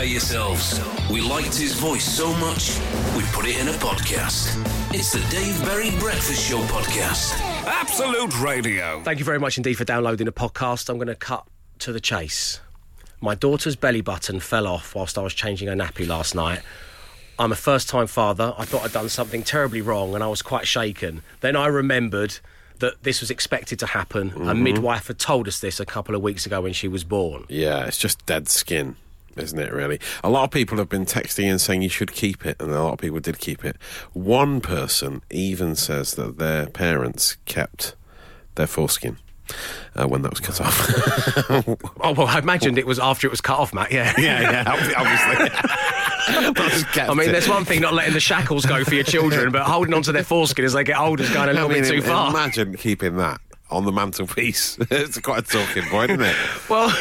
prepare 0.00 0.12
yourselves. 0.12 0.80
We 1.10 1.20
liked 1.20 1.54
his 1.56 1.74
voice 1.74 2.04
so 2.04 2.32
much, 2.36 2.78
we 3.14 3.22
put 3.32 3.46
it 3.46 3.60
in 3.60 3.68
a 3.68 3.72
podcast. 3.72 4.56
It's 4.94 5.12
the 5.12 5.20
Dave 5.30 5.62
Berry 5.62 5.90
Breakfast 5.98 6.48
Show 6.48 6.58
podcast. 6.62 7.38
Absolute 7.66 8.40
Radio. 8.40 9.02
Thank 9.02 9.18
you 9.18 9.26
very 9.26 9.38
much 9.38 9.58
indeed 9.58 9.74
for 9.74 9.84
downloading 9.84 10.24
the 10.24 10.32
podcast. 10.32 10.88
I'm 10.88 10.96
going 10.96 11.08
to 11.08 11.14
cut 11.14 11.46
to 11.80 11.92
the 11.92 12.00
chase. 12.00 12.60
My 13.20 13.34
daughter's 13.34 13.76
belly 13.76 14.00
button 14.00 14.40
fell 14.40 14.66
off 14.66 14.94
whilst 14.94 15.18
I 15.18 15.22
was 15.22 15.34
changing 15.34 15.68
her 15.68 15.74
nappy 15.74 16.08
last 16.08 16.34
night. 16.34 16.62
I'm 17.38 17.52
a 17.52 17.56
first 17.56 17.90
time 17.90 18.06
father. 18.06 18.54
I 18.56 18.64
thought 18.64 18.84
I'd 18.84 18.92
done 18.92 19.10
something 19.10 19.42
terribly 19.42 19.82
wrong 19.82 20.14
and 20.14 20.24
I 20.24 20.28
was 20.28 20.40
quite 20.40 20.66
shaken. 20.66 21.22
Then 21.40 21.56
I 21.56 21.66
remembered 21.66 22.38
that 22.78 23.02
this 23.02 23.20
was 23.20 23.30
expected 23.30 23.78
to 23.80 23.86
happen. 23.86 24.30
A 24.30 24.32
mm-hmm. 24.32 24.62
midwife 24.62 25.08
had 25.08 25.18
told 25.18 25.46
us 25.46 25.60
this 25.60 25.78
a 25.78 25.84
couple 25.84 26.14
of 26.14 26.22
weeks 26.22 26.46
ago 26.46 26.62
when 26.62 26.72
she 26.72 26.88
was 26.88 27.04
born. 27.04 27.44
Yeah, 27.50 27.84
it's 27.84 27.98
just 27.98 28.24
dead 28.24 28.48
skin, 28.48 28.96
isn't 29.36 29.58
it, 29.58 29.72
really? 29.72 30.00
A 30.22 30.30
lot 30.30 30.44
of 30.44 30.50
people 30.50 30.78
have 30.78 30.88
been 30.88 31.06
texting 31.06 31.44
and 31.50 31.60
saying 31.60 31.82
you 31.82 31.88
should 31.88 32.12
keep 32.12 32.44
it, 32.46 32.56
and 32.60 32.70
a 32.70 32.82
lot 32.82 32.94
of 32.94 32.98
people 32.98 33.20
did 33.20 33.38
keep 33.38 33.64
it. 33.64 33.76
One 34.12 34.60
person 34.60 35.22
even 35.30 35.74
says 35.76 36.14
that 36.14 36.38
their 36.38 36.66
parents 36.66 37.36
kept 37.44 37.94
their 38.54 38.66
foreskin. 38.66 39.18
Uh, 39.96 40.06
when 40.06 40.22
that 40.22 40.30
was 40.30 40.38
cut 40.38 40.60
off. 40.60 40.88
Oh, 42.02 42.12
well, 42.12 42.28
I 42.28 42.38
imagined 42.38 42.78
it 42.78 42.86
was 42.86 43.00
after 43.00 43.26
it 43.26 43.30
was 43.30 43.40
cut 43.40 43.58
off, 43.58 43.74
Matt, 43.74 43.90
yeah. 43.90 44.14
yeah, 44.18 44.40
yeah, 44.40 44.64
obviously. 44.66 45.50
I 47.02 47.14
mean, 47.14 47.32
there's 47.32 47.48
one 47.48 47.64
thing 47.64 47.80
not 47.80 47.92
letting 47.92 48.14
the 48.14 48.20
shackles 48.20 48.64
go 48.64 48.84
for 48.84 48.94
your 48.94 49.04
children, 49.04 49.50
but 49.50 49.62
holding 49.62 49.92
onto 49.92 50.12
their 50.12 50.22
foreskin 50.22 50.64
as 50.64 50.72
they 50.72 50.84
get 50.84 50.98
older 50.98 51.24
is 51.24 51.30
going 51.30 51.48
a 51.48 51.52
little 51.52 51.68
I 51.70 51.74
mean, 51.74 51.82
bit 51.82 51.90
too 51.90 52.02
far. 52.02 52.30
Imagine 52.30 52.76
keeping 52.76 53.16
that 53.16 53.40
on 53.70 53.84
the 53.84 53.92
mantelpiece. 53.92 54.76
it's 54.90 55.18
quite 55.20 55.38
a 55.40 55.42
talking 55.42 55.84
point, 55.84 56.10
isn't 56.10 56.24
it? 56.24 56.36
Well, 56.70 56.88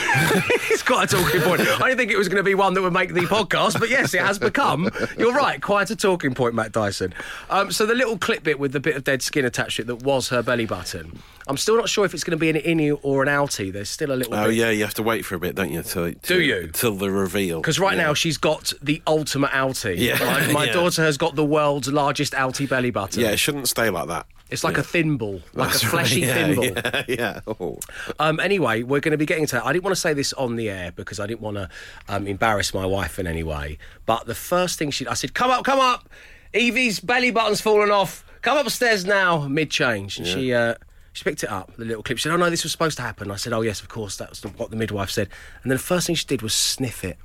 it's 0.72 0.82
quite 0.82 1.14
a 1.14 1.18
talking 1.18 1.42
point. 1.42 1.62
I 1.62 1.78
didn't 1.90 1.98
think 1.98 2.12
it 2.12 2.18
was 2.18 2.28
going 2.28 2.38
to 2.38 2.44
be 2.44 2.56
one 2.56 2.74
that 2.74 2.82
would 2.82 2.94
make 2.94 3.14
the 3.14 3.22
podcast, 3.22 3.80
but 3.80 3.90
yes, 3.90 4.14
it 4.16 4.22
has 4.22 4.40
become. 4.40 4.90
You're 5.18 5.34
right, 5.34 5.62
quite 5.62 5.92
a 5.92 5.96
talking 5.96 6.34
point, 6.34 6.56
Matt 6.56 6.72
Dyson. 6.72 7.14
Um, 7.52 7.72
so 7.72 7.86
the 7.86 7.94
little 7.94 8.18
clip 8.18 8.42
bit 8.44 8.58
with 8.60 8.72
the 8.72 8.80
bit 8.80 8.96
of 8.96 9.04
dead 9.04 9.22
skin 9.22 9.46
attached 9.46 9.76
to 9.76 9.82
it 9.84 9.86
that 9.88 10.04
was 10.04 10.30
her 10.30 10.42
belly 10.42 10.66
button. 10.66 11.20
I'm 11.48 11.58
still 11.58 11.78
not 11.78 11.88
sure 11.90 12.04
if 12.06 12.14
it's 12.16 12.24
going 12.24 12.38
to 12.38 12.42
be 12.42 12.50
an 12.50 12.56
innie 12.56 12.98
or 13.04 13.22
an 13.22 13.30
outie. 13.30 13.72
There's 13.72 13.90
still 13.90 14.12
a 14.12 14.16
little 14.16 14.34
Oh 14.34 14.46
bit. 14.48 14.56
yeah, 14.56 14.70
you 14.72 14.84
have 14.84 14.94
to 14.96 15.04
wait 15.04 15.24
for 15.26 15.36
a 15.36 15.40
bit, 15.40 15.54
don't 15.56 15.72
you? 15.72 15.84
Till, 15.84 16.12
till 16.14 16.38
Do 16.38 16.42
you? 16.42 16.70
Till 16.74 16.96
the 16.96 17.12
reveal. 17.12 17.62
Because 17.62 17.80
right 17.80 17.96
Yeah. 17.98 18.06
now 18.08 18.14
she's 18.16 18.38
got 18.38 18.74
the 18.82 19.02
ultimate 19.06 19.52
outie. 19.52 19.98
Yeah. 19.98 20.18
My, 20.20 20.52
my 20.54 20.66
Yeah. 20.66 20.74
daughter 20.74 21.04
has 21.04 21.18
got 21.18 21.36
the 21.36 21.46
world's 21.46 21.88
largest 21.90 22.34
outie 22.34 22.68
belly 22.70 22.90
button. 22.92 23.22
Yeah, 23.22 23.30
it 23.32 23.38
shouldn't 23.38 23.68
stay 23.68 23.90
like 23.92 24.08
that. 24.08 24.26
It's 24.50 24.64
like 24.64 24.78
a 24.80 24.84
thimble, 24.84 25.42
like 25.54 25.70
That's 25.72 25.84
a 25.84 25.86
fleshy 25.88 26.22
right, 26.26 26.28
yeah, 26.28 26.46
thimble. 26.46 26.66
Yeah, 26.66 27.04
yeah. 27.08 27.40
Oh. 27.46 27.78
Um, 28.18 28.40
anyway, 28.40 28.82
we're 28.82 29.00
going 29.00 29.12
to 29.12 29.18
be 29.18 29.26
getting 29.28 29.46
to. 29.48 29.64
I 29.64 29.72
didn't 29.74 29.84
want 29.84 29.96
to 29.96 30.02
say 30.02 30.14
this 30.14 30.34
on 30.34 30.56
the 30.56 30.70
air 30.70 30.92
because 30.92 31.20
I 31.20 31.28
didn't 31.28 31.42
want 31.42 31.58
to 31.58 31.70
um, 32.08 32.26
embarrass 32.26 32.74
my 32.74 32.86
wife 32.86 33.20
in 33.20 33.28
any 33.28 33.44
way. 33.44 33.78
But 34.08 34.26
the 34.26 34.34
first 34.36 34.80
thing 34.80 34.90
she, 34.92 35.06
I 35.06 35.14
said, 35.14 35.34
"Come 35.36 35.52
up, 35.52 35.64
come 35.66 35.80
up! 35.80 36.10
Evie's 36.54 37.00
belly 37.00 37.30
button's 37.32 37.62
fallen 37.62 37.92
off. 37.92 38.26
Come 38.42 38.58
upstairs 38.58 39.06
now." 39.06 39.48
Mid 39.48 39.70
change, 39.70 40.18
and 40.18 40.26
she 40.26 40.52
uh, 40.52 40.74
she 41.14 41.24
picked 41.24 41.44
it 41.44 41.52
up. 41.52 41.76
The 41.76 41.86
little 41.86 42.02
clip. 42.02 42.18
She 42.18 42.24
said, 42.24 42.34
"Oh 42.34 42.38
no, 42.38 42.50
this 42.50 42.64
was 42.64 42.72
supposed 42.72 42.98
to 42.98 43.04
happen." 43.04 43.30
I 43.30 43.36
said, 43.36 43.54
"Oh 43.54 43.62
yes, 43.62 43.82
of 43.82 43.90
course. 43.90 44.18
That's 44.18 44.42
what 44.44 44.72
the 44.72 44.78
midwife 44.78 45.12
said." 45.12 45.30
And 45.62 45.72
then 45.72 45.78
the 45.78 45.84
first 45.84 46.08
thing 46.08 46.16
she 46.16 46.26
did 46.26 46.42
was 46.42 46.56
sniff 46.56 47.04
it. 47.04 47.18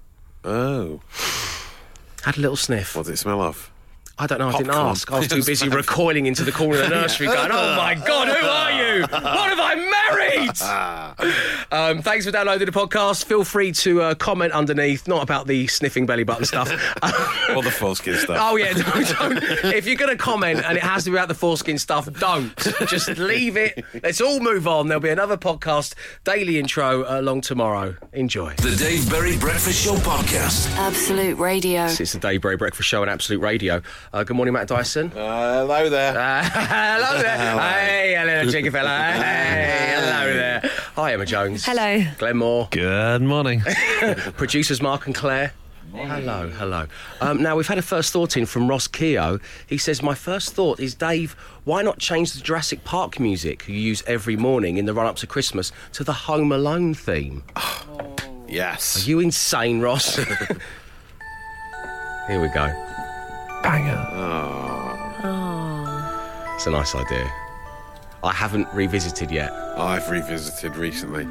oh. 0.44 1.00
Had 2.22 2.38
a 2.38 2.41
little 2.41 2.56
sniff. 2.56 2.97
What 2.97 3.03
does 3.05 3.12
it 3.12 3.16
smell 3.19 3.42
of? 3.42 3.70
I 4.19 4.27
don't 4.29 4.39
know. 4.39 4.48
I 4.48 4.53
didn't 4.59 4.75
ask. 4.75 5.11
I 5.11 5.19
was 5.19 5.29
too 5.29 5.43
busy 5.47 5.69
recoiling 5.69 6.27
into 6.27 6.45
the 6.45 6.53
corner 6.53 6.81
of 6.81 6.89
the 6.89 6.95
nursery, 6.95 7.27
going, 7.27 7.51
"Oh 7.51 7.77
my 7.77 7.95
god, 8.07 8.29
who 8.29 8.47
are 8.47 8.71
you? 8.71 9.03
What 9.03 9.51
have 9.51 9.59
I 9.61 9.75
married?" 9.75 11.65
um, 11.73 12.03
thanks 12.03 12.25
for 12.25 12.31
downloading 12.31 12.67
the 12.67 12.73
podcast. 12.73 13.25
Feel 13.25 13.43
free 13.45 13.73
to 13.73 14.03
uh, 14.03 14.15
comment 14.15 14.53
underneath, 14.53 15.09
not 15.09 15.23
about 15.23 15.47
the 15.47 15.67
sniffing 15.67 16.06
belly 16.06 16.23
button 16.25 16.45
stuff. 16.45 16.71
All 17.51 17.62
the 17.62 17.71
foreskin 17.73 18.15
stuff. 18.17 18.39
oh 18.41 18.56
yeah, 18.56 18.73
don't, 18.73 19.09
don't. 19.43 19.75
If 19.75 19.87
you're 19.87 19.97
going 19.97 20.11
to 20.11 20.23
comment 20.23 20.62
and 20.65 20.77
it 20.77 20.83
has 20.84 21.05
to 21.05 21.11
be 21.11 21.17
about 21.17 21.28
the 21.28 21.34
foreskin 21.34 21.78
stuff, 21.78 22.09
don't. 22.19 22.56
Just 22.87 23.09
leave 23.19 23.56
it. 23.56 23.84
Let's 24.03 24.21
all 24.21 24.38
move 24.41 24.69
on. 24.69 24.87
There'll 24.88 25.00
be 25.00 25.09
another 25.11 25.37
podcast, 25.37 25.94
daily 26.22 26.59
intro 26.59 27.05
along 27.21 27.41
tomorrow. 27.43 27.97
Enjoy. 28.12 28.55
The 28.56 28.77
Dave 28.77 29.11
Berry 29.11 29.37
Breakfast 29.38 29.84
Show 29.84 29.94
podcast. 29.97 30.71
Absolute 30.77 31.38
Radio. 31.38 31.84
It's 31.87 32.12
the 32.12 32.19
Dave 32.21 32.43
Berry 32.43 32.56
Breakfast 32.56 32.88
Show 32.88 33.03
on 33.03 33.09
Absolute 33.09 33.41
Radio. 33.41 33.83
Uh, 34.14 34.22
good 34.22 34.36
morning, 34.36 34.54
Matt 34.54 34.69
Dyson. 34.69 35.10
Uh, 35.10 35.62
hello 35.66 35.91
there. 35.91 36.16
Uh, 36.16 36.42
hello 36.52 37.20
there. 37.20 37.34
Hey, 37.60 38.14
hello, 38.16 38.48
cheeky 38.48 38.70
fella. 38.70 38.88
Hey, 39.12 39.92
hello 39.97 40.32
there. 40.32 40.70
Hi, 40.94 41.14
Emma 41.14 41.26
Jones. 41.26 41.64
Hello. 41.66 42.00
Glenn 42.19 42.36
Moore. 42.36 42.69
Good 42.70 43.22
morning. 43.22 43.62
Producers 44.36 44.80
Mark 44.80 45.06
and 45.06 45.16
Claire. 45.16 45.52
Hello, 45.92 46.48
hello. 46.48 46.86
Um, 47.20 47.42
now, 47.42 47.56
we've 47.56 47.66
had 47.66 47.78
a 47.78 47.82
first 47.82 48.12
thought 48.12 48.36
in 48.36 48.47
from 48.47 48.69
Ross 48.70 48.86
Keogh. 48.86 49.41
He 49.66 49.78
says, 49.78 50.00
My 50.00 50.14
first 50.14 50.54
thought 50.54 50.78
is, 50.78 50.94
Dave, 50.94 51.32
why 51.64 51.82
not 51.82 51.98
change 51.98 52.34
the 52.34 52.41
Jurassic 52.41 52.84
Park 52.84 53.19
music 53.19 53.66
you 53.66 53.75
use 53.75 54.04
every 54.06 54.36
morning 54.36 54.76
in 54.76 54.84
the 54.84 54.94
run 54.94 55.06
up 55.06 55.16
to 55.16 55.26
Christmas 55.26 55.72
to 55.92 56.04
the 56.04 56.12
Home 56.12 56.52
Alone 56.52 56.94
theme? 56.94 57.42
yes. 58.48 59.04
Are 59.04 59.08
you 59.10 59.19
insane, 59.19 59.81
Ross? 59.81 60.14
Here 62.28 62.41
we 62.41 62.46
go. 62.46 62.94
Banger. 63.64 64.06
Oh. 64.12 64.94
It's 66.54 66.66
a 66.66 66.70
nice 66.70 66.94
idea. 66.94 67.32
I 68.22 68.30
haven't 68.30 68.69
revisited 68.75 69.30
yet. 69.30 69.50
I've 69.78 70.10
revisited 70.10 70.76
recently. 70.76 71.26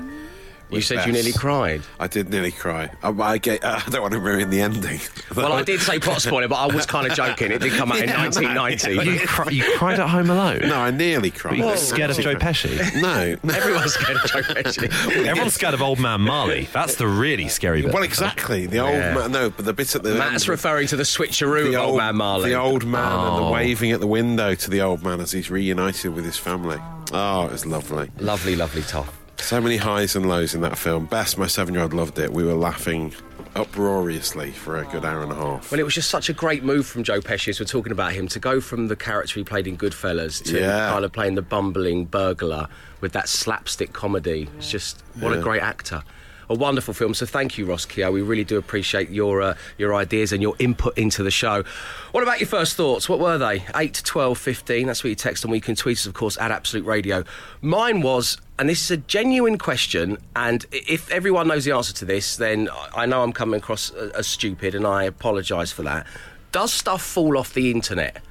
You 0.76 0.82
said 0.82 0.96
Bess. 0.98 1.08
you 1.08 1.14
nearly 1.14 1.32
cried. 1.34 1.82
I 2.00 2.08
did 2.08 2.30
nearly 2.30 2.52
cry. 2.52 2.90
I, 3.02 3.10
I, 3.10 3.38
get, 3.38 3.64
uh, 3.64 3.80
I 3.86 3.90
don't 3.90 4.02
want 4.02 4.14
to 4.14 4.20
ruin 4.20 4.50
the 4.50 4.62
ending. 4.62 5.00
Well, 5.36 5.52
I 5.54 5.64
did 5.64 5.82
say 5.82 5.98
plot 5.98 6.22
spoiler, 6.22 6.48
but 6.48 6.58
I 6.58 6.68
was 6.74 6.86
kind 6.86 7.08
of 7.08 7.14
joking. 7.18 7.52
It 7.52 7.60
did 7.60 7.74
come 7.74 7.92
out 7.92 7.98
in 8.02 8.10
1990. 8.12 8.94
You, 9.14 9.28
cry, 9.28 9.50
you 9.52 9.64
cried 9.78 10.00
at 10.00 10.08
home 10.08 10.30
alone? 10.30 10.60
No, 10.62 10.76
I 10.78 10.92
nearly 10.92 11.32
cried. 11.32 11.60
Were 11.60 11.72
you 11.72 11.78
scared 11.78 12.12
of 12.12 12.18
Joe 12.20 12.36
Pesci? 12.36 12.78
No. 13.02 13.36
no. 13.42 13.54
Everyone's 13.54 13.94
scared 13.94 14.18
of 14.18 14.26
Joe 14.30 14.42
Pesci. 14.42 15.26
Everyone's 15.26 15.54
scared 15.56 15.74
of 15.74 15.82
old 15.82 16.00
man 16.00 16.22
Marley. 16.22 16.68
That's 16.72 16.96
the 16.96 17.08
really 17.08 17.48
scary 17.48 17.82
bit. 17.82 17.94
Well, 17.94 18.04
exactly. 18.04 18.68
The 18.68 18.78
old 18.80 18.94
Yeah. 18.94 19.14
man. 19.16 19.32
No, 19.32 19.50
but 19.50 19.66
the 19.66 19.74
bit 19.74 19.96
at 19.96 20.04
the 20.04 20.14
Matt's 20.14 20.44
end, 20.44 20.50
referring 20.50 20.86
to 20.88 20.96
the 20.96 21.04
switcheroo 21.04 21.72
the 21.72 21.76
of 21.82 21.90
old 21.90 21.98
man 21.98 22.16
Marley. 22.16 22.52
The 22.52 22.60
old 22.60 22.86
man 22.86 23.02
and 23.12 23.38
the 23.38 23.42
Oh. 23.48 23.52
waving 23.52 23.92
at 23.92 24.00
the 24.02 24.08
window 24.08 24.54
to 24.54 24.70
the 24.70 24.82
old 24.82 25.04
man 25.04 25.20
as 25.20 25.32
he's 25.32 25.50
reunited 25.50 26.14
with 26.14 26.26
his 26.26 26.38
family. 26.38 26.78
Oh, 27.12 27.46
it 27.46 27.52
was 27.52 27.66
lovely. 27.66 28.12
Lovely, 28.20 28.56
lovely 28.56 28.84
top. 28.84 29.08
So 29.38 29.60
many 29.60 29.78
highs 29.78 30.16
and 30.16 30.28
lows 30.28 30.56
in 30.56 30.62
that 30.62 30.78
film. 30.78 31.06
Bess, 31.06 31.38
my 31.38 31.48
seven-year-old, 31.48 31.94
loved 31.94 32.18
it. 32.18 32.32
We 32.32 32.44
were 32.44 32.54
laughing 32.54 33.14
uproariously 33.56 34.52
for 34.52 34.78
a 34.80 34.86
good 34.86 35.06
hour 35.06 35.22
and 35.22 35.32
a 35.32 35.36
half. 35.36 35.70
Well, 35.70 35.80
it 35.80 35.84
was 35.84 35.94
just 35.94 36.10
such 36.10 36.30
a 36.30 36.34
great 36.34 36.64
move 36.64 36.88
from 36.88 37.04
Joe 37.04 37.20
Pesci 37.22 37.50
as 37.50 37.60
we're 37.60 37.66
talking 37.68 37.92
about 37.92 38.14
him 38.14 38.28
to 38.30 38.40
go 38.40 38.60
from 38.62 38.88
the 38.88 38.96
character 38.96 39.36
he 39.36 39.44
played 39.44 39.68
in 39.68 39.78
Goodfellas 39.78 40.44
to 40.46 40.60
Yeah. 40.60 40.90
kind 40.92 41.06
of 41.06 41.12
playing 41.12 41.36
the 41.36 41.42
bumbling 41.44 42.06
burglar 42.06 42.68
with 43.02 43.12
that 43.14 43.30
slapstick 43.30 43.94
comedy. 43.94 44.50
It's 44.58 44.72
just 44.72 45.04
what 45.20 45.34
a 45.38 45.42
great 45.42 45.62
actor. 45.62 46.04
A 46.50 46.54
wonderful 46.56 46.94
film. 46.94 47.14
So 47.14 47.26
thank 47.26 47.58
you, 47.58 47.66
Ross 47.66 47.86
Keogh. 47.86 48.12
We 48.12 48.22
really 48.22 48.44
do 48.44 48.58
appreciate 48.58 49.10
your 49.10 49.42
uh, 49.42 49.56
your 49.78 49.96
ideas 49.96 50.32
and 50.34 50.42
your 50.42 50.56
input 50.60 50.98
into 50.98 51.24
the 51.24 51.32
show. 51.32 51.64
What 52.12 52.22
about 52.24 52.40
your 52.40 52.48
first 52.48 52.76
thoughts? 52.76 53.08
What 53.08 53.20
were 53.20 53.38
they? 53.38 53.64
8 53.76 53.94
to 53.94 54.04
12, 54.04 54.38
15. 54.38 54.88
That's 54.88 55.04
what 55.04 55.10
you 55.10 55.16
text 55.16 55.44
and 55.44 55.52
we 55.52 55.60
can 55.62 55.76
tweet 55.76 55.98
us, 55.98 56.06
of 56.06 56.14
course, 56.14 56.38
at 56.38 56.52
Absolute 56.52 56.86
Radio. 56.86 57.24
Mine 57.62 58.02
was, 58.02 58.38
and 58.60 58.68
this 58.70 58.82
is 58.84 58.92
a 58.92 58.98
genuine 58.98 59.58
question, 59.58 60.18
and 60.36 60.66
if 60.72 61.10
everyone 61.12 61.48
knows 61.48 61.66
the 61.66 61.72
answer 61.72 61.94
to 61.94 62.06
this, 62.06 62.36
then 62.38 62.70
I- 62.70 63.04
I 63.04 63.06
know 63.06 63.24
I'm 63.24 63.34
coming 63.34 63.58
across 63.60 63.90
as 63.92 64.28
stupid 64.28 64.76
and 64.76 64.86
I 64.86 65.04
apologise 65.04 65.72
for 65.72 65.84
that. 65.84 66.06
Does 66.52 66.72
stuff 66.72 67.02
fall 67.02 67.38
off 67.38 67.54
the 67.54 67.72
internet? 67.72 68.22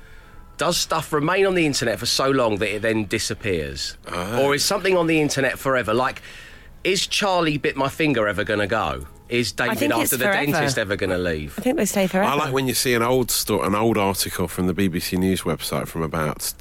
Does 0.59 0.77
stuff 0.77 1.13
remain 1.13 1.45
on 1.47 1.55
the 1.55 1.67
internet 1.67 1.99
for 1.99 2.07
so 2.07 2.31
long 2.31 2.59
that 2.59 2.73
it 2.77 2.83
then 2.83 3.07
disappears? 3.07 3.97
Or 4.39 4.55
is 4.55 4.65
something 4.65 4.97
on 4.97 5.07
the 5.09 5.21
internet 5.21 5.59
forever? 5.59 5.93
Like, 5.93 6.23
is 6.85 7.07
Charlie 7.07 7.59
Bit 7.59 7.77
My 7.77 7.89
Finger 7.89 8.27
ever 8.29 8.45
going 8.45 8.61
to 8.61 8.67
go? 8.67 9.07
Is 9.29 9.51
David 9.53 9.79
think 9.79 9.93
it's 9.95 10.13
after 10.13 10.17
the 10.19 10.25
forever. 10.25 10.53
dentist 10.53 10.77
ever 10.77 10.95
going 10.95 11.09
to 11.09 11.17
leave? 11.17 11.59
I 11.59 11.63
think 11.63 11.79
they 11.79 11.87
stay 11.87 12.07
forever. 12.07 12.29
I 12.31 12.35
like 12.35 12.53
when 12.53 12.67
you 12.69 12.75
see 12.75 12.93
an 12.93 13.03
old 13.03 13.31
sto- 13.31 13.63
an 13.63 13.75
old 13.75 13.97
article 13.97 14.47
from 14.47 14.67
the 14.67 14.75
BBC 14.75 15.19
News 15.19 15.43
website 15.43 15.89
from 15.89 16.03
about 16.03 16.53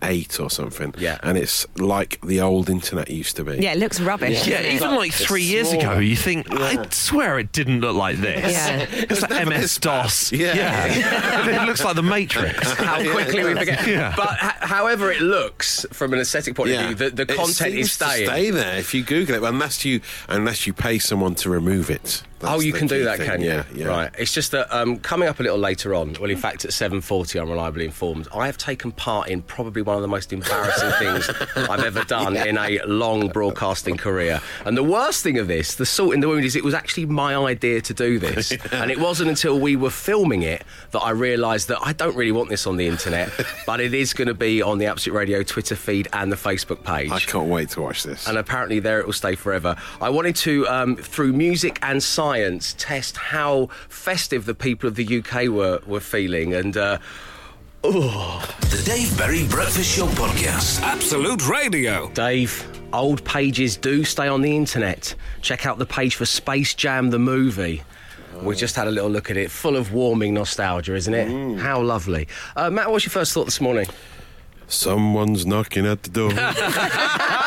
2008 0.00 0.40
or 0.40 0.50
something. 0.50 0.94
Yeah. 0.98 1.18
And 1.22 1.36
it's 1.38 1.66
like 1.76 2.20
the 2.22 2.40
old 2.40 2.68
internet 2.70 3.10
used 3.10 3.36
to 3.36 3.44
be. 3.44 3.56
yeah, 3.58 3.72
it 3.72 3.78
looks 3.78 4.00
rubbish. 4.00 4.46
Yeah, 4.46 4.58
doesn't 4.62 4.72
even 4.76 4.94
like 4.96 5.12
three 5.12 5.42
years 5.42 5.68
small. 5.70 5.80
ago, 5.80 5.98
you 5.98 6.16
think, 6.16 6.46
I 6.50 6.86
swear 6.90 7.38
it 7.38 7.52
didn't 7.52 7.80
look 7.80 7.96
like 7.96 8.16
this. 8.18 8.52
Yeah. 8.52 8.86
It's 9.08 9.22
like 9.22 9.46
MS 9.46 9.78
DOS. 9.78 10.32
Yeah. 10.32 10.86
it 11.62 11.66
looks 11.66 11.84
like 11.84 11.94
the 11.96 12.02
Matrix. 12.02 12.70
How 12.72 12.96
quickly 13.12 13.44
we 13.44 13.54
forget. 13.54 13.86
Yeah. 13.86 14.14
But 14.16 14.32
h- 14.42 14.52
however 14.60 15.10
it 15.12 15.20
looks 15.20 15.86
from 15.92 16.12
an 16.12 16.20
aesthetic 16.20 16.54
point 16.54 16.70
of 16.72 16.80
view, 16.86 16.94
the, 16.94 17.10
the 17.10 17.22
It 17.22 17.28
content 17.36 17.74
is 17.74 17.92
seems 17.92 17.98
to 17.98 18.04
staying. 18.04 18.26
stay 18.28 18.50
there 18.50 18.78
if 18.78 18.94
you 18.94 19.02
Google 19.04 19.36
it, 19.36 19.42
unless 19.42 19.84
you 19.84 20.00
unless 20.28 20.66
you 20.66 20.72
pay 20.72 20.98
someone 20.98 21.34
to 21.36 21.50
remove 21.50 21.90
it. 21.90 22.22
That's 22.38 22.52
oh, 22.54 22.60
you 22.60 22.72
can 22.72 22.86
do 22.86 23.04
that, 23.04 23.18
thing, 23.18 23.26
can 23.26 23.40
you? 23.40 23.48
Yeah, 23.48 23.64
yeah. 23.74 23.86
Right. 23.86 24.10
It's 24.18 24.32
just 24.32 24.50
that 24.50 24.70
um, 24.74 24.98
coming 24.98 25.28
up 25.28 25.40
a 25.40 25.42
little 25.42 25.58
later 25.58 25.94
on. 25.94 26.16
Well, 26.20 26.30
in 26.30 26.36
fact, 26.36 26.64
at 26.66 26.72
seven 26.72 27.00
forty, 27.00 27.38
I'm 27.38 27.48
reliably 27.48 27.86
informed. 27.86 28.28
I 28.34 28.44
have 28.46 28.58
taken 28.58 28.92
part 28.92 29.28
in 29.28 29.40
probably 29.42 29.80
one 29.80 29.96
of 29.96 30.02
the 30.02 30.08
most 30.08 30.32
embarrassing 30.32 30.90
things 30.98 31.30
I've 31.56 31.84
ever 31.84 32.04
done 32.04 32.36
in 32.36 32.58
a 32.58 32.80
long 32.84 33.28
broadcasting 33.28 33.96
career. 33.96 34.40
And 34.66 34.76
the 34.76 34.82
worst 34.82 35.22
thing 35.22 35.38
of 35.38 35.48
this, 35.48 35.76
the 35.76 35.86
salt 35.86 36.12
in 36.12 36.20
the 36.20 36.28
wound, 36.28 36.44
is 36.44 36.56
it 36.56 36.64
was 36.64 36.74
actually 36.74 37.06
my 37.06 37.34
idea 37.34 37.80
to 37.80 37.94
do 37.94 38.18
this, 38.18 38.52
and 38.72 38.90
it 38.90 38.98
wasn't 39.00 39.30
until 39.30 39.58
we 39.58 39.74
were 39.76 39.90
filming 39.90 40.42
it 40.42 40.62
that 40.90 41.00
I 41.00 41.10
realised 41.10 41.68
that 41.68 41.78
I 41.82 41.94
don't 41.94 42.16
really 42.16 42.32
want 42.32 42.50
this 42.50 42.66
on 42.66 42.76
the 42.76 42.86
internet, 42.86 43.30
but 43.66 43.80
it 43.80 43.94
is 43.94 44.12
going 44.12 44.28
to 44.28 44.34
be 44.34 44.60
on 44.60 44.76
the 44.76 44.86
Absolute 44.86 45.16
Radio 45.16 45.42
Twitter 45.42 45.74
feed 45.76 46.08
and 46.12 46.30
the 46.30 46.36
Facebook 46.36 46.84
page 46.84 47.10
I 47.10 47.20
can't 47.20 47.48
wait 47.48 47.70
to 47.70 47.80
watch 47.80 48.02
this. 48.02 48.26
and 48.28 48.36
apparently 48.36 48.78
there 48.78 49.00
it 49.00 49.06
will 49.06 49.14
stay 49.14 49.34
forever. 49.36 49.74
I 50.02 50.10
wanted 50.10 50.36
to, 50.36 50.68
um, 50.68 50.96
through 50.96 51.32
music 51.32 51.78
and 51.82 52.02
science, 52.02 52.25
test 52.34 53.16
how 53.16 53.68
festive 53.88 54.44
the 54.46 54.54
people 54.54 54.88
of 54.88 54.94
the 54.96 55.18
UK 55.18 55.48
were 55.48 55.80
were 55.86 56.00
feeling, 56.00 56.54
and. 56.54 56.76
Uh, 56.76 56.98
The 57.82 58.82
Dave 58.84 59.16
Berry 59.16 59.46
Breakfast 59.46 59.96
Show 59.96 60.06
Podcast. 60.08 60.82
Absolute 60.82 61.46
Radio. 61.48 62.10
Dave, 62.14 62.66
old 62.92 63.22
pages 63.24 63.76
do 63.76 64.02
stay 64.02 64.26
on 64.26 64.42
the 64.42 64.56
internet. 64.56 65.14
Check 65.40 65.66
out 65.66 65.78
the 65.78 65.86
page 65.86 66.16
for 66.16 66.26
Space 66.26 66.74
Jam 66.74 67.10
the 67.10 67.20
movie. 67.20 67.84
We 68.42 68.56
just 68.56 68.74
had 68.74 68.88
a 68.88 68.90
little 68.90 69.08
look 69.08 69.30
at 69.30 69.36
it, 69.36 69.52
full 69.52 69.76
of 69.76 69.92
warming 69.92 70.34
nostalgia, 70.34 70.96
isn't 70.96 71.14
it? 71.14 71.58
How 71.60 71.80
lovely. 71.80 72.26
Uh, 72.56 72.70
Matt, 72.70 72.90
what's 72.90 73.04
your 73.06 73.12
first 73.12 73.32
thought 73.32 73.44
this 73.44 73.60
morning? 73.60 73.86
Someone's 74.68 75.46
knocking 75.46 75.86
at 75.86 76.02
the 76.02 76.10
door. 76.10 76.30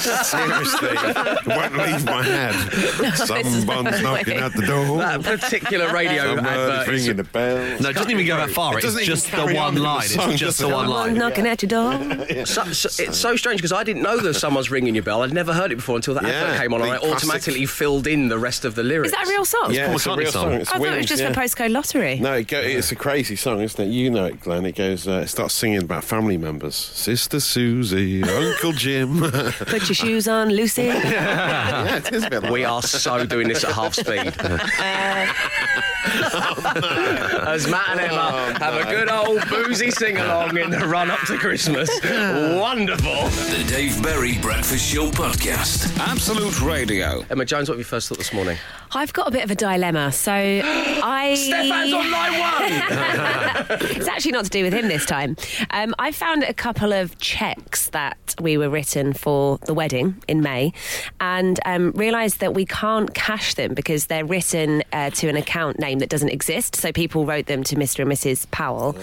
Seriously, 0.00 0.88
it 0.92 1.46
won't 1.46 1.76
leave 1.76 2.04
my 2.04 2.22
head. 2.22 3.16
Someone's 3.16 4.02
knocking 4.02 4.36
at 4.38 4.52
the 4.54 4.66
door. 4.66 4.98
That 4.98 5.22
particular 5.22 5.92
radio 5.92 6.34
Somebody's 6.36 6.50
advert. 6.58 6.82
is- 6.94 7.00
ringing 7.02 7.16
the 7.16 7.24
bell. 7.24 7.56
No, 7.80 7.88
it 7.90 7.92
doesn't 7.94 8.10
even 8.10 8.26
go 8.26 8.36
that 8.36 8.50
far. 8.50 8.78
It 8.78 8.84
It's 8.84 9.04
just 9.06 9.30
the 9.30 9.46
one 9.46 9.74
with 9.74 9.74
the 9.74 9.80
line. 9.82 10.02
song, 10.02 10.30
It's 10.30 10.40
just 10.40 10.58
the 10.58 10.68
one 10.68 10.88
line. 10.88 11.14
knocking 11.14 11.46
at 11.46 11.62
your 11.62 11.68
door. 11.68 11.92
So, 12.52 12.64
so, 12.72 13.02
it's 13.02 13.16
so 13.18 13.36
strange 13.36 13.58
because 13.60 13.72
I 13.72 13.84
didn't 13.84 14.02
know 14.02 14.18
that 14.18 14.34
someone's 14.34 14.70
ringing 14.70 14.94
your 14.94 15.04
bell. 15.04 15.22
I'd 15.22 15.32
never 15.32 15.52
heard 15.52 15.70
it 15.72 15.76
before 15.76 15.96
until 15.96 16.14
that 16.14 16.24
Yeah, 16.24 16.30
advert 16.30 16.60
came 16.60 16.74
on, 16.74 16.82
and 16.82 16.90
I 16.90 16.94
the 16.94 17.00
classic- 17.00 17.16
automatically 17.28 17.66
filled 17.66 18.06
in 18.06 18.28
the 18.28 18.38
rest 18.38 18.64
of 18.64 18.74
the 18.74 18.82
lyrics. 18.82 19.12
Is 19.12 19.18
that 19.18 19.26
a 19.26 19.30
real 19.30 19.44
song? 19.44 19.72
Yeah, 19.72 19.86
Paul 19.86 19.94
it's 19.96 20.06
a 20.06 20.16
real 20.16 20.32
song. 20.32 20.42
song. 20.44 20.52
It's 20.54 20.70
I 20.72 20.78
thought 20.78 20.88
it 20.88 20.96
was 20.98 21.06
just 21.06 21.22
yeah. 21.22 21.32
for 21.32 21.40
postcode 21.40 21.70
lottery. 21.72 22.18
No, 22.18 22.34
it 22.34 22.48
go, 22.48 22.58
it's 22.58 22.90
a 22.92 22.96
crazy 22.96 23.36
song, 23.36 23.60
isn't 23.60 23.80
it? 23.84 23.90
You 23.90 24.10
know 24.10 24.26
it, 24.26 24.40
Glenn. 24.40 24.64
It 24.66 24.74
goes, 24.76 25.06
uh, 25.06 25.22
it 25.24 25.28
starts 25.28 25.54
singing 25.54 25.82
about 25.82 26.04
family 26.04 26.36
members. 26.36 26.74
Sister 26.74 27.40
Susie, 27.40 28.22
Uncle 28.22 28.72
Jim. 28.72 29.22
Put 29.72 29.88
your 29.88 29.94
shoes 29.94 30.28
on, 30.28 30.50
Lucy. 30.50 30.82
yeah, 30.84 31.96
it 31.96 32.12
is 32.12 32.24
a 32.24 32.30
bit 32.30 32.42
like 32.42 32.52
We 32.52 32.62
that. 32.62 32.68
are 32.70 32.82
so 32.82 33.24
doing 33.24 33.48
this 33.48 33.64
at 33.64 33.72
half 33.72 33.94
speed. 33.94 34.34
As 37.46 37.68
Matt 37.68 37.90
and 37.90 38.00
Emma 38.00 38.58
have 38.58 38.74
a 38.74 38.90
good 38.90 39.08
old 39.08 39.48
boozy 39.48 39.90
sing 39.90 40.16
along 40.16 40.56
in 40.56 40.70
the 40.70 40.78
run 40.80 41.10
up 41.10 41.20
to 41.26 41.38
Christmas. 41.38 41.88
Wonderful. 42.02 43.28
The 43.56 43.64
Dave 43.68 44.02
Berry 44.02 44.38
Breakfast 44.38 44.92
Show 44.92 45.10
Podcast. 45.10 45.96
Absolute 45.98 46.60
Radio. 46.60 47.24
Emma 47.30 47.44
Jones, 47.44 47.68
what 47.68 47.74
have 47.74 47.80
you 47.80 47.84
first 47.84 48.08
thought 48.08 48.18
this 48.18 48.32
morning? 48.32 48.58
I've 48.94 49.12
got 49.12 49.28
a 49.28 49.30
bit 49.30 49.44
of 49.44 49.50
a 49.50 49.54
dilemma. 49.54 50.10
So 50.12 50.32
I. 50.34 51.34
Stefan's 51.34 51.92
on 51.92 52.10
line 52.10 52.40
one! 52.40 53.78
it's 53.96 54.08
actually 54.08 54.32
not 54.32 54.44
to 54.44 54.50
do 54.50 54.64
with 54.64 54.72
him 54.72 54.88
this 54.88 55.06
time. 55.06 55.36
Um, 55.70 55.94
I 55.98 56.12
found 56.12 56.42
a 56.42 56.52
couple 56.54 56.92
of 56.92 57.18
checks 57.18 57.88
that 57.90 58.34
we 58.40 58.58
were 58.58 58.68
written 58.68 59.12
for 59.12 59.58
the 59.66 59.74
wedding 59.74 60.22
in 60.28 60.40
May 60.42 60.72
and 61.20 61.60
um, 61.64 61.92
realised 61.92 62.40
that 62.40 62.54
we 62.54 62.66
can't 62.66 63.14
cash 63.14 63.54
them 63.54 63.74
because 63.74 64.06
they're 64.06 64.24
written 64.24 64.82
uh, 64.92 65.10
to 65.10 65.28
an 65.28 65.36
account 65.36 65.78
name 65.78 66.00
that 66.00 66.08
doesn't 66.08 66.30
exist. 66.32 66.74
So 66.76 66.92
people 66.92 67.24
wrote 67.26 67.46
them 67.46 67.62
to 67.64 67.76
Mr. 67.76 68.00
and 68.00 68.10
Mrs. 68.10 68.50
Powell, 68.50 68.96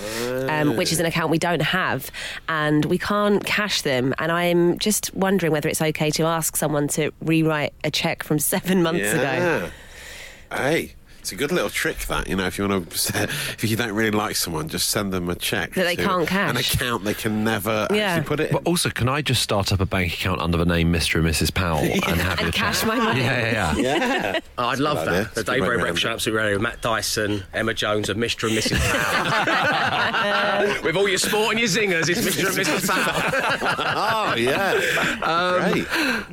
um, 0.50 0.76
which 0.76 0.92
is 0.92 1.00
an 1.00 1.06
account 1.06 1.30
we 1.32 1.38
don't 1.38 1.62
have, 1.62 2.12
and 2.48 2.86
we 2.86 2.98
can't 2.98 3.46
cash 3.46 3.82
them. 3.84 4.14
And 4.18 4.32
I'm 4.32 4.78
just 4.80 5.14
wondering 5.14 5.52
whether 5.52 5.70
it's 5.70 5.82
okay 5.82 6.10
to 6.12 6.24
ask 6.24 6.56
someone 6.58 6.88
to 6.90 7.12
rewrite 7.22 7.74
a 7.84 7.92
check 7.92 8.24
from 8.24 8.40
seven 8.40 8.84
months 8.84 9.14
ago. 9.14 9.70
Hey, 10.52 10.94
it's 11.30 11.34
a 11.34 11.36
good 11.36 11.52
little 11.52 11.70
trick 11.70 12.00
that 12.08 12.28
you 12.28 12.36
know. 12.36 12.48
If 12.48 12.58
you 12.58 12.68
want 12.68 12.90
to, 12.90 13.24
if 13.24 13.64
you 13.70 13.78
don't 13.78 13.92
really 13.94 14.10
like 14.10 14.36
someone, 14.36 14.68
just 14.68 14.90
send 14.90 15.14
them 15.14 15.30
a 15.30 15.36
check 15.36 15.76
That 15.76 15.84
they 15.84 15.96
to 15.96 16.04
can't 16.04 16.28
cash. 16.28 16.50
An 16.50 16.58
account 16.58 17.04
they 17.04 17.14
can 17.14 17.44
never 17.44 17.86
Yeah. 17.92 18.14
actually 18.16 18.28
put 18.28 18.40
it. 18.40 18.48
in. 18.50 18.54
But 18.54 18.66
also, 18.66 18.90
can 18.90 19.08
I 19.08 19.22
just 19.22 19.44
start 19.44 19.72
up 19.72 19.80
a 19.80 19.86
bank 19.86 20.12
account 20.14 20.42
under 20.42 20.58
the 20.58 20.66
name 20.66 20.92
Mr. 20.92 21.20
and 21.20 21.26
Mrs. 21.28 21.54
Powell 21.54 21.78
and 21.84 22.04
have 22.04 22.40
And 22.40 22.48
your 22.48 22.52
cash 22.52 22.80
check? 22.80 22.88
my 22.88 22.96
money. 22.98 23.22
Yeah, 23.22 23.52
yeah, 23.52 23.76
yeah. 23.78 23.98
yeah, 24.34 24.40
Oh, 24.58 24.68
I'd 24.70 24.80
love 24.80 25.06
that. 25.06 25.08
idea. 25.08 25.24
The 25.36 25.40
It's 25.42 25.50
a 25.50 25.52
Dave 25.52 25.60
good 25.62 25.66
Berry 25.68 25.78
Breakfast 25.78 26.02
Show, 26.02 26.08
around 26.10 26.16
Absolute 26.16 26.36
Radio, 26.38 26.60
Matt 26.60 26.82
Dyson, 26.82 27.44
Emma 27.54 27.74
Jones, 27.76 28.10
and 28.10 28.20
Mr. 28.20 28.48
and 28.50 28.58
Mrs. 28.58 28.80
Powell. 28.80 30.76
With 30.84 30.96
all 30.96 31.08
your 31.08 31.18
sport 31.20 31.52
and 31.52 31.60
your 31.60 31.70
zingers, 31.70 32.10
it's 32.10 32.22
Mr. 32.22 32.48
and 32.48 32.58
Mrs. 32.58 32.88
Powell. 32.90 34.32
oh 34.32 34.36
yeah, 34.36 34.74
um, 35.24 35.72
great. 35.74 35.86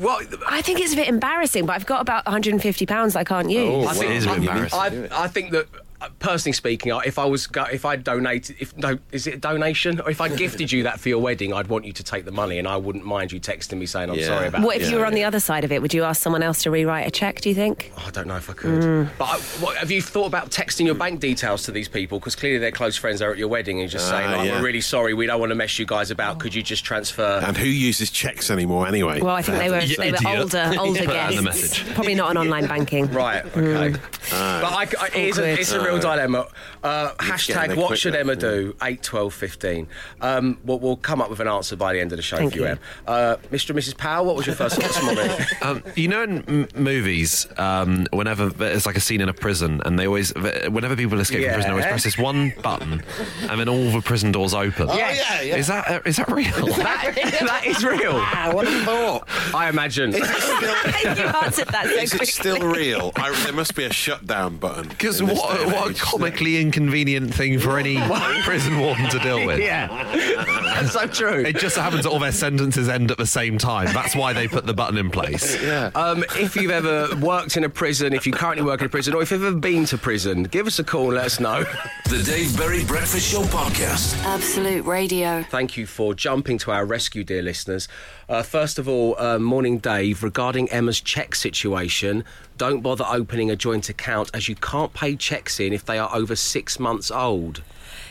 What? 0.02 0.26
I 0.48 0.62
think 0.62 0.80
it's 0.80 0.92
a 0.92 0.96
bit 0.96 1.08
embarrassing, 1.08 1.66
but 1.66 1.74
I've 1.74 1.86
got 1.86 2.00
about 2.00 2.24
150 2.26 2.86
pounds 2.86 3.16
I 3.16 3.24
can't 3.24 3.50
use. 3.50 3.68
Oh, 3.68 3.86
I 3.86 3.94
think 3.94 4.10
it 4.10 4.16
is 4.16 4.26
a 4.26 4.28
bit 4.30 4.38
embarrassing. 4.38 4.78
I, 4.78 4.85
I 5.12 5.28
think 5.28 5.52
that. 5.52 5.66
Uh, 6.06 6.10
Personally 6.18 6.52
speaking, 6.54 6.92
if 7.04 7.18
I 7.18 7.24
was 7.24 7.46
go, 7.46 7.64
if 7.64 7.84
I 7.84 7.96
donated, 7.96 8.56
if 8.58 8.76
no, 8.76 8.98
is 9.12 9.26
it 9.26 9.34
a 9.34 9.38
donation 9.38 10.00
or 10.00 10.10
if 10.10 10.20
I 10.20 10.28
gifted 10.28 10.72
you 10.72 10.82
that 10.84 11.00
for 11.00 11.08
your 11.08 11.20
wedding, 11.20 11.52
I'd 11.52 11.66
want 11.68 11.84
you 11.84 11.92
to 11.92 12.02
take 12.02 12.24
the 12.24 12.32
money, 12.32 12.58
and 12.58 12.66
I 12.66 12.76
wouldn't 12.76 13.04
mind 13.04 13.32
you 13.32 13.40
texting 13.40 13.78
me 13.78 13.86
saying 13.86 14.10
I'm 14.10 14.16
Yeah. 14.18 14.26
sorry 14.26 14.48
about. 14.48 14.62
What 14.62 14.76
it. 14.76 14.82
if 14.82 14.90
you 14.90 14.98
were 14.98 15.06
on 15.06 15.14
the 15.14 15.24
other 15.24 15.40
side 15.40 15.64
of 15.64 15.72
it? 15.72 15.82
Would 15.82 15.94
you 15.94 16.02
ask 16.04 16.22
someone 16.22 16.42
else 16.42 16.62
to 16.64 16.70
rewrite 16.70 17.06
a 17.06 17.10
check? 17.10 17.40
Do 17.40 17.48
you 17.48 17.54
think? 17.54 17.92
Oh, 17.98 18.04
I 18.06 18.10
don't 18.10 18.26
know 18.26 18.36
if 18.36 18.48
I 18.50 18.52
could. 18.54 18.82
Mm. 18.82 19.08
But 19.18 19.24
I, 19.24 19.36
what, 19.62 19.76
have 19.76 19.90
you 19.90 20.02
thought 20.02 20.26
about 20.26 20.50
texting 20.50 20.86
your 20.86 20.94
bank 20.94 21.20
details 21.20 21.62
to 21.64 21.72
these 21.72 21.88
people? 21.88 22.18
Because 22.18 22.34
clearly 22.34 22.58
they're 22.58 22.70
close 22.72 22.96
friends. 22.96 23.20
They're 23.20 23.32
at 23.32 23.38
your 23.38 23.48
wedding 23.48 23.80
and 23.80 23.90
just 23.90 24.08
saying, 24.08 24.26
Ah, 24.28 24.36
like, 24.38 24.46
yeah. 24.48 24.58
"We're 24.58 24.64
really 24.66 24.80
sorry. 24.80 25.14
We 25.14 25.26
don't 25.26 25.40
want 25.40 25.50
to 25.50 25.56
mess 25.56 25.78
you 25.78 25.86
guys 25.86 26.10
about. 26.10 26.38
Could 26.38 26.54
you 26.54 26.62
just 26.62 26.84
transfer?" 26.84 27.40
And 27.44 27.56
who 27.56 27.66
uses 27.66 28.10
checks 28.10 28.50
anymore 28.50 28.86
anyway? 28.86 29.20
Well, 29.20 29.34
I 29.34 29.42
think 29.42 29.58
they 29.58 29.70
were 29.70 29.80
You 29.80 29.96
they 29.96 30.10
were 30.12 30.16
idiot. 30.16 30.38
older 30.40 30.72
older 30.78 30.98
Put 31.00 31.08
that 31.08 31.28
the 31.30 31.42
guests. 31.42 31.42
message. 31.42 31.94
Probably 31.94 32.14
not 32.14 32.28
on 32.30 32.36
online 32.38 32.66
banking. 32.74 33.06
Right. 33.12 33.44
Okay. 33.56 33.90
but 34.30 34.32
I, 34.32 34.86
I, 35.00 35.06
it 35.14 35.28
is 35.28 35.38
a, 35.38 35.60
it's 35.60 35.72
a 35.72 35.80
real 35.82 35.95
dilemma. 36.00 36.46
Uh, 36.82 37.12
hashtag 37.14 37.76
What 37.76 37.88
quick 37.88 37.98
should 37.98 38.14
then, 38.14 38.20
Emma 38.22 38.32
yeah. 38.34 38.38
do? 38.38 38.76
Eight, 38.82 39.02
twelve, 39.02 39.34
fifteen. 39.34 39.88
Um, 40.20 40.58
we'll, 40.64 40.78
we'll 40.78 40.96
come 40.96 41.20
up 41.20 41.30
with 41.30 41.40
an 41.40 41.48
answer 41.48 41.76
by 41.76 41.92
the 41.92 42.00
end 42.00 42.12
of 42.12 42.16
the 42.16 42.22
show 42.22 42.36
Thank 42.36 42.52
for 42.52 42.58
you, 42.58 42.64
you. 42.64 42.70
Em. 42.70 42.78
Uh, 43.06 43.36
Mr. 43.50 43.70
and 43.70 43.78
Mrs. 43.78 43.96
Powell, 43.96 44.26
what 44.26 44.36
was 44.36 44.46
your 44.46 44.56
first 44.56 44.80
thought 44.80 45.14
this? 45.16 45.54
Um, 45.62 45.82
you 45.94 46.08
know, 46.08 46.22
in 46.22 46.42
m- 46.48 46.68
movies, 46.74 47.46
um, 47.58 48.06
whenever 48.12 48.48
there's 48.48 48.86
like 48.86 48.96
a 48.96 49.00
scene 49.00 49.20
in 49.20 49.28
a 49.28 49.34
prison, 49.34 49.80
and 49.84 49.98
they 49.98 50.06
always, 50.06 50.32
whenever 50.34 50.96
people 50.96 51.18
escape 51.20 51.42
from 51.44 51.52
prison, 51.54 51.62
they 51.62 51.70
always 51.70 51.84
Yeah. 51.84 51.90
press 51.90 52.04
this 52.04 52.18
one 52.18 52.52
button, 52.62 53.02
and 53.50 53.60
then 53.60 53.68
all 53.68 53.90
the 53.90 54.00
prison 54.02 54.32
doors 54.32 54.54
open. 54.54 54.88
Yes. 54.88 55.18
yeah, 55.30 55.42
yeah. 55.42 55.56
Is 55.56 55.66
that 55.68 55.88
uh, 55.88 56.00
is 56.04 56.16
that 56.16 56.28
real? 56.30 56.50
that, 56.76 57.14
that 57.40 57.66
is 57.66 57.84
real. 57.84 58.12
Ah, 58.14 58.50
what 58.52 58.66
a 58.66 58.70
thought. 58.84 59.28
I 59.54 59.68
imagine. 59.68 60.12
you 60.12 60.18
answered 60.22 61.68
that 61.68 61.86
so 61.86 61.92
Is 61.92 62.12
it 62.12 62.16
quickly. 62.16 62.26
still 62.26 62.58
real? 62.60 63.12
I, 63.16 63.32
there 63.44 63.52
must 63.52 63.74
be 63.74 63.84
a 63.84 63.92
shutdown 63.92 64.56
button. 64.56 64.88
Because 64.88 65.22
what, 65.22 65.56
day 65.56 65.62
and 65.64 65.72
what 65.76 65.90
a 65.90 65.94
comically 65.94 66.60
inconvenient 66.60 67.34
thing 67.34 67.58
for 67.58 67.78
any 67.78 67.96
prison 68.44 68.78
warden 68.78 69.08
to 69.10 69.18
deal 69.20 69.46
with. 69.46 69.60
yeah. 69.60 69.86
That's 70.74 70.92
so 70.92 71.06
true. 71.06 71.44
It 71.44 71.56
just 71.58 71.76
happens 71.76 72.04
that 72.04 72.10
all 72.10 72.18
their 72.18 72.32
sentences 72.32 72.88
end 72.88 73.10
at 73.10 73.18
the 73.18 73.26
same 73.26 73.58
time. 73.58 73.86
That's 73.92 74.14
why 74.14 74.32
they 74.32 74.48
put 74.48 74.66
the 74.66 74.74
button 74.74 74.98
in 74.98 75.10
place. 75.10 75.56
Yeah. 75.66 75.90
Um, 75.96 76.24
if 76.36 76.54
you've 76.54 76.70
ever 76.70 77.08
worked 77.16 77.56
in 77.56 77.64
a 77.64 77.68
prison, 77.68 78.12
if 78.12 78.24
you 78.26 78.32
currently 78.32 78.64
work 78.64 78.80
in 78.80 78.86
a 78.86 78.88
prison, 78.88 79.14
or 79.14 79.22
if 79.22 79.30
you've 79.32 79.42
ever 79.42 79.56
been 79.56 79.84
to 79.86 79.98
prison, 79.98 80.44
give 80.44 80.66
us 80.68 80.78
a 80.78 80.84
call 80.84 81.06
and 81.06 81.14
let 81.14 81.24
us 81.26 81.40
know. 81.40 81.64
The 82.08 82.22
Dave 82.22 82.56
Berry 82.56 82.84
Breakfast 82.84 83.28
Show 83.32 83.42
Podcast. 83.42 84.16
Absolute 84.24 84.84
Radio. 84.84 85.42
Thank 85.42 85.76
you 85.76 85.86
for 85.86 86.14
jumping 86.14 86.56
to 86.58 86.70
our 86.70 86.84
rescue, 86.84 87.24
dear 87.24 87.42
listeners. 87.42 87.88
Uh, 88.28 88.44
first 88.44 88.78
of 88.78 88.88
all, 88.88 89.16
uh, 89.18 89.40
morning, 89.40 89.78
Dave. 89.78 90.22
Regarding 90.22 90.70
Emma's 90.70 91.00
cheque 91.00 91.34
situation, 91.34 92.22
don't 92.58 92.80
bother 92.80 93.04
opening 93.08 93.50
a 93.50 93.56
joint 93.56 93.88
account 93.88 94.30
as 94.34 94.48
you 94.48 94.54
can't 94.56 94.92
pay 94.94 95.16
cheques 95.16 95.60
in 95.60 95.72
if 95.72 95.84
they 95.84 95.98
are 95.98 96.14
over 96.14 96.36
six 96.36 96.78
months 96.78 97.10
old. 97.10 97.62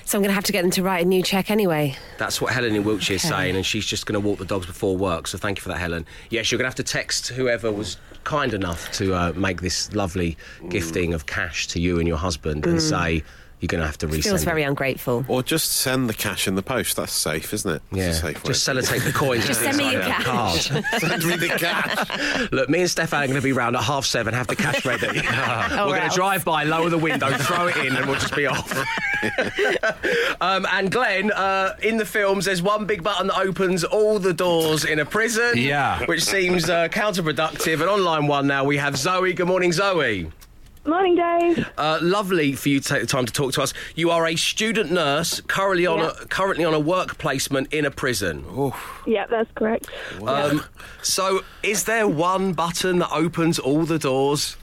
So 0.05 0.17
I'm 0.17 0.21
going 0.21 0.29
to 0.29 0.35
have 0.35 0.43
to 0.43 0.51
get 0.51 0.61
them 0.61 0.71
to 0.71 0.83
write 0.83 1.03
a 1.03 1.07
new 1.07 1.23
check 1.23 1.49
anyway. 1.49 1.95
That's 2.19 2.39
what 2.39 2.53
Helen 2.53 2.75
in 2.75 2.83
Wiltshire 2.83 3.15
is 3.15 3.23
saying, 3.23 3.55
and 3.55 3.65
she's 3.65 3.85
just 3.85 4.05
going 4.05 4.21
to 4.21 4.25
walk 4.25 4.37
the 4.37 4.45
dogs 4.45 4.67
before 4.67 4.95
work. 4.95 5.27
So 5.27 5.37
thank 5.39 5.57
you 5.57 5.63
for 5.63 5.69
that, 5.69 5.79
Helen. 5.79 6.05
Yes, 6.29 6.51
you're 6.51 6.57
going 6.57 6.65
to 6.65 6.69
have 6.69 6.75
to 6.75 6.83
text 6.83 7.29
whoever 7.29 7.71
was 7.71 7.97
kind 8.23 8.53
enough 8.53 8.91
to 8.93 9.15
uh, 9.15 9.33
make 9.35 9.61
this 9.61 9.93
lovely 9.93 10.37
gifting 10.69 11.13
of 11.13 11.25
cash 11.25 11.67
to 11.67 11.79
you 11.79 11.97
and 11.97 12.07
your 12.07 12.17
husband, 12.17 12.67
and 12.67 12.81
say 12.81 13.23
you're 13.65 13.79
going 13.79 13.81
to 13.81 13.87
have 13.87 13.97
to 13.99 14.07
resend. 14.07 14.23
Feels 14.23 14.41
it. 14.43 14.45
very 14.45 14.63
ungrateful. 14.63 15.25
Or 15.27 15.41
just 15.41 15.71
send 15.71 16.07
the 16.07 16.13
cash 16.13 16.47
in 16.47 16.53
the 16.55 16.61
post. 16.61 16.95
That's 16.95 17.11
safe, 17.11 17.53
isn't 17.53 17.69
it? 17.71 17.81
It's 17.91 17.97
Yeah, 17.97 18.09
a 18.09 18.13
safe 18.13 18.43
way. 18.43 18.47
just 18.53 18.67
sellotape 18.67 19.03
the 19.03 19.11
coins. 19.11 19.45
Just 19.47 19.61
send 19.61 19.77
me 19.77 19.91
your 19.91 20.01
cash. 20.01 20.23
card. 20.23 20.59
send 20.99 21.25
me 21.25 21.35
the 21.37 21.47
cash. 21.47 22.49
Look, 22.51 22.69
me 22.69 22.81
and 22.81 22.89
Stefan 22.89 23.23
are 23.23 23.27
going 23.27 23.39
to 23.39 23.43
be 23.43 23.51
round 23.53 23.75
at 23.75 23.83
half 23.83 24.05
seven. 24.05 24.33
Have 24.33 24.47
the 24.47 24.55
cash 24.55 24.85
ready. 24.85 25.07
We're 25.21 25.97
going 25.97 26.09
to 26.09 26.15
drive 26.15 26.45
by, 26.45 26.63
lower 26.63 26.89
the 26.89 26.97
window, 26.97 27.29
throw 27.37 27.67
it 27.67 27.77
in, 27.77 27.95
and 27.95 28.05
we'll 28.05 28.19
just 28.19 28.35
be 28.35 28.45
off. 28.45 28.71
um, 30.41 30.65
and 30.71 30.91
Glenn, 30.91 31.31
uh, 31.31 31.75
in 31.81 31.97
the 31.97 32.05
films, 32.05 32.45
there's 32.45 32.61
one 32.61 32.85
big 32.85 33.03
button 33.03 33.27
that 33.27 33.37
opens 33.39 33.83
all 33.83 34.19
the 34.19 34.33
doors 34.33 34.85
in 34.85 34.99
a 34.99 35.05
prison. 35.05 35.53
Yeah. 35.57 36.05
Which 36.05 36.23
seems 36.23 36.69
uh, 36.69 36.87
counterproductive. 36.89 37.73
And 37.81 37.89
online 37.89 38.27
one 38.27 38.47
now, 38.47 38.63
we 38.63 38.77
have 38.77 38.97
Zoe. 38.97 39.33
Good 39.33 39.47
morning, 39.47 39.71
Zoe. 39.71 40.31
Morning, 40.85 41.15
Dave. 41.15 41.67
Uh, 41.77 41.97
lovely 42.01 42.53
for 42.53 42.69
you 42.69 42.79
to 42.79 42.87
take 42.87 43.01
the 43.01 43.07
time 43.07 43.25
to 43.25 43.33
talk 43.33 43.53
to 43.53 43.61
us. 43.63 43.73
You 43.95 44.11
are 44.11 44.27
a 44.27 44.35
student 44.35 44.91
nurse 44.91 45.41
currently 45.41 45.87
on 45.87 45.97
Yeah. 45.99 46.11
a 46.21 46.25
currently 46.27 46.63
on 46.63 46.75
a 46.75 46.79
work 46.79 47.17
placement 47.17 47.73
in 47.73 47.85
a 47.85 47.91
prison. 47.91 48.45
Yeah, 49.07 49.25
that's 49.27 49.49
correct. 49.55 49.87
Um, 50.25 50.63
so, 51.01 51.41
is 51.63 51.85
there 51.85 52.07
one 52.07 52.53
button 52.53 52.99
that 52.99 53.11
opens 53.11 53.57
all 53.57 53.83
the 53.85 53.97
doors? 53.97 54.57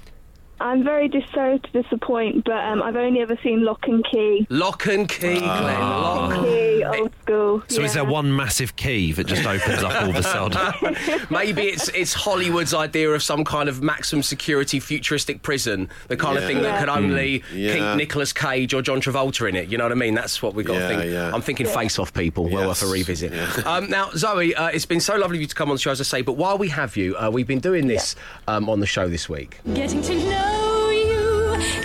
I'm 0.63 0.85
very 0.85 1.09
dis- 1.09 1.25
sorry 1.35 1.59
to 1.59 1.83
disappoint, 1.83 2.45
but 2.45 2.55
um, 2.65 2.83
I've 2.83 2.97
only 2.97 3.21
ever 3.21 3.37
seen 3.43 3.65
Lock 3.65 3.87
and 3.89 4.05
Key. 4.11 4.47
Lock 4.49 4.87
and 4.87 5.09
key, 5.09 5.39
Glenn. 5.39 5.81
Lock 5.81 6.31
Lock. 6.31 6.33
and 6.39 6.45
Key, 6.47 6.85
old 6.85 7.13
school. 7.23 7.63
So 7.69 7.83
is 7.83 7.95
there 7.95 8.05
one 8.05 8.35
massive 8.35 8.77
key 8.77 9.13
that 9.13 9.27
just 9.27 9.45
opens 9.47 9.83
up 9.83 10.03
all 10.03 10.11
of 10.11 10.17
a 10.17 10.23
sudden? 10.23 11.27
Maybe 11.31 11.63
it's 11.63 11.89
it's 11.91 12.15
Hollywood's 12.15 12.73
idea 12.75 13.11
of 13.11 13.23
some 13.23 13.45
kind 13.45 13.69
of 13.69 13.83
maximum 13.83 14.23
security 14.23 14.81
futuristic 14.81 15.43
prison, 15.43 15.89
the 16.09 16.17
kind 16.17 16.37
of 16.37 16.43
Yeah. 16.45 16.49
thing 16.49 16.63
that 16.63 16.79
could 16.81 16.89
only 16.89 17.43
Yeah. 17.53 17.75
keep 17.75 17.97
Nicolas 17.99 18.33
Cage 18.33 18.73
or 18.75 18.83
John 18.83 19.01
Travolta 19.01 19.49
in 19.49 19.57
it. 19.57 19.69
You 19.69 19.79
know 19.79 19.85
what 19.85 19.93
I 19.93 19.97
mean? 19.97 20.15
That's 20.15 20.43
what 20.43 20.55
we've 20.55 20.67
got 20.67 20.75
Yeah, 20.75 20.89
to 20.89 20.97
think. 20.99 21.13
yeah. 21.13 21.31
I'm 21.35 21.43
thinking 21.43 21.67
Face 21.67 21.99
Off 21.99 22.13
people. 22.15 22.49
Well 22.49 22.69
worth 22.69 22.83
a 22.83 22.87
revisit. 22.87 23.33
Yeah. 23.33 23.51
Um, 23.73 23.89
now, 23.89 24.11
Zoe, 24.11 24.55
uh, 24.55 24.67
it's 24.69 24.85
been 24.87 25.01
so 25.01 25.17
lovely 25.17 25.39
of 25.39 25.41
you 25.43 25.47
to 25.47 25.55
come 25.55 25.71
on 25.71 25.77
the 25.77 25.81
show, 25.81 25.93
as 25.93 26.01
I 26.01 26.05
say. 26.05 26.21
But 26.23 26.33
while 26.35 26.59
we 26.59 26.69
have 26.69 26.97
you, 26.97 27.17
uh, 27.17 27.31
we've 27.33 27.47
been 27.47 27.61
doing 27.61 27.87
this 27.87 28.17
um, 28.49 28.69
on 28.69 28.81
the 28.81 28.87
show 28.87 29.09
this 29.09 29.29
week. 29.29 29.61
Getting 29.73 30.03
to 30.03 30.15
know 30.15 30.21
you, 30.21 30.52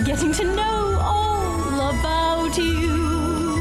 getting 0.07 0.31
to 0.31 0.45
know 0.55 0.99
all 1.01 1.89
about 1.89 2.57
you, 2.57 3.59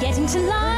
getting 0.00 0.24
to 0.28 0.38
like 0.38 0.75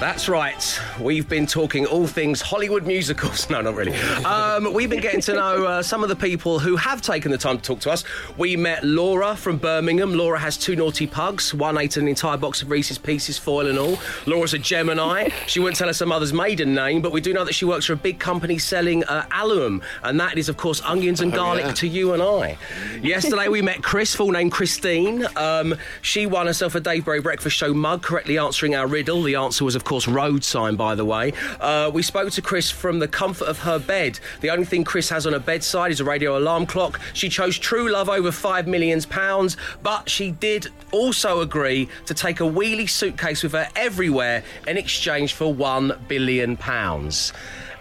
That's 0.00 0.30
right. 0.30 0.80
We've 0.98 1.28
been 1.28 1.44
talking 1.44 1.84
all 1.84 2.06
things 2.06 2.40
Hollywood 2.40 2.86
musicals. 2.86 3.30
No, 3.50 3.60
not 3.60 3.74
really. 3.74 3.94
Um, 4.24 4.72
we've 4.72 4.88
been 4.88 5.00
getting 5.00 5.20
to 5.22 5.34
know 5.34 5.66
uh, 5.66 5.82
some 5.82 6.04
of 6.04 6.08
the 6.08 6.14
people 6.14 6.60
who 6.60 6.76
have 6.76 7.02
taken 7.02 7.32
the 7.32 7.38
time 7.38 7.56
to 7.56 7.62
talk 7.62 7.80
to 7.80 7.90
us. 7.90 8.04
We 8.38 8.56
met 8.56 8.84
Laura 8.84 9.34
from 9.34 9.58
Birmingham. 9.58 10.14
Laura 10.14 10.38
has 10.38 10.56
two 10.56 10.76
naughty 10.76 11.06
pugs. 11.08 11.52
One 11.52 11.76
ate 11.76 11.96
an 11.96 12.06
entire 12.06 12.36
box 12.36 12.62
of 12.62 12.70
Reese's 12.70 12.96
Pieces, 12.96 13.38
foil 13.38 13.66
and 13.66 13.76
all. 13.76 13.98
Laura's 14.24 14.54
a 14.54 14.58
Gemini. 14.58 15.30
She 15.48 15.58
wouldn't 15.58 15.76
tell 15.76 15.88
us 15.88 15.98
her 15.98 16.06
mother's 16.06 16.32
maiden 16.32 16.74
name, 16.74 17.02
but 17.02 17.10
we 17.10 17.20
do 17.20 17.32
know 17.32 17.44
that 17.44 17.54
she 17.54 17.64
works 17.64 17.86
for 17.86 17.92
a 17.94 17.96
big 17.96 18.20
company 18.20 18.56
selling 18.56 19.02
uh, 19.04 19.26
allium, 19.32 19.82
and 20.04 20.20
that 20.20 20.38
is, 20.38 20.48
of 20.48 20.56
course, 20.56 20.80
onions 20.82 21.20
and 21.20 21.32
garlic 21.32 21.64
yeah. 21.64 21.72
to 21.72 21.88
you 21.88 22.12
and 22.12 22.22
I. 22.22 22.56
Yesterday 23.02 23.48
we 23.48 23.62
met 23.62 23.82
Chris, 23.82 24.14
full 24.14 24.30
name 24.30 24.48
Christine. 24.48 25.26
Um, 25.36 25.74
she 26.02 26.26
won 26.26 26.46
herself 26.46 26.76
a 26.76 26.80
Dave 26.80 27.04
Berry 27.04 27.20
Breakfast 27.20 27.56
Show 27.56 27.74
mug, 27.74 28.02
correctly 28.02 28.38
answering 28.38 28.76
our 28.76 28.86
riddle. 28.86 29.22
The 29.22 29.34
answer 29.34 29.64
was, 29.64 29.74
of 29.74 29.82
course, 29.82 29.89
road 30.08 30.44
sign, 30.44 30.76
by 30.76 30.94
the 30.94 31.04
way. 31.04 31.32
Uh, 31.60 31.90
we 31.92 32.02
spoke 32.02 32.30
to 32.32 32.42
Chris 32.42 32.70
from 32.70 32.98
the 32.98 33.08
comfort 33.08 33.48
of 33.48 33.58
her 33.58 33.78
bed. 33.78 34.20
The 34.40 34.50
only 34.50 34.64
thing 34.64 34.84
Chris 34.84 35.08
has 35.08 35.26
on 35.26 35.32
her 35.32 35.38
bedside 35.38 35.90
is 35.90 36.00
a 36.00 36.04
radio 36.04 36.38
alarm 36.38 36.66
clock. 36.66 37.00
She 37.12 37.28
chose 37.28 37.58
true 37.58 37.90
love 37.90 38.08
over 38.08 38.30
five 38.30 38.66
million 38.66 39.00
pounds, 39.02 39.56
but 39.82 40.08
she 40.08 40.30
did 40.32 40.68
also 40.92 41.40
agree 41.40 41.88
to 42.06 42.14
take 42.14 42.40
a 42.40 42.44
wheelie 42.44 42.88
suitcase 42.88 43.42
with 43.42 43.52
her 43.52 43.68
everywhere 43.76 44.42
in 44.66 44.76
exchange 44.76 45.34
for 45.34 45.52
one 45.52 45.92
billion 46.08 46.56
pounds. 46.56 47.32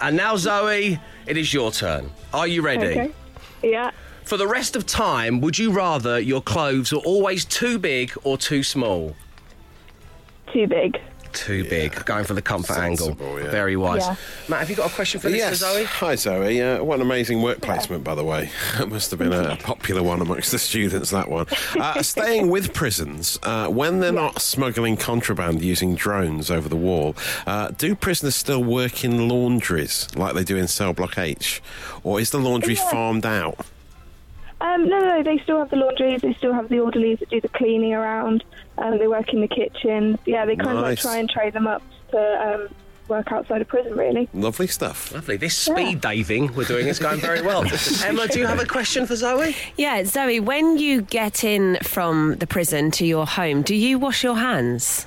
And 0.01 0.15
now, 0.15 0.35
Zoe, 0.35 0.99
it 1.25 1.37
is 1.37 1.53
your 1.53 1.71
turn. 1.71 2.09
Are 2.33 2.47
you 2.47 2.61
ready? 2.61 2.87
Okay. 2.87 3.11
Yeah. 3.63 3.91
For 4.23 4.37
the 4.37 4.47
rest 4.47 4.75
of 4.75 4.85
time, 4.85 5.41
would 5.41 5.57
you 5.57 5.71
rather 5.71 6.19
your 6.19 6.41
clothes 6.41 6.93
were 6.93 6.99
always 6.99 7.45
too 7.45 7.79
big 7.79 8.13
or 8.23 8.37
too 8.37 8.63
small? 8.63 9.15
Too 10.53 10.67
big. 10.67 10.99
Too 11.33 11.63
big. 11.63 12.05
Going 12.05 12.25
for 12.25 12.33
the 12.33 12.41
comfort 12.41 12.73
Sensible, 12.73 13.11
angle. 13.25 13.41
yeah. 13.43 13.51
Very 13.51 13.75
wise. 13.75 14.01
Yeah. 14.05 14.15
Matt, 14.47 14.59
have 14.61 14.69
you 14.69 14.75
got 14.75 14.91
a 14.91 14.93
question 14.93 15.19
for 15.21 15.29
this 15.29 15.37
yes. 15.37 15.49
for 15.51 15.55
Zoe? 15.65 15.83
Hi, 15.83 16.15
Zoe. 16.15 16.61
Uh, 16.61 16.83
what 16.83 16.95
an 16.95 17.01
amazing 17.01 17.41
work 17.41 17.61
placement, 17.61 18.03
by 18.03 18.15
the 18.15 18.23
way. 18.23 18.49
It 18.79 18.89
must 18.89 19.11
have 19.11 19.19
been 19.19 19.33
a 19.33 19.55
popular 19.57 20.01
one 20.01 20.21
amongst 20.21 20.51
the 20.51 20.59
students, 20.59 21.09
that 21.11 21.29
one. 21.29 21.45
Uh, 21.77 22.01
staying 22.01 22.49
with 22.49 22.73
prisons, 22.73 23.37
uh, 23.43 23.67
when 23.67 23.99
they're 23.99 24.11
not 24.11 24.41
smuggling 24.41 24.97
contraband 24.97 25.61
using 25.61 25.95
drones 25.95 26.49
over 26.49 26.67
the 26.69 26.75
wall, 26.75 27.15
uh, 27.45 27.69
do 27.71 27.95
prisoners 27.95 28.35
still 28.35 28.63
work 28.63 29.03
in 29.03 29.27
laundries 29.29 30.07
like 30.15 30.33
they 30.35 30.43
do 30.43 30.57
in 30.57 30.67
Cell 30.67 30.93
Block 30.93 31.17
H? 31.17 31.61
Or 32.03 32.19
is 32.19 32.31
the 32.31 32.39
laundry 32.39 32.75
Yeah. 32.75 32.89
farmed 32.89 33.25
out? 33.25 33.57
Um, 34.61 34.89
no, 34.89 34.99
no, 34.99 35.23
they 35.23 35.37
still 35.39 35.59
have 35.59 35.69
the 35.69 35.77
laundries. 35.77 36.21
They 36.21 36.33
still 36.33 36.53
have 36.53 36.69
the 36.69 36.79
orderlies 36.79 37.19
that 37.19 37.29
do 37.29 37.39
the 37.39 37.47
cleaning 37.49 37.93
around. 37.93 38.43
Um, 38.77 38.97
they 38.97 39.07
work 39.07 39.33
in 39.33 39.41
the 39.41 39.47
kitchen. 39.47 40.19
Yeah, 40.25 40.45
they 40.45 40.55
kind 40.55 40.77
of 40.77 40.83
like 40.83 40.91
Nice. 40.97 41.01
try 41.01 41.17
and 41.17 41.29
train 41.29 41.51
them 41.51 41.65
up 41.67 41.81
to 42.11 42.17
um, 42.17 42.67
work 43.07 43.31
outside 43.31 43.61
of 43.61 43.67
prison, 43.69 43.93
really. 43.95 44.27
Lovely 44.33 44.67
stuff. 44.67 45.13
Lovely. 45.13 45.37
This 45.37 45.57
speed 45.57 46.01
diving 46.01 46.53
we're 46.55 46.65
doing 46.65 46.87
is 46.87 46.99
going 46.99 47.19
very 47.21 47.41
well. 47.41 47.63
Emma, 48.03 48.27
do 48.27 48.39
you 48.39 48.45
have 48.47 48.59
a 48.59 48.65
question 48.65 49.05
for 49.05 49.15
Zoe? 49.15 49.55
Yeah, 49.77 50.03
Zoe, 50.03 50.39
when 50.41 50.77
you 50.77 51.01
get 51.03 51.43
in 51.43 51.77
from 51.81 52.35
the 52.35 52.47
prison 52.47 52.91
to 52.91 53.05
your 53.05 53.25
home, 53.25 53.61
do 53.61 53.73
you 53.75 53.97
wash 53.97 54.23
your 54.23 54.35
hands? 54.35 55.05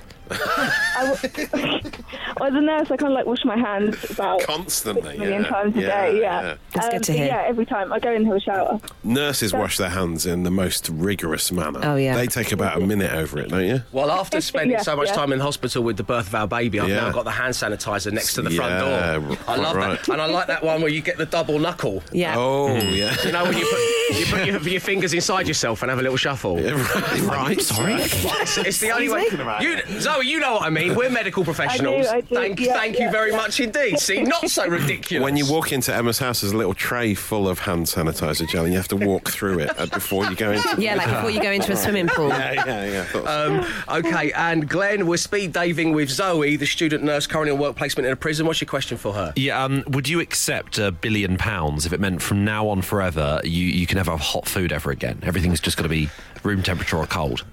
Well, 2.40 2.48
as 2.48 2.54
a 2.54 2.60
nurse, 2.60 2.90
I 2.90 2.96
kind 2.96 3.12
of 3.12 3.16
like 3.16 3.26
wash 3.26 3.44
my 3.44 3.56
hands 3.56 4.10
about 4.10 4.40
Constantly. 4.42 5.16
a 5.16 5.20
million 5.20 5.42
yeah. 5.42 5.48
times 5.48 5.76
a 5.76 5.80
Yeah, 5.80 5.86
day. 6.06 6.20
Yeah, 6.20 6.42
yeah. 6.42 6.54
That's 6.72 6.86
good 6.88 6.96
um, 6.96 7.02
to 7.02 7.12
hear. 7.12 7.26
Yeah, 7.26 7.44
every 7.46 7.66
time 7.66 7.92
I 7.92 7.98
go 7.98 8.12
in, 8.12 8.24
have 8.24 8.36
a 8.36 8.40
shower. 8.40 8.80
Nurses 9.04 9.52
wash 9.52 9.76
their 9.78 9.90
hands 9.90 10.26
in 10.26 10.42
the 10.42 10.50
most 10.50 10.88
rigorous 10.88 11.50
manner. 11.52 11.80
Oh, 11.82 11.96
yeah. 11.96 12.14
They 12.16 12.26
take 12.26 12.52
about 12.52 12.80
a 12.80 12.86
minute 12.86 13.12
over 13.12 13.38
it, 13.38 13.48
don't 13.48 13.64
you? 13.66 13.82
Well, 13.92 14.10
after 14.10 14.40
spending 14.40 14.72
Yeah, 14.72 14.82
so 14.82 14.96
much 14.96 15.08
yeah. 15.08 15.14
time 15.14 15.32
in 15.32 15.40
hospital 15.40 15.82
with 15.82 15.96
the 15.96 16.02
birth 16.02 16.28
of 16.28 16.34
our 16.34 16.48
baby, 16.48 16.80
I've 16.80 16.88
Yeah. 16.88 17.02
now 17.02 17.12
got 17.12 17.24
the 17.24 17.30
hand 17.30 17.54
sanitizer 17.54 18.12
next 18.12 18.34
to 18.34 18.42
the 18.42 18.50
front 18.50 18.72
Yeah, 18.72 19.18
door. 19.18 19.36
I 19.46 19.56
love 19.56 19.76
right. 19.76 19.98
that. 19.98 20.08
And 20.08 20.20
I 20.20 20.26
like 20.26 20.46
that 20.46 20.62
one 20.64 20.80
where 20.80 20.90
you 20.90 21.02
get 21.02 21.18
the 21.18 21.26
double 21.26 21.58
knuckle. 21.58 22.02
Yeah. 22.12 22.36
Oh, 22.36 22.68
mm. 22.68 22.96
yeah. 22.96 23.14
You 23.24 23.32
know, 23.32 23.44
when 23.44 23.56
you 23.58 23.66
put, 23.66 24.18
you 24.18 24.26
put 24.26 24.46
your, 24.46 24.60
your 24.72 24.80
fingers 24.80 25.12
inside 25.14 25.46
yourself 25.46 25.82
and 25.82 25.90
have 25.90 25.98
a 25.98 26.02
little 26.02 26.16
shuffle. 26.16 26.56
right, 26.56 27.20
right. 27.22 27.60
Sorry. 27.60 27.94
It's, 27.94 28.58
it's 28.58 28.80
the 28.80 28.90
only 28.92 29.08
way. 29.08 29.26
You, 29.60 30.00
Zoe, 30.00 30.21
you 30.22 30.40
know 30.40 30.54
what 30.54 30.62
I 30.62 30.70
mean. 30.70 30.94
We're 30.94 31.10
medical 31.10 31.44
professionals. 31.52 32.06
I 32.06 32.20
do. 32.20 32.34
Thank, 32.34 32.60
Yeah, 32.60 32.74
thank 32.74 32.98
you 32.98 33.10
very 33.10 33.30
yeah. 33.30 33.36
much 33.36 33.60
indeed. 33.60 33.98
See, 33.98 34.22
not 34.22 34.48
so 34.50 34.66
ridiculous. 34.66 35.22
When 35.22 35.36
you 35.36 35.50
walk 35.50 35.72
into 35.72 35.94
Emma's 35.94 36.18
house, 36.18 36.40
there's 36.40 36.52
a 36.52 36.56
little 36.56 36.74
tray 36.74 37.14
full 37.14 37.48
of 37.48 37.58
hand 37.60 37.86
sanitizer 37.86 38.48
gel, 38.48 38.64
and 38.64 38.72
you 38.72 38.78
have 38.78 38.88
to 38.88 38.96
walk 38.96 39.30
through 39.30 39.60
it 39.60 39.78
uh, 39.78 39.86
before 39.86 40.24
you 40.26 40.36
go 40.36 40.52
into. 40.52 40.62
Yeah, 40.82 40.94
like 40.96 41.08
before 41.08 41.30
you 41.30 41.40
go 41.40 41.50
into 41.50 41.72
a 41.72 41.76
swimming 41.76 42.08
pool. 42.08 42.28
Yeah, 42.28 42.64
yeah, 42.66 43.06
yeah. 43.14 43.20
Um, 43.20 43.66
okay, 43.98 44.32
and 44.32 44.68
Glenn, 44.68 45.06
we're 45.06 45.16
speed 45.16 45.52
diving 45.52 45.92
with 45.92 46.10
Zoe, 46.10 46.56
the 46.56 46.66
student 46.66 47.04
nurse 47.04 47.26
currently 47.26 47.52
on 47.52 47.58
work 47.58 47.76
placement 47.76 48.06
in 48.06 48.12
a 48.12 48.16
prison. 48.16 48.46
What's 48.46 48.60
your 48.60 48.68
question 48.68 48.96
for 48.98 49.12
her? 49.12 49.32
Yeah, 49.36 49.62
um, 49.62 49.84
would 49.88 50.08
you 50.08 50.20
accept 50.20 50.78
a 50.78 50.90
billion 50.90 51.36
pounds 51.36 51.86
if 51.86 51.92
it 51.92 52.00
meant 52.00 52.22
from 52.22 52.44
now 52.44 52.68
on 52.68 52.82
forever 52.82 53.40
you, 53.44 53.66
you 53.66 53.86
can 53.86 53.96
never 53.96 54.10
have 54.12 54.20
hot 54.20 54.48
food 54.48 54.72
ever 54.72 54.90
again? 54.90 55.20
Everything's 55.22 55.60
just 55.60 55.76
going 55.76 55.84
to 55.84 55.94
be 55.94 56.08
room 56.42 56.62
temperature 56.62 56.96
or 56.96 57.06
cold. 57.06 57.44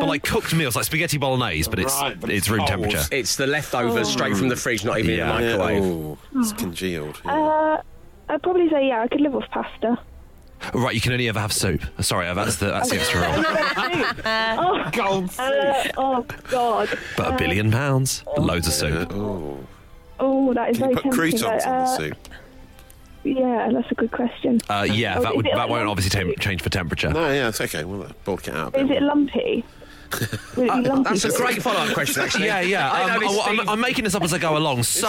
But 0.00 0.06
like 0.08 0.22
cooked 0.22 0.54
meals, 0.54 0.76
like 0.76 0.84
spaghetti 0.84 1.18
bolognese, 1.18 1.68
but 1.70 1.78
it's 1.78 1.94
Right, 2.00 2.18
but 2.20 2.30
it's 2.30 2.38
it's 2.38 2.48
room 2.50 2.58
cold. 2.60 2.68
temperature. 2.68 3.02
It's 3.10 3.36
the 3.36 3.46
leftovers 3.46 4.08
straight 4.08 4.36
from 4.36 4.48
the 4.48 4.56
fridge, 4.56 4.84
not 4.84 4.98
even 4.98 5.16
Yeah. 5.16 5.36
in 5.38 5.42
the 5.42 5.58
microwave. 5.58 5.82
Oh, 5.84 6.18
it's 6.40 6.52
congealed. 6.52 7.20
yeah. 7.24 7.32
Uh, 7.32 7.82
I'd 8.28 8.42
probably 8.42 8.68
say 8.70 8.88
yeah, 8.88 9.02
I 9.02 9.08
could 9.08 9.20
live 9.20 9.34
off 9.34 9.44
pasta. 9.50 9.98
Right, 10.72 10.94
you 10.94 11.00
can 11.00 11.12
only 11.12 11.28
ever 11.28 11.40
have 11.40 11.52
soup. 11.52 11.82
Sorry, 12.00 12.32
that's 12.34 12.56
the 12.56 12.66
that's 12.66 12.88
the 12.90 12.96
extra 12.96 13.20
rule. 13.36 13.44
oh, 14.26 15.28
uh, 15.38 15.88
oh 15.98 16.26
God. 16.50 16.88
But 17.16 17.34
a 17.34 17.36
billion 17.36 17.70
pounds, 17.70 18.24
loads 18.38 18.66
of 18.66 18.72
soup. 18.72 19.12
oh, 19.12 19.58
Oh, 20.20 20.54
that 20.54 20.70
is 20.70 20.78
can 20.78 20.90
you 20.90 20.96
put 20.96 21.02
tempting. 21.02 21.12
croutons 21.20 21.42
in 21.42 21.48
uh, 21.72 21.84
the 21.84 21.96
soup? 21.96 22.16
Yeah, 23.24 23.70
that's 23.72 23.90
a 23.90 23.94
good 23.94 24.10
question. 24.12 24.60
Uh, 24.68 24.86
yeah, 24.88 25.18
Oh, 25.18 25.22
that 25.22 25.30
is 25.30 25.36
would 25.36 25.46
that 25.46 25.68
won't 25.68 25.88
obviously 25.88 26.10
lumpy? 26.20 26.40
change 26.40 26.62
for 26.62 26.68
temperature. 26.68 27.10
No, 27.10 27.30
yeah, 27.32 27.48
it's 27.48 27.60
okay. 27.60 27.84
We'll 27.84 28.02
uh, 28.02 28.08
bulk 28.24 28.46
it 28.48 28.54
out. 28.54 28.74
A 28.76 28.80
Is 28.80 28.88
bit 28.88 28.96
it 28.98 28.98
it 28.98 29.00
be 29.00 29.06
lumpy? 29.06 29.64
That's 30.56 31.24
a 31.24 31.30
great 31.36 31.62
follow-up 31.62 31.94
question, 31.94 32.22
actually. 32.22 32.46
Yeah, 32.46 32.60
yeah. 32.60 32.90
I 32.90 33.02
Um, 33.02 33.08
know 33.20 33.28
this 33.28 33.38
I, 33.40 33.50
am 33.50 33.68
I'm 33.68 33.80
making 33.80 34.04
this 34.04 34.14
up 34.14 34.22
as 34.22 34.32
I 34.32 34.38
go 34.38 34.56
along. 34.56 34.82
So, 34.84 35.08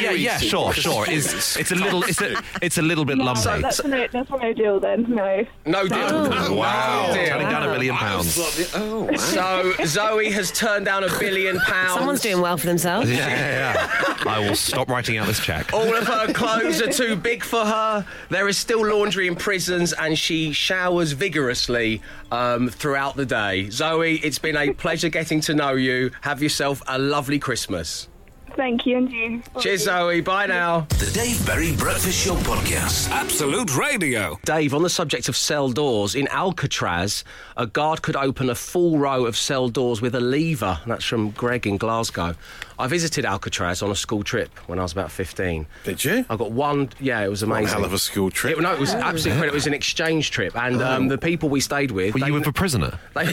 yeah, 0.00 0.10
yeah, 0.12 0.38
sure, 0.38 0.72
sure. 0.72 1.04
It's 1.08 1.56
it's 1.56 1.70
a 1.72 1.74
little 1.74 2.02
it's 2.04 2.20
a, 2.20 2.42
it's 2.62 2.78
a 2.78 2.82
little 2.82 3.04
bit 3.04 3.18
No, 3.18 3.24
lumpy. 3.24 3.62
That's 3.62 3.84
no, 3.84 4.06
that's 4.10 4.30
no 4.30 4.52
deal 4.52 4.80
then. 4.80 5.06
No. 5.08 5.46
No 5.66 5.86
deal. 5.86 5.98
Oh, 6.00 6.54
Wow, 6.54 7.06
No 7.08 7.14
deal. 7.14 7.26
turning 7.26 7.48
down 7.48 7.62
a 7.68 7.72
billion 7.72 7.94
pounds. 7.96 8.70
Oh, 8.74 9.04
wow. 9.10 9.16
So 9.16 9.72
Zoe 9.84 10.30
has 10.30 10.50
turned 10.52 10.84
down 10.86 11.04
a 11.04 11.18
billion 11.18 11.58
pounds. 11.60 11.94
Someone's 11.94 12.20
doing 12.20 12.40
well 12.40 12.56
for 12.56 12.66
themselves. 12.66 13.10
Yeah, 13.10 13.28
yeah, 13.28 13.88
yeah. 13.88 14.30
I 14.30 14.40
will 14.40 14.56
stop 14.56 14.88
writing 14.88 15.16
out 15.18 15.26
this 15.26 15.40
check. 15.40 15.72
All 15.72 15.94
of 15.94 16.06
her 16.06 16.32
clothes 16.32 16.80
are 16.82 16.90
too 16.92 17.16
big 17.16 17.42
for 17.44 17.64
her. 17.64 18.04
There 18.28 18.48
is 18.48 18.56
still 18.58 18.84
laundry 18.86 19.26
in 19.26 19.36
prisons, 19.36 19.92
and 19.92 20.18
she 20.18 20.52
showers 20.52 21.12
vigorously 21.12 22.02
um, 22.32 22.68
throughout 22.68 23.16
the 23.16 23.26
day. 23.26 23.70
Zoe, 23.70 24.16
it's 24.16 24.38
been 24.40 24.56
a 24.56 24.72
pleasure 24.72 25.08
getting 25.08 25.40
to 25.42 25.54
know 25.54 25.74
you. 25.74 26.10
Have 26.22 26.42
yourself 26.42 26.82
a 26.88 26.98
lovely 26.98 27.38
Christmas. 27.38 28.08
Thank 28.56 28.84
you, 28.84 28.96
and 28.98 29.10
you. 29.10 29.42
Cheers, 29.60 29.84
Zoe. 29.84 30.20
Bye 30.20 30.46
now. 30.46 30.80
The 30.98 31.10
Dave 31.14 31.46
Berry 31.46 31.74
Breakfast 31.76 32.24
Show 32.24 32.34
Podcast. 32.34 33.08
Absolute 33.10 33.76
Radio. 33.76 34.38
Dave, 34.44 34.74
on 34.74 34.82
the 34.82 34.90
subject 34.90 35.28
of 35.28 35.36
cell 35.36 35.70
doors, 35.70 36.14
in 36.14 36.26
Alcatraz, 36.28 37.24
a 37.56 37.66
guard 37.66 38.02
could 38.02 38.16
open 38.16 38.50
a 38.50 38.54
full 38.54 38.98
row 38.98 39.24
of 39.24 39.36
cell 39.36 39.68
doors 39.68 40.02
with 40.02 40.14
a 40.14 40.20
lever. 40.20 40.80
That's 40.86 41.04
from 41.04 41.30
Greg 41.30 41.66
in 41.66 41.76
Glasgow. 41.76 42.34
I 42.80 42.86
visited 42.88 43.24
Alcatraz 43.24 43.82
on 43.82 43.90
a 43.90 43.94
school 43.94 44.22
trip 44.22 44.50
when 44.68 44.78
I 44.78 44.82
was 44.82 44.92
about 44.92 45.10
15. 45.10 45.66
Did 45.84 46.04
you? 46.04 46.24
I 46.30 46.36
got 46.36 46.50
one, 46.52 46.90
yeah, 47.00 47.20
it 47.20 47.28
was 47.28 47.44
One 47.44 47.58
amazing. 47.58 47.76
hell 47.76 47.84
of 47.84 47.92
a 47.92 47.98
school 47.98 48.30
trip. 48.30 48.58
It, 48.58 48.62
no, 48.62 48.72
it 48.72 48.80
was 48.80 48.94
absolutely 48.94 49.30
incredible. 49.32 49.54
It 49.54 49.54
was 49.54 49.66
an 49.66 49.74
exchange 49.74 50.30
trip, 50.30 50.56
and 50.56 50.82
um, 50.82 51.08
the 51.08 51.18
people 51.18 51.48
we 51.48 51.60
stayed 51.60 51.90
with. 51.90 52.14
Were 52.14 52.20
they- 52.20 52.26
you 52.26 52.34
with 52.34 52.46
a 52.46 52.52
prisoner? 52.52 52.98
they- 53.14 53.32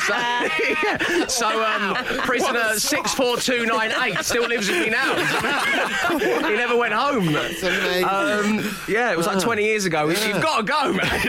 so, 0.00 0.14
yeah. 0.14 1.26
so 1.26 1.64
um, 1.64 1.94
prisoner 2.20 2.74
six 2.74 3.12
four 3.14 3.36
two 3.36 3.66
nine 3.66 3.92
eight 4.02 4.18
still 4.24 4.46
lives 4.48 4.68
with 4.68 4.80
me 4.80 4.90
now. 4.90 5.14
he 6.18 6.56
never 6.56 6.76
went 6.76 6.92
home. 6.94 7.28
amazing. 7.28 8.04
Um, 8.04 8.64
yeah, 8.88 9.12
it 9.12 9.16
was 9.16 9.26
like 9.26 9.40
twenty 9.40 9.64
years 9.64 9.84
ago. 9.84 10.08
You've 10.08 10.42
got 10.42 10.58
to 10.58 10.62
go, 10.64 10.92
man. 10.92 11.20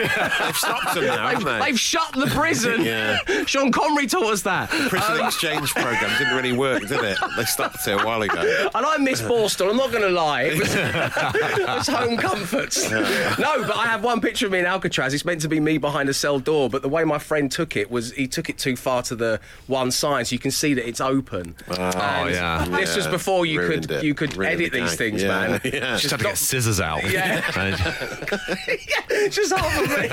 They've 0.42 0.56
stopped 0.56 0.96
them 0.96 1.06
now, 1.06 1.28
They've, 1.30 1.38
haven't 1.40 1.60
they? 1.60 1.66
they've 1.66 1.80
shut 1.80 2.12
the 2.14 2.28
prison. 2.28 2.82
Yeah. 2.84 3.20
Sean 3.46 3.72
Connery 3.72 4.08
taught 4.08 4.32
us 4.34 4.42
that. 4.44 4.70
Prison 4.70 5.26
exchange 5.26 5.72
program 5.74 6.18
didn't 6.18 6.36
really 6.36 6.54
work, 6.54 6.81
did 6.88 7.04
it? 7.04 7.18
They 7.38 7.44
stopped 7.46 7.88
it 7.88 7.92
a 8.02 8.06
while 8.06 8.22
ago. 8.22 8.70
And 8.74 8.86
I 8.86 8.98
miss 8.98 9.22
Borstal, 9.22 9.70
I'm 9.70 9.78
not 9.78 9.92
going 9.92 10.04
to 10.04 10.10
lie. 10.10 10.42
It 10.52 10.60
was, 10.60 10.76
it 10.76 11.68
was 11.68 11.88
home 11.88 12.18
comforts. 12.18 12.90
No, 12.90 13.64
but 13.64 13.76
I 13.76 13.86
have 13.88 14.04
one 14.04 14.22
picture 14.22 14.46
of 14.48 14.52
me 14.52 14.60
in 14.60 14.66
Alcatraz. 14.66 15.14
It's 15.14 15.24
meant 15.26 15.42
to 15.42 15.48
be 15.50 15.60
me 15.60 15.78
behind 15.78 16.10
a 16.10 16.14
cell 16.14 16.40
door, 16.40 16.70
but 16.70 16.82
the 16.82 16.90
way 16.90 17.04
my 17.04 17.18
friend 17.20 17.52
took 17.52 17.76
it 17.76 17.90
was 17.92 18.12
he 18.14 18.28
took 18.28 18.50
it 18.50 18.58
too 18.58 18.76
far 18.76 19.02
to 19.04 19.16
the 19.16 19.40
one 19.68 19.92
side, 19.92 20.28
so 20.28 20.34
you 20.34 20.40
can 20.40 20.52
see 20.52 20.74
that 20.74 20.88
it's 20.88 21.00
open. 21.02 21.56
Oh, 21.70 21.74
And 21.76 22.32
yeah. 22.34 22.66
This 22.66 22.96
was 22.96 23.08
before 23.08 23.46
you 23.46 23.60
ruined 23.62 23.88
could 23.88 23.98
it. 23.98 24.04
you 24.04 24.14
could 24.14 24.36
Ruined 24.36 24.62
edit 24.62 24.72
the 24.74 24.82
these 24.82 24.96
things, 24.96 25.22
Yeah, 25.24 25.28
man. 25.48 25.62
yeah. 25.66 25.80
Just 25.98 26.02
Just 26.04 26.12
had 26.12 26.18
to 26.20 26.24
not- 26.24 26.30
get 26.32 26.38
scissors 26.38 26.80
out. 26.82 27.10
Yeah. 27.10 27.52
And- 27.60 29.32
just 29.32 29.54
half 29.54 29.80
of 29.84 29.90
me 29.90 30.08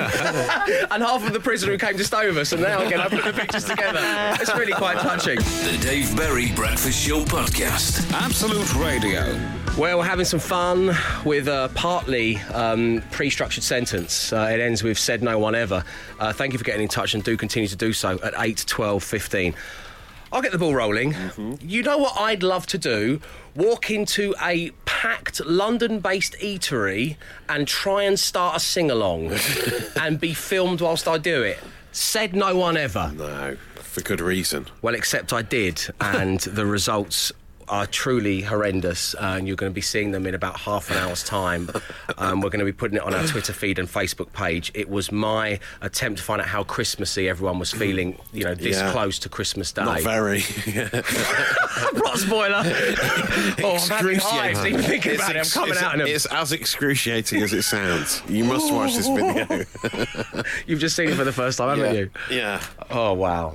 and 0.90 1.02
half 1.02 1.26
of 1.26 1.32
the 1.32 1.40
prisoner 1.40 1.72
who 1.72 1.78
came 1.78 1.96
to 1.96 2.04
stay 2.04 2.26
with 2.28 2.36
us, 2.38 2.52
and 2.52 2.62
now 2.62 2.82
again 2.84 3.00
I 3.00 3.08
put 3.08 3.24
the 3.24 3.32
pictures 3.32 3.64
together. 3.64 4.00
It's 4.40 4.54
really 4.54 4.72
quite 4.72 4.98
touching. 4.98 5.36
The 5.38 5.78
Dave 5.82 6.14
Berry 6.16 6.47
Breakfast 6.54 7.06
Show 7.06 7.24
Podcast. 7.24 8.10
Absolute 8.12 8.74
Radio. 8.74 9.22
Well, 9.76 9.98
we're 9.98 10.04
having 10.04 10.24
some 10.24 10.40
fun 10.40 10.94
with 11.24 11.48
a 11.48 11.70
partly 11.74 12.36
um, 12.54 13.02
pre-structured 13.10 13.64
sentence. 13.64 14.32
Uh, 14.32 14.50
it 14.52 14.60
ends 14.60 14.82
with 14.82 14.98
"said 14.98 15.22
no 15.22 15.38
one 15.38 15.54
ever." 15.54 15.84
Uh, 16.18 16.32
thank 16.32 16.52
you 16.52 16.58
for 16.58 16.64
getting 16.64 16.82
in 16.82 16.88
touch, 16.88 17.14
and 17.14 17.22
do 17.22 17.36
continue 17.36 17.68
to 17.68 17.76
do 17.76 17.92
so 17.92 18.18
at 18.22 18.34
8, 18.36 18.64
12, 18.66 19.02
15. 19.02 19.54
I'll 20.32 20.42
get 20.42 20.52
the 20.52 20.58
ball 20.58 20.74
rolling. 20.74 21.14
You 21.60 21.82
know 21.82 21.98
what 21.98 22.20
I'd 22.20 22.42
love 22.42 22.66
to 22.68 22.78
do? 22.78 23.20
Walk 23.54 23.90
into 23.90 24.34
a 24.42 24.70
packed 24.84 25.44
London-based 25.44 26.34
eatery 26.40 27.16
and 27.48 27.66
try 27.66 28.02
and 28.02 28.18
start 28.18 28.56
a 28.56 28.60
sing-along, 28.60 29.32
and 30.00 30.20
be 30.20 30.34
filmed 30.34 30.80
whilst 30.80 31.08
I 31.08 31.18
do 31.18 31.42
it. 31.42 31.58
Said 31.92 32.36
no 32.36 32.54
one 32.56 32.76
ever. 32.76 33.10
No, 33.16 33.56
for 33.98 34.04
good 34.04 34.20
reason. 34.20 34.66
Well, 34.82 34.94
except 34.94 35.32
I 35.32 35.42
did, 35.42 35.82
and 36.00 36.40
the 36.40 36.66
results 36.66 37.32
are 37.70 37.86
truly 37.86 38.42
horrendous. 38.42 39.14
Uh, 39.14 39.36
and 39.38 39.46
you're 39.46 39.56
going 39.56 39.70
to 39.70 39.74
be 39.74 39.80
seeing 39.80 40.10
them 40.10 40.26
in 40.26 40.34
about 40.34 40.58
half 40.60 40.90
an 40.90 40.96
hour's 40.96 41.22
time. 41.22 41.70
Um, 42.16 42.40
we're 42.40 42.50
going 42.50 42.60
to 42.60 42.64
be 42.64 42.72
putting 42.72 42.96
it 42.96 43.02
on 43.02 43.14
our 43.14 43.26
Twitter 43.26 43.52
feed 43.52 43.78
and 43.78 43.88
Facebook 43.88 44.32
page. 44.32 44.70
It 44.74 44.88
was 44.88 45.12
my 45.12 45.60
attempt 45.80 46.18
to 46.18 46.24
find 46.24 46.40
out 46.40 46.48
how 46.48 46.64
Christmassy 46.64 47.28
everyone 47.28 47.58
was 47.58 47.72
feeling, 47.72 48.18
you 48.32 48.44
know, 48.44 48.54
this 48.54 48.76
Yeah. 48.76 48.92
close 48.92 49.18
to 49.20 49.28
Christmas 49.28 49.72
Day. 49.72 49.84
Not 49.84 50.00
very. 50.00 50.40
Plot 51.94 52.18
spoiler. 52.18 52.62
oh, 53.62 53.78
hives 53.88 54.64
even 54.64 54.82
thinking 54.82 55.14
about 55.16 55.36
it. 55.36 55.38
I'm 55.38 55.44
coming 55.44 55.70
it's, 55.70 55.82
out 55.82 55.92
in 55.94 55.98
them. 56.00 56.08
it's 56.08 56.26
as 56.26 56.52
excruciating 56.52 57.42
as 57.42 57.52
it 57.52 57.62
sounds. 57.62 58.22
You 58.28 58.44
must 58.44 58.72
watch 58.72 58.94
this 58.94 59.08
video. 59.08 59.64
You've 60.66 60.80
just 60.80 60.96
seen 60.96 61.10
it 61.10 61.14
for 61.14 61.24
the 61.24 61.32
first 61.32 61.58
time, 61.58 61.78
haven't 61.78 61.94
you? 61.94 62.10
Yeah. 62.30 62.62
Oh, 62.90 63.12
wow. 63.12 63.54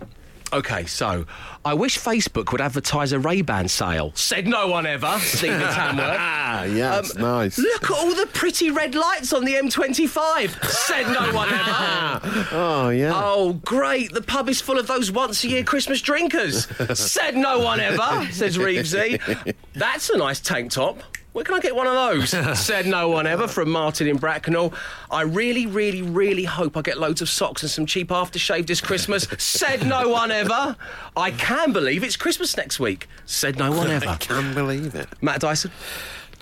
Okay, 0.53 0.85
so 0.85 1.25
I 1.65 1.73
wish 1.73 1.97
Facebook 1.97 2.51
would 2.51 2.61
advertise 2.61 3.11
a 3.11 3.19
Ray-Ban 3.19 3.67
sale. 3.67 4.11
Said 4.13 4.45
no 4.47 4.67
one 4.67 4.85
ever. 4.85 5.17
Stephen 5.19 5.59
Tamworth. 5.59 6.17
Ah, 6.53 6.63
yeah, 6.65 6.99
it's 6.99 7.15
nice. 7.15 7.57
Look 7.57 7.85
at 7.85 7.91
all 7.97 8.13
the 8.13 8.27
pretty 8.27 8.69
red 8.69 8.93
lights 8.93 9.33
on 9.33 9.43
the 9.43 9.55
M25. 9.55 10.63
Said 10.65 11.07
no 11.11 11.33
one 11.33 11.49
ever. 11.49 12.45
Oh, 12.51 12.89
yeah. 12.89 13.11
Oh, 13.15 13.53
great. 13.65 14.13
The 14.13 14.21
pub 14.21 14.47
is 14.49 14.61
full 14.61 14.77
of 14.77 14.85
those 14.85 15.11
once 15.11 15.43
a 15.43 15.47
year 15.47 15.63
Christmas 15.63 15.99
drinkers. 16.01 16.67
Said 16.97 17.35
no 17.35 17.59
one 17.59 17.79
ever, 17.79 18.27
says 18.31 18.57
Reevesy. 18.57 19.55
That's 19.73 20.09
a 20.11 20.17
nice 20.17 20.39
tank 20.39 20.71
top. 20.71 21.01
Where 21.33 21.43
can 21.43 21.55
I 21.55 21.59
get 21.59 21.75
one 21.75 21.87
of 21.87 21.93
those? 21.93 22.29
Said 22.59 22.85
no 22.85 23.09
one 23.09 23.25
ever 23.25 23.47
from 23.47 23.69
Martin 23.69 24.07
in 24.07 24.17
Bracknell. 24.17 24.71
I 25.09 25.23
really, 25.23 25.65
really, 25.65 26.03
really 26.03 26.43
hope 26.43 26.77
I 26.77 26.81
get 26.81 26.99
loads 26.99 27.21
of 27.23 27.29
socks 27.29 27.63
and 27.63 27.71
some 27.71 27.87
cheap 27.87 28.09
aftershave 28.09 28.67
this 28.67 28.79
Christmas. 28.81 29.27
Said 29.39 29.85
no 29.85 30.09
one 30.09 30.31
ever. 30.31 30.75
I 31.17 31.31
can 31.31 31.73
believe 31.73 32.03
it's 32.03 32.17
Christmas 32.17 32.55
next 32.55 32.79
week. 32.79 33.07
Said 33.25 33.57
no 33.57 33.71
one 33.71 33.87
ever. 33.89 34.07
I 34.09 34.17
can't 34.17 34.53
believe 34.53 34.93
it. 34.93 35.07
Matt 35.21 35.41
Dyson. 35.41 35.71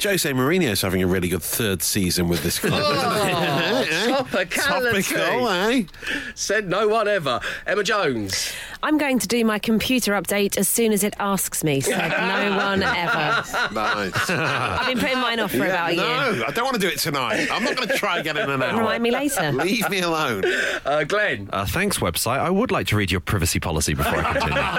Jose 0.04 0.30
Mourinho's 0.32 0.82
having 0.82 1.02
a 1.04 1.08
really 1.08 1.28
good 1.30 1.44
third 1.44 1.82
season 1.84 2.28
with 2.28 2.42
this 2.44 2.60
club. 2.60 2.82
Oh, 2.84 3.86
topicality. 4.26 5.08
Topical, 5.10 5.50
eh? 5.50 5.84
Said 6.36 6.68
no 6.70 6.88
one 6.88 7.08
ever. 7.08 7.40
Emma 7.68 7.84
Jones. 7.84 8.52
I'm 8.84 8.98
going 8.98 9.20
to 9.20 9.28
do 9.28 9.46
my 9.46 9.60
computer 9.60 10.14
update 10.14 10.58
as 10.58 10.68
soon 10.68 10.92
as 10.92 11.04
it 11.04 11.14
asks 11.20 11.64
me, 11.64 11.82
said 11.82 12.10
no 12.10 12.58
one 12.58 12.82
ever. 12.82 13.44
Nice. 13.74 14.30
I've 14.30 14.88
been 14.88 15.00
putting 15.00 15.20
mine 15.20 15.40
off 15.40 15.52
for 15.52 15.66
about 15.66 15.92
a 15.92 15.94
year. 15.96 16.04
no, 16.04 16.46
I 16.48 16.52
don't 16.52 16.66
want 16.66 16.76
to 16.76 16.82
do 16.82 16.88
it 16.88 16.98
tonight. 16.98 17.48
I'm 17.52 17.64
not 17.64 17.76
going 17.76 17.88
to 17.88 17.96
try 17.96 18.20
again 18.20 18.38
in 18.38 18.50
an 18.50 18.62
hour. 18.64 18.80
Remind 18.80 19.04
me 19.04 19.12
later. 19.12 19.52
Leave 19.52 19.88
me 19.90 20.00
alone. 20.00 20.44
Uh, 20.86 21.04
Glenn. 21.04 21.50
Uh, 21.54 21.66
thanks, 21.66 22.00
website. 22.00 22.40
I 22.40 22.50
would 22.50 22.72
like 22.72 22.88
to 22.88 22.96
read 22.96 23.12
your 23.12 23.22
privacy 23.22 23.60
policy 23.60 23.94
before 23.94 24.20
I 24.20 24.32
continue. 24.34 24.62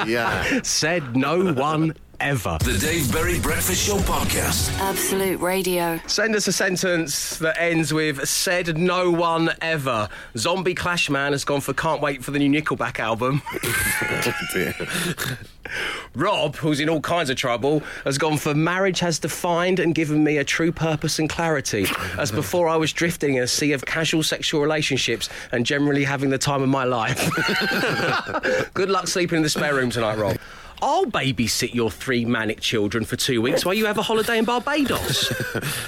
Oh, 0.00 0.04
yeah. 0.06 0.62
Said 0.62 1.16
no 1.16 1.52
one 1.52 1.94
ever. 2.20 2.58
The 2.60 2.78
Dave 2.78 3.12
Berry 3.12 3.38
Breakfast 3.40 3.86
Show 3.86 3.98
Podcast. 3.98 4.76
Absolute 4.78 5.40
Radio. 5.40 6.00
Send 6.06 6.34
us 6.34 6.46
a 6.48 6.52
sentence 6.52 7.38
that 7.38 7.60
ends 7.60 7.92
with 7.92 8.28
said 8.28 8.76
no 8.76 9.10
one 9.10 9.50
ever. 9.60 10.08
Zombie 10.36 10.74
Clash 10.74 11.10
Man 11.10 11.32
has 11.32 11.44
gone 11.44 11.60
for 11.60 11.72
can't 11.72 12.00
wait 12.00 12.24
for 12.24 12.30
the 12.30 12.38
new 12.38 12.50
Nickelback 12.50 12.98
album. 12.98 13.42
Oh, 14.10 14.32
dear. 14.52 14.74
Rob, 16.14 16.56
who's 16.56 16.80
in 16.80 16.88
all 16.88 17.00
kinds 17.00 17.30
of 17.30 17.36
trouble, 17.36 17.82
has 18.04 18.18
gone 18.18 18.36
for 18.38 18.54
marriage 18.54 19.00
has 19.00 19.18
defined 19.18 19.78
and 19.78 19.94
given 19.94 20.24
me 20.24 20.38
a 20.38 20.44
true 20.44 20.72
purpose 20.72 21.18
and 21.18 21.28
clarity. 21.28 21.86
As 22.18 22.30
before 22.30 22.68
I 22.68 22.76
was 22.76 22.92
drifting 22.92 23.34
in 23.34 23.42
a 23.42 23.46
sea 23.48 23.72
of 23.72 23.84
casual 23.84 24.22
sexual 24.22 24.60
relationships 24.60 25.28
and 25.52 25.64
generally 25.64 26.04
having 26.04 26.30
the 26.30 26.38
time 26.38 26.62
of 26.62 26.68
my 26.68 26.84
life. 26.84 27.18
Good 28.74 28.90
luck 28.90 29.08
sleeping 29.08 29.38
in 29.38 29.42
the 29.42 29.50
spare 29.50 29.74
room 29.74 29.90
tonight, 29.90 30.18
Rob. 30.18 30.38
I'll 30.80 31.06
babysit 31.06 31.74
your 31.74 31.90
three 31.90 32.24
manic 32.24 32.60
children 32.60 33.04
for 33.04 33.16
two 33.16 33.42
weeks 33.42 33.64
while 33.64 33.74
you 33.74 33.86
have 33.86 33.98
a 33.98 34.02
holiday 34.02 34.38
in 34.38 34.44
Barbados, 34.44 35.32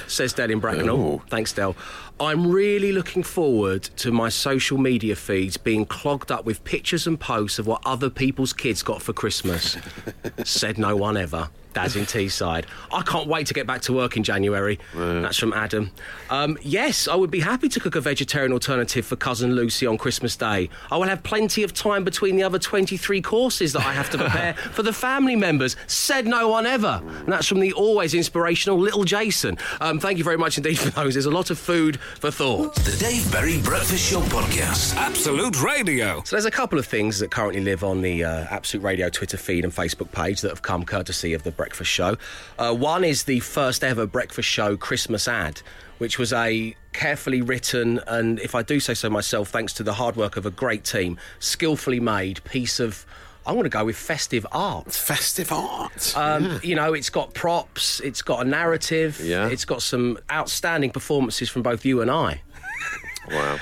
says 0.09 0.33
Del 0.33 0.51
in 0.51 0.59
Bracknell. 0.59 0.99
Ooh. 0.99 1.23
Thanks, 1.29 1.53
Del. 1.53 1.77
I'm 2.21 2.51
really 2.51 2.93
looking 2.93 3.23
forward 3.23 3.83
to 3.97 4.13
my 4.13 4.29
social 4.29 4.77
media 4.77 5.17
feeds 5.17 5.57
being 5.57 5.87
clogged 5.87 6.31
up 6.31 6.45
with 6.45 6.63
pictures 6.65 7.07
and 7.07 7.19
posts 7.19 7.59
of 7.59 7.67
what 7.67 7.81
other 7.87 8.11
people's 8.11 8.53
kids 8.53 8.83
got 8.83 9.01
for 9.01 9.15
Christmas. 9.15 9.79
Said 10.45 10.77
no 10.77 10.95
one 10.95 11.17
ever. 11.17 11.49
Daz 11.73 11.97
in 11.97 12.05
Teesside. 12.05 12.65
I 12.93 13.03
can't 13.03 13.29
wait 13.29 13.47
to 13.49 13.55
get 13.55 13.67
back 13.67 13.83
to 13.83 13.93
work 13.93 14.17
in 14.17 14.23
January. 14.23 14.79
That's 14.95 15.39
from 15.39 15.53
Adam. 15.53 15.91
Um, 16.29 16.59
yes, 16.63 17.09
I 17.09 17.15
would 17.15 17.31
be 17.31 17.41
happy 17.41 17.69
to 17.69 17.81
cook 17.81 17.97
a 17.97 18.01
vegetarian 18.01 18.53
alternative 18.53 19.07
for 19.07 19.17
cousin 19.17 19.55
Lucy 19.55 19.87
on 19.87 19.99
Christmas 19.99 20.37
Day. 20.37 20.69
I 20.91 20.97
will 20.97 21.09
have 21.09 21.23
plenty 21.23 21.63
of 21.63 21.73
time 21.73 22.05
between 22.05 22.37
the 22.37 22.43
other 22.43 22.59
23 22.59 23.21
courses 23.23 23.73
that 23.73 23.85
I 23.85 23.93
have 23.93 24.11
to 24.11 24.19
prepare 24.19 24.55
for 24.73 24.83
the 24.83 24.93
family 24.93 25.37
members. 25.37 25.77
Said 25.87 26.27
no 26.27 26.49
one 26.49 26.67
ever. 26.67 27.01
And 27.05 27.29
that's 27.29 27.47
from 27.47 27.61
the 27.61 27.73
always 27.73 28.15
inspirational 28.15 28.79
little 28.79 29.05
Jason. 29.05 29.59
Um, 29.81 29.99
thank 30.01 30.19
you 30.19 30.25
very 30.25 30.39
much 30.39 30.57
indeed 30.57 30.79
for 30.79 30.91
those. 30.91 31.15
There's 31.15 31.27
a 31.27 31.31
lot 31.31 31.51
of 31.51 31.59
food 31.59 31.99
for 32.01 32.31
thought. 32.31 32.75
The 32.77 32.97
Dave 32.99 33.31
Berry 33.33 33.61
Breakfast 33.61 34.11
Show 34.11 34.21
Podcast. 34.23 34.97
Absolute 34.97 35.63
Radio. 35.63 36.23
So 36.25 36.37
there's 36.37 36.45
a 36.45 36.51
couple 36.51 36.79
of 36.79 36.87
things 36.87 37.19
that 37.19 37.31
currently 37.31 37.61
live 37.63 37.85
on 37.85 38.03
the 38.03 38.25
uh, 38.25 38.47
Absolute 38.51 38.83
Radio 38.83 39.09
Twitter 39.09 39.37
feed 39.37 39.65
and 39.65 39.73
Facebook 39.73 40.13
page 40.13 40.41
that 40.43 40.49
have 40.51 40.63
come 40.63 40.85
courtesy 40.85 41.35
of 41.35 41.43
the 41.43 41.51
Breakfast 41.61 41.91
Show. 41.91 42.17
Uh, 42.59 42.75
one 42.75 43.05
is 43.05 43.25
the 43.25 43.41
first 43.41 43.85
ever 43.85 44.07
Breakfast 44.07 44.49
Show 44.49 44.79
Christmas 44.79 45.29
ad, 45.29 45.61
which 45.99 46.19
was 46.19 46.33
a 46.33 46.75
carefully 46.95 47.43
written 47.43 48.01
and, 48.07 48.39
if 48.41 48.55
I 48.55 48.63
do 48.63 48.81
say 48.81 48.95
so 48.95 49.11
myself, 49.11 49.51
thanks 49.51 49.75
to 49.75 49.83
the 49.83 49.93
hard 49.93 50.17
work 50.17 50.39
of 50.39 50.47
a 50.47 50.51
great 50.51 50.85
team, 50.85 51.19
skillfully 51.39 52.01
made 52.01 52.43
piece 52.45 52.81
of. 52.81 53.05
I'm 53.47 53.55
going 53.55 53.65
to 53.65 53.69
go 53.71 53.85
with 53.85 53.97
festive 53.97 54.47
art. 54.53 54.91
Festive 54.93 55.53
art. 55.53 56.17
Um, 56.17 56.61
You 56.63 56.77
know, 56.77 56.95
it's 56.95 57.11
got 57.11 57.35
props, 57.35 58.01
it's 58.01 58.23
got 58.23 58.41
a 58.41 58.49
narrative, 58.49 59.21
Yeah. 59.23 59.49
it's 59.49 59.65
got 59.67 59.83
some 59.83 60.19
outstanding 60.31 60.91
performances 60.93 61.49
from 61.51 61.63
both 61.63 61.85
you 61.85 62.01
and 62.01 62.11
I. 62.11 62.41
wow. 63.31 63.59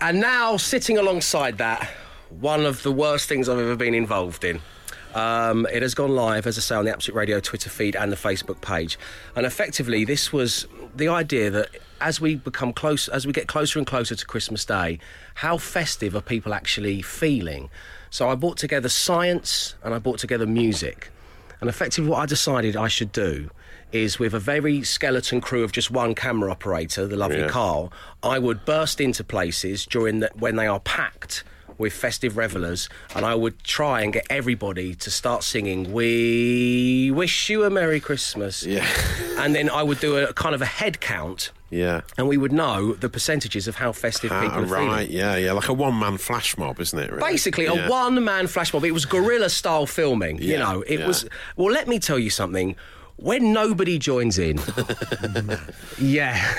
And 0.00 0.20
now, 0.20 0.56
sitting 0.56 0.98
alongside 0.98 1.58
that, 1.58 1.88
one 2.30 2.64
of 2.66 2.82
the 2.82 2.92
worst 2.92 3.28
things 3.28 3.48
I've 3.48 3.58
ever 3.58 3.76
been 3.76 3.94
involved 3.94 4.42
in. 4.44 4.60
Um, 5.14 5.66
it 5.72 5.82
has 5.82 5.94
gone 5.94 6.14
live, 6.14 6.46
as 6.46 6.58
I 6.58 6.60
say, 6.60 6.74
on 6.76 6.84
the 6.84 6.92
Absolute 6.92 7.16
Radio 7.16 7.40
Twitter 7.40 7.70
feed 7.70 7.96
and 7.96 8.12
the 8.12 8.16
Facebook 8.16 8.60
page. 8.60 8.98
And 9.34 9.46
effectively, 9.46 10.04
this 10.04 10.32
was 10.32 10.66
the 10.94 11.08
idea 11.08 11.50
that 11.50 11.68
as 12.00 12.20
we 12.20 12.36
become 12.36 12.72
close, 12.72 13.08
as 13.08 13.26
we 13.26 13.32
get 13.32 13.48
closer 13.48 13.78
and 13.78 13.86
closer 13.86 14.14
to 14.14 14.26
Christmas 14.26 14.64
Day, 14.64 14.98
how 15.34 15.58
festive 15.58 16.14
are 16.14 16.20
people 16.20 16.54
actually 16.54 17.02
feeling? 17.02 17.70
So 18.10 18.28
I 18.28 18.34
brought 18.34 18.56
together 18.58 18.88
science 18.88 19.74
and 19.82 19.94
I 19.94 19.98
brought 19.98 20.18
together 20.18 20.46
music. 20.46 21.10
And 21.60 21.68
effectively, 21.68 22.10
what 22.10 22.18
I 22.18 22.26
decided 22.26 22.76
I 22.76 22.88
should 22.88 23.12
do 23.12 23.50
is 23.90 24.18
with 24.18 24.34
a 24.34 24.38
very 24.38 24.82
skeleton 24.82 25.40
crew 25.40 25.64
of 25.64 25.72
just 25.72 25.90
one 25.90 26.14
camera 26.14 26.50
operator, 26.50 27.06
the 27.06 27.16
lovely 27.16 27.40
Yeah. 27.40 27.48
Carl, 27.48 27.92
I 28.22 28.38
would 28.38 28.64
burst 28.64 29.00
into 29.00 29.24
places 29.24 29.86
during 29.86 30.20
the, 30.20 30.30
when 30.34 30.56
they 30.56 30.66
are 30.66 30.80
packed 30.80 31.42
with 31.78 31.92
festive 31.92 32.36
revelers, 32.36 32.88
and 33.14 33.24
I 33.24 33.34
would 33.34 33.62
try 33.64 34.02
and 34.02 34.12
get 34.12 34.26
everybody 34.28 34.94
to 34.96 35.10
start 35.10 35.42
singing 35.44 35.92
"We 35.92 37.10
Wish 37.14 37.48
You 37.50 37.64
a 37.64 37.70
Merry 37.70 38.00
Christmas." 38.00 38.64
Yeah. 38.64 38.86
and 39.38 39.54
then 39.54 39.70
I 39.70 39.82
would 39.82 40.00
do 40.00 40.16
a 40.16 40.32
kind 40.32 40.54
of 40.54 40.62
a 40.62 40.66
head 40.66 41.00
count. 41.00 41.52
Yeah. 41.70 42.00
And 42.16 42.26
we 42.28 42.38
would 42.38 42.52
know 42.52 42.94
the 42.94 43.10
percentages 43.10 43.68
of 43.68 43.76
how 43.76 43.92
festive 43.92 44.32
Ah, 44.32 44.40
people 44.40 44.60
are 44.64 44.66
feeling. 44.66 44.88
right, 44.88 45.10
yeah, 45.10 45.36
yeah, 45.36 45.52
like 45.52 45.68
a 45.68 45.74
one-man 45.74 46.16
flash 46.16 46.56
mob, 46.56 46.80
isn't 46.80 46.98
it? 46.98 47.10
Really? 47.12 47.30
Basically, 47.30 47.64
Yeah. 47.66 47.86
a 47.86 47.90
one 47.90 48.24
man 48.24 48.46
flash 48.46 48.72
mob. 48.72 48.84
It 48.86 48.92
was 48.92 49.04
guerrilla 49.04 49.50
style 49.50 49.84
filming. 49.84 50.40
You 50.40 50.56
know, 50.58 50.82
it 50.86 51.00
yeah. 51.00 51.06
was. 51.06 51.26
Well, 51.56 51.70
let 51.72 51.86
me 51.86 51.98
tell 51.98 52.18
you 52.18 52.30
something. 52.30 52.74
When 53.20 53.52
nobody 53.52 53.98
joins 53.98 54.38
in, 54.38 54.60
yeah, 55.98 56.54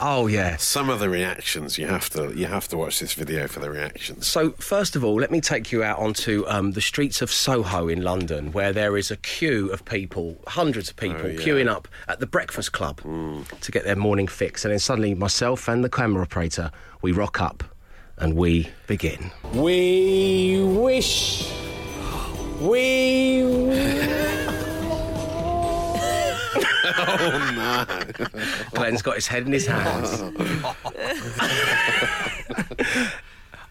oh 0.00 0.28
yeah. 0.28 0.56
Some 0.58 0.88
of 0.88 1.00
the 1.00 1.08
reactions 1.10 1.76
you 1.76 1.88
have 1.88 2.08
to 2.10 2.32
you 2.36 2.46
have 2.46 2.68
to 2.68 2.76
watch 2.76 3.00
this 3.00 3.14
video 3.14 3.48
for 3.48 3.58
the 3.58 3.68
reactions. 3.68 4.24
So, 4.28 4.52
first 4.52 4.94
of 4.94 5.04
all, 5.04 5.16
let 5.16 5.32
me 5.32 5.40
take 5.40 5.72
you 5.72 5.82
out 5.82 5.98
onto 5.98 6.44
um, 6.46 6.70
the 6.72 6.80
streets 6.80 7.20
of 7.20 7.32
Soho 7.32 7.88
in 7.88 8.02
London, 8.02 8.52
where 8.52 8.72
there 8.72 8.96
is 8.96 9.10
a 9.10 9.16
queue 9.16 9.72
of 9.72 9.84
people, 9.84 10.36
hundreds 10.46 10.88
of 10.88 10.94
people, 10.94 11.22
Oh, 11.24 11.26
yeah. 11.30 11.40
queuing 11.40 11.68
up 11.68 11.88
at 12.06 12.20
the 12.20 12.26
Breakfast 12.26 12.70
Club 12.70 13.00
to 13.60 13.72
get 13.72 13.82
their 13.84 13.96
morning 13.96 14.28
fix. 14.28 14.64
And 14.64 14.70
then 14.70 14.78
suddenly, 14.78 15.14
myself 15.16 15.68
and 15.68 15.82
the 15.82 15.90
camera 15.90 16.22
operator, 16.22 16.70
we 17.02 17.10
rock 17.10 17.40
up 17.40 17.64
and 18.18 18.36
we 18.36 18.68
begin. 18.86 19.32
We 19.52 20.62
wish. 20.62 21.50
We. 22.60 23.42
Glenn's 28.72 29.02
got 29.02 29.16
his 29.16 29.26
head 29.26 29.46
in 29.46 29.52
his 29.52 29.66
hands. 29.66 30.22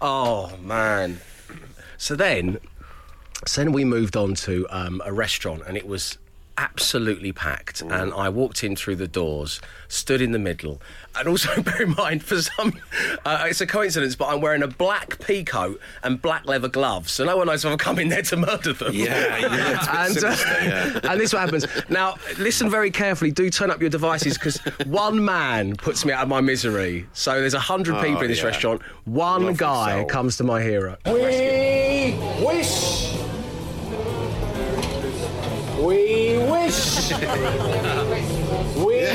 oh 0.02 0.56
man. 0.62 1.20
So 1.98 2.16
then, 2.16 2.60
so 3.46 3.62
then 3.62 3.72
we 3.72 3.86
moved 3.86 4.18
on 4.18 4.34
to 4.36 4.68
um, 4.70 5.02
a 5.06 5.14
restaurant, 5.14 5.64
and 5.68 5.78
it 5.78 5.88
was 5.88 6.18
absolutely 6.58 7.32
packed. 7.32 7.82
And 7.82 8.14
I 8.14 8.30
walked 8.30 8.64
in 8.64 8.76
through 8.76 8.96
the 8.98 9.08
doors, 9.08 9.60
stood 9.88 10.22
in 10.22 10.32
the 10.32 10.40
middle, 10.40 10.82
and 11.18 11.28
also 11.28 11.62
bear 11.62 11.84
in 11.84 11.96
mind 11.96 12.24
for 12.24 12.42
some, 12.42 12.80
uh, 13.26 13.46
it's 13.48 13.62
a 13.62 13.68
coincidence, 13.68 14.16
but 14.16 14.28
I'm 14.28 14.42
wearing 14.42 14.64
a 14.64 14.68
black 14.68 15.20
pea 15.26 15.44
coat 15.44 15.80
and 16.04 16.22
black 16.22 16.46
leather 16.46 16.68
gloves, 16.68 17.12
so 17.12 17.26
no 17.26 17.38
one 17.38 17.48
knows 17.48 17.66
if 17.66 17.72
I'm 17.72 17.78
coming 17.78 18.10
there 18.10 18.22
to 18.24 18.38
murder 18.38 18.74
them. 18.74 18.94
Yeah, 18.94 19.38
yeah, 19.38 20.10
it's 20.14 20.24
a 20.24 20.24
bit 20.24 20.24
and, 20.24 20.34
uh, 20.34 20.38
yeah. 20.64 21.00
and 21.12 21.20
this 21.20 21.30
is 21.30 21.34
what 21.34 21.42
happens. 21.42 21.66
Now, 21.90 22.16
listen 22.38 22.70
very 22.70 22.92
carefully. 22.92 23.32
Do 23.32 23.50
turn 23.50 23.70
up 23.72 23.82
your 23.82 23.90
devices 23.90 24.38
because 24.38 24.58
one 24.86 25.24
man 25.24 25.76
puts 25.76 26.06
me 26.06 26.14
out 26.14 26.24
of 26.24 26.30
my 26.30 26.42
misery. 26.42 27.08
So 27.14 27.40
there's 27.40 27.54
a 27.54 27.60
hundred 27.60 28.02
people 28.04 28.22
in 28.24 28.28
this 28.28 28.40
Oh, 28.40 28.44
yeah. 28.44 28.48
restaurant. 28.48 28.82
One 29.06 29.42
Lovely 29.44 29.58
guy 29.58 30.00
soul. 30.00 30.06
comes 30.08 30.38
to 30.38 30.44
my 30.44 30.62
hero. 30.62 30.98
We 31.06 32.16
wish. 32.46 33.33
We 35.84 36.38
wish. 36.38 37.12
we 37.12 37.26
wish 38.86 39.14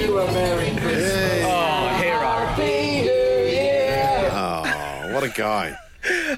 you 0.00 0.18
a 0.20 0.32
Merry 0.32 0.70
Christmas. 0.70 1.44
Oh, 1.44 1.88
hero. 2.00 2.20
Happy 2.20 3.02
New 3.02 3.50
Year. 3.50 4.30
Oh, 4.32 5.10
what 5.12 5.24
a 5.24 5.28
guy! 5.28 5.76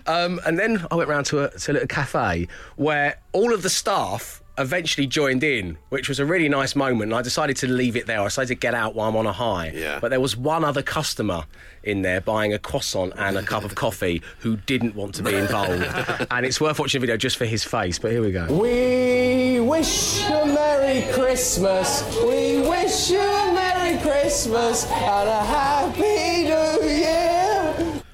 Um, 0.06 0.40
and 0.46 0.58
then 0.58 0.86
I 0.90 0.94
went 0.94 1.10
round 1.10 1.26
to 1.26 1.44
a, 1.44 1.50
to 1.50 1.72
a 1.72 1.74
little 1.74 1.88
cafe 1.88 2.48
where 2.76 3.20
all 3.32 3.52
of 3.52 3.60
the 3.60 3.68
staff 3.68 4.42
eventually 4.60 5.06
joined 5.06 5.42
in, 5.42 5.78
which 5.88 6.08
was 6.08 6.20
a 6.20 6.24
really 6.24 6.48
nice 6.48 6.76
moment. 6.76 7.10
And 7.10 7.14
I 7.14 7.22
decided 7.22 7.56
to 7.58 7.66
leave 7.66 7.96
it 7.96 8.06
there. 8.06 8.20
I 8.20 8.24
decided 8.24 8.48
to 8.48 8.54
get 8.54 8.74
out 8.74 8.94
while 8.94 9.08
I'm 9.08 9.16
on 9.16 9.26
a 9.26 9.32
high. 9.32 9.72
Yeah. 9.74 9.98
But 10.00 10.10
there 10.10 10.20
was 10.20 10.36
one 10.36 10.64
other 10.64 10.82
customer 10.82 11.44
in 11.82 12.02
there 12.02 12.20
buying 12.20 12.52
a 12.52 12.58
croissant 12.58 13.14
and 13.16 13.38
a 13.38 13.42
cup 13.42 13.64
of 13.64 13.74
coffee 13.74 14.22
who 14.40 14.56
didn't 14.58 14.94
want 14.94 15.14
to 15.16 15.22
be 15.22 15.34
involved. 15.34 15.82
and 16.30 16.46
it's 16.46 16.60
worth 16.60 16.78
watching 16.78 17.00
the 17.00 17.06
video 17.06 17.16
just 17.16 17.36
for 17.36 17.46
his 17.46 17.64
face. 17.64 17.98
But 17.98 18.12
here 18.12 18.22
we 18.22 18.32
go. 18.32 18.46
We 18.46 19.60
wish 19.60 20.20
you 20.28 20.34
a 20.34 20.46
Merry 20.46 21.10
Christmas. 21.12 22.02
We 22.18 22.60
wish 22.60 23.10
you 23.10 23.20
a 23.20 23.52
Merry 23.54 23.98
Christmas 24.00 24.86
and 24.86 25.28
a 25.28 25.44
Happy 25.44 26.44
New 26.44 26.86
Year. 26.86 26.89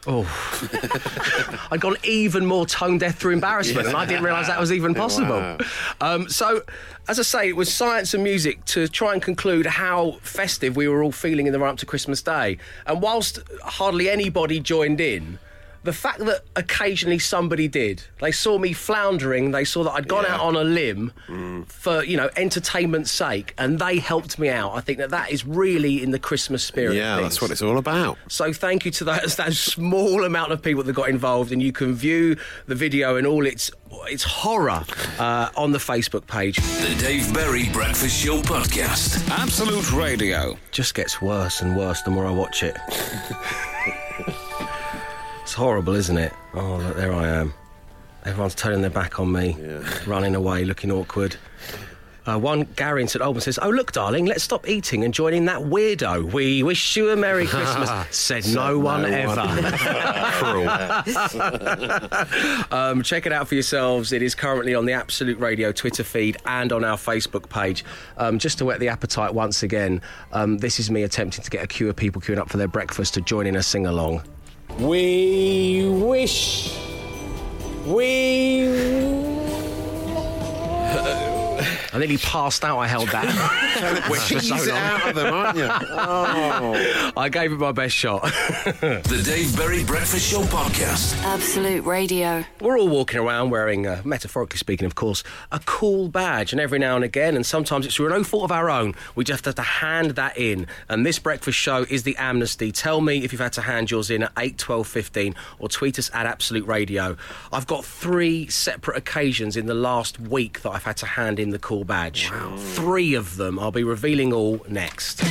I'd 1.70 1.80
gone 1.80 1.96
even 2.04 2.46
more 2.46 2.66
tone 2.66 2.98
deaf 2.98 3.16
through 3.18 3.32
embarrassment, 3.32 3.88
and 3.88 3.96
I 3.96 4.06
didn't 4.06 4.24
realise 4.24 4.46
that 4.46 4.60
was 4.60 4.72
even 4.72 4.94
possible. 4.94 5.36
Wow. 5.36 5.58
Um, 6.00 6.28
so, 6.28 6.62
as 7.08 7.18
I 7.18 7.22
say, 7.22 7.48
it 7.48 7.56
was 7.56 7.72
science 7.72 8.14
and 8.14 8.22
music 8.22 8.64
to 8.66 8.88
try 8.88 9.12
and 9.12 9.22
conclude 9.22 9.66
how 9.66 10.12
festive 10.22 10.76
we 10.76 10.88
were 10.88 11.02
all 11.02 11.12
feeling 11.12 11.46
in 11.46 11.52
the 11.52 11.58
run 11.58 11.70
up 11.70 11.78
to 11.78 11.86
Christmas 11.86 12.22
Day. 12.22 12.58
And 12.86 13.02
whilst 13.02 13.40
hardly 13.62 14.08
anybody 14.08 14.60
joined 14.60 15.00
in, 15.00 15.38
the 15.86 15.92
fact 15.94 16.18
that 16.18 16.42
occasionally 16.56 17.18
somebody 17.18 17.66
did, 17.68 18.02
they 18.20 18.30
saw 18.32 18.58
me 18.58 18.74
floundering, 18.74 19.52
they 19.52 19.64
saw 19.64 19.82
that 19.84 19.92
I'd 19.92 20.06
gone 20.08 20.24
Yeah. 20.24 20.34
out 20.34 20.40
on 20.42 20.56
a 20.56 20.64
limb 20.64 21.12
for, 21.68 22.04
you 22.04 22.16
know, 22.18 22.28
entertainment's 22.36 23.10
sake, 23.10 23.54
and 23.56 23.78
they 23.78 23.98
helped 23.98 24.38
me 24.38 24.50
out. 24.50 24.74
I 24.74 24.80
think 24.82 24.98
that 24.98 25.10
that 25.10 25.30
is 25.32 25.46
really 25.46 26.02
in 26.02 26.10
the 26.10 26.18
Christmas 26.18 26.62
spirit. 26.62 26.96
Yeah, 26.96 27.20
that's 27.20 27.40
what 27.40 27.50
it's 27.50 27.62
all 27.62 27.78
about. 27.78 28.18
So 28.28 28.52
thank 28.52 28.84
you 28.84 28.90
to 28.92 29.04
that, 29.04 29.24
that 29.38 29.54
small 29.54 30.24
amount 30.24 30.52
of 30.52 30.60
people 30.60 30.82
that 30.82 30.92
got 30.92 31.08
involved, 31.08 31.52
and 31.52 31.62
you 31.62 31.72
can 31.72 31.94
view 31.94 32.36
the 32.66 32.74
video 32.74 33.16
and 33.16 33.26
all 33.26 33.46
its 33.46 33.70
its 34.08 34.24
horror 34.24 34.84
uh, 35.18 35.48
on 35.56 35.72
the 35.72 35.78
Facebook 35.78 36.26
page. 36.26 36.56
The 36.56 36.94
Dave 36.98 37.32
Berry 37.32 37.68
Breakfast 37.72 38.16
Show 38.22 38.42
Podcast. 38.42 39.26
Absolute 39.30 39.90
Radio. 39.92 40.58
Just 40.70 40.94
gets 40.94 41.22
worse 41.22 41.62
and 41.62 41.76
worse 41.76 42.02
the 42.02 42.10
more 42.10 42.26
I 42.26 42.30
watch 42.32 42.62
it. 42.62 42.76
it's 45.56 45.62
horrible, 45.62 45.94
isn't 45.94 46.18
it? 46.18 46.34
Oh, 46.52 46.76
look, 46.76 46.96
there 46.96 47.14
I 47.14 47.28
am. 47.28 47.54
Everyone's 48.26 48.54
turning 48.54 48.82
their 48.82 48.90
back 48.90 49.18
on 49.18 49.32
me, 49.32 49.56
running 50.06 50.34
away, 50.34 50.66
looking 50.66 50.92
awkward. 50.92 51.36
Uh, 52.26 52.38
one 52.38 52.64
Gary 52.76 53.00
in 53.00 53.08
St 53.08 53.22
Albans 53.22 53.44
says, 53.44 53.58
"Oh 53.62 53.70
look, 53.70 53.92
darling, 53.92 54.26
let's 54.26 54.42
stop 54.42 54.68
eating 54.68 55.02
and 55.02 55.14
join 55.14 55.32
in 55.32 55.46
that 55.46 55.62
weirdo. 55.62 56.30
We 56.30 56.62
wish 56.62 56.94
you 56.94 57.08
a 57.08 57.16
merry 57.16 57.46
Christmas." 57.46 57.88
Said 58.14 58.46
no 58.48 58.78
one 58.78 59.00
no 59.00 59.08
ever. 59.08 59.36
Cruel. 62.68 62.70
Um, 62.70 63.02
check 63.02 63.24
it 63.24 63.32
out 63.32 63.48
for 63.48 63.54
yourselves. 63.54 64.12
It 64.12 64.20
is 64.20 64.34
currently 64.34 64.74
on 64.74 64.84
the 64.84 64.92
Absolute 64.92 65.38
Radio 65.38 65.72
Twitter 65.72 66.04
feed 66.04 66.36
and 66.44 66.70
on 66.70 66.84
our 66.84 66.98
Facebook 66.98 67.48
page. 67.48 67.82
Um, 68.18 68.38
just 68.38 68.58
to 68.58 68.66
whet 68.66 68.78
the 68.78 68.88
appetite 68.88 69.32
once 69.32 69.62
again, 69.62 70.02
um, 70.32 70.58
this 70.58 70.78
is 70.78 70.90
me 70.90 71.02
attempting 71.02 71.42
to 71.42 71.50
get 71.50 71.64
a 71.64 71.66
queue 71.66 71.88
of 71.88 71.96
people 71.96 72.20
queuing 72.20 72.36
up 72.36 72.50
for 72.50 72.58
their 72.58 72.68
breakfast 72.68 73.14
to 73.14 73.22
join 73.22 73.46
in 73.46 73.56
a 73.56 73.62
sing 73.62 73.86
along. 73.86 74.22
We 74.78 75.88
wish. 75.88 76.76
We. 77.86 78.66
I 81.96 81.98
nearly 81.98 82.18
passed 82.18 82.62
out. 82.62 82.76
I 82.78 82.86
held 82.86 83.08
that. 83.08 83.24
Which 84.10 84.20
for 84.20 84.34
Tease 84.34 84.48
so 84.48 84.54
it 84.64 84.70
out 84.70 85.08
of 85.08 85.14
them, 85.14 85.32
aren't 85.32 85.56
you? 85.56 85.66
Oh. 85.66 87.12
I 87.16 87.30
gave 87.30 87.52
it 87.52 87.58
my 87.58 87.72
best 87.72 87.94
shot. 87.94 88.22
The 88.76 89.22
Dave 89.24 89.56
Berry 89.56 89.82
Breakfast 89.82 90.30
Show 90.30 90.42
Podcast. 90.42 91.16
Absolute 91.22 91.84
Radio. 91.84 92.44
We're 92.60 92.78
all 92.78 92.88
walking 92.88 93.18
around 93.18 93.48
wearing, 93.48 93.86
uh, 93.86 94.02
metaphorically 94.04 94.58
speaking, 94.58 94.84
of 94.84 94.94
course, 94.94 95.24
a 95.50 95.58
cool 95.64 96.08
badge. 96.08 96.52
And 96.52 96.60
every 96.60 96.78
now 96.78 96.96
and 96.96 97.04
again, 97.04 97.34
and 97.34 97.46
sometimes 97.46 97.86
it's 97.86 97.94
through 97.94 98.10
no 98.10 98.22
fault 98.24 98.44
of 98.44 98.52
our 98.52 98.68
own, 98.68 98.94
we 99.14 99.24
just 99.24 99.46
have 99.46 99.54
to 99.54 99.62
hand 99.62 100.12
that 100.12 100.36
in. 100.36 100.66
And 100.90 101.06
this 101.06 101.18
breakfast 101.18 101.58
show 101.58 101.86
is 101.88 102.02
the 102.02 102.16
amnesty. 102.18 102.72
Tell 102.72 103.00
me 103.00 103.24
if 103.24 103.32
you've 103.32 103.40
had 103.40 103.54
to 103.54 103.62
hand 103.62 103.90
yours 103.90 104.10
in 104.10 104.24
at 104.24 104.32
8, 104.36 104.58
12, 104.58 104.86
15 104.86 105.34
or 105.58 105.68
tweet 105.70 105.98
us 105.98 106.10
at 106.12 106.26
Absolute 106.26 106.66
Radio. 106.66 107.16
I've 107.52 107.66
got 107.66 107.86
three 107.86 108.48
separate 108.48 108.98
occasions 108.98 109.56
in 109.56 109.64
the 109.64 109.74
last 109.74 110.20
week 110.20 110.60
that 110.60 110.70
I've 110.70 110.84
had 110.84 110.98
to 110.98 111.06
hand 111.06 111.38
in 111.38 111.50
the 111.50 111.58
cool 111.58 111.85
badge. 111.86 112.30
Three 112.74 113.14
of 113.14 113.36
them. 113.36 113.58
I'll 113.58 113.72
be 113.72 113.84
revealing 113.84 114.32
all 114.32 114.60
next. 114.68 115.22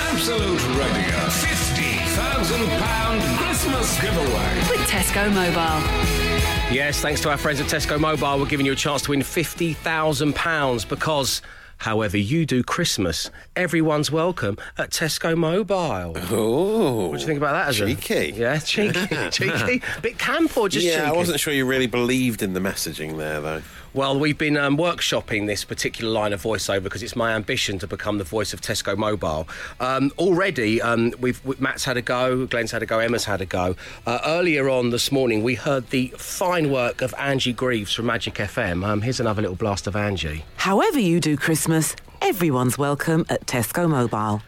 Absolute 0.00 0.62
Radio. 0.76 1.18
£50,000 1.28 3.38
Christmas 3.38 4.00
giveaway. 4.00 4.54
With 4.70 4.80
Tesco 4.88 5.28
Mobile. 5.32 5.82
Yes, 6.74 7.00
thanks 7.00 7.20
to 7.22 7.30
our 7.30 7.36
friends 7.38 7.60
at 7.60 7.66
Tesco 7.66 7.98
Mobile, 7.98 8.38
we're 8.38 8.46
giving 8.46 8.66
you 8.66 8.72
a 8.72 8.76
chance 8.76 9.02
to 9.02 9.10
win 9.10 9.20
£50,000 9.20 10.88
because 10.88 11.42
However 11.80 12.16
you 12.16 12.44
do 12.44 12.64
Christmas, 12.64 13.30
everyone's 13.54 14.10
welcome 14.10 14.58
at 14.78 14.90
Tesco 14.90 15.36
Mobile. 15.36 16.12
Oh, 16.28 17.06
What 17.06 17.18
do 17.18 17.20
you 17.20 17.26
think 17.26 17.36
about 17.36 17.52
that? 17.52 17.68
As 17.68 17.80
a- 17.80 17.86
cheeky? 17.94 18.32
yeah, 18.36 18.58
cheeky, 18.58 19.06
cheeky. 19.30 19.80
Bit 20.02 20.18
camp 20.18 20.56
or 20.56 20.68
just 20.68 20.84
yeah, 20.84 21.04
cheeky? 21.04 21.06
I 21.06 21.12
wasn't 21.12 21.38
sure 21.38 21.54
you 21.54 21.64
really 21.66 21.86
believed 21.86 22.42
in 22.42 22.52
the 22.52 22.58
messaging 22.58 23.16
there, 23.16 23.40
though. 23.40 23.62
Well, 23.94 24.18
we've 24.18 24.36
been 24.36 24.56
um, 24.58 24.76
workshopping 24.76 25.46
this 25.46 25.64
particular 25.64 26.10
line 26.12 26.34
of 26.34 26.42
voiceover 26.42 26.82
because 26.82 27.02
it's 27.02 27.16
my 27.16 27.32
ambition 27.32 27.78
to 27.78 27.86
become 27.86 28.18
the 28.18 28.24
voice 28.24 28.52
of 28.52 28.60
Tesco 28.60 28.96
Mobile. 28.96 29.48
Um, 29.80 30.12
already, 30.18 30.82
um, 30.82 31.14
we've, 31.18 31.42
we, 31.44 31.56
Matt's 31.58 31.84
had 31.84 31.96
a 31.96 32.02
go, 32.02 32.46
Glenn's 32.46 32.70
had 32.70 32.82
a 32.82 32.86
go, 32.86 32.98
Emma's 32.98 33.24
had 33.24 33.40
a 33.40 33.46
go. 33.46 33.76
Uh, 34.06 34.18
earlier 34.26 34.68
on 34.68 34.90
this 34.90 35.10
morning, 35.10 35.42
we 35.42 35.54
heard 35.54 35.88
the 35.88 36.08
fine 36.18 36.70
work 36.70 37.00
of 37.00 37.14
Angie 37.18 37.54
Greaves 37.54 37.94
from 37.94 38.06
Magic 38.06 38.34
FM. 38.34 38.84
Um, 38.84 39.00
here's 39.00 39.20
another 39.20 39.40
little 39.40 39.56
blast 39.56 39.86
of 39.86 39.96
Angie. 39.96 40.44
However 40.56 40.98
you 40.98 41.18
do 41.18 41.36
Christmas, 41.36 41.96
everyone's 42.20 42.76
welcome 42.76 43.24
at 43.30 43.46
Tesco 43.46 43.88
Mobile. 43.88 44.42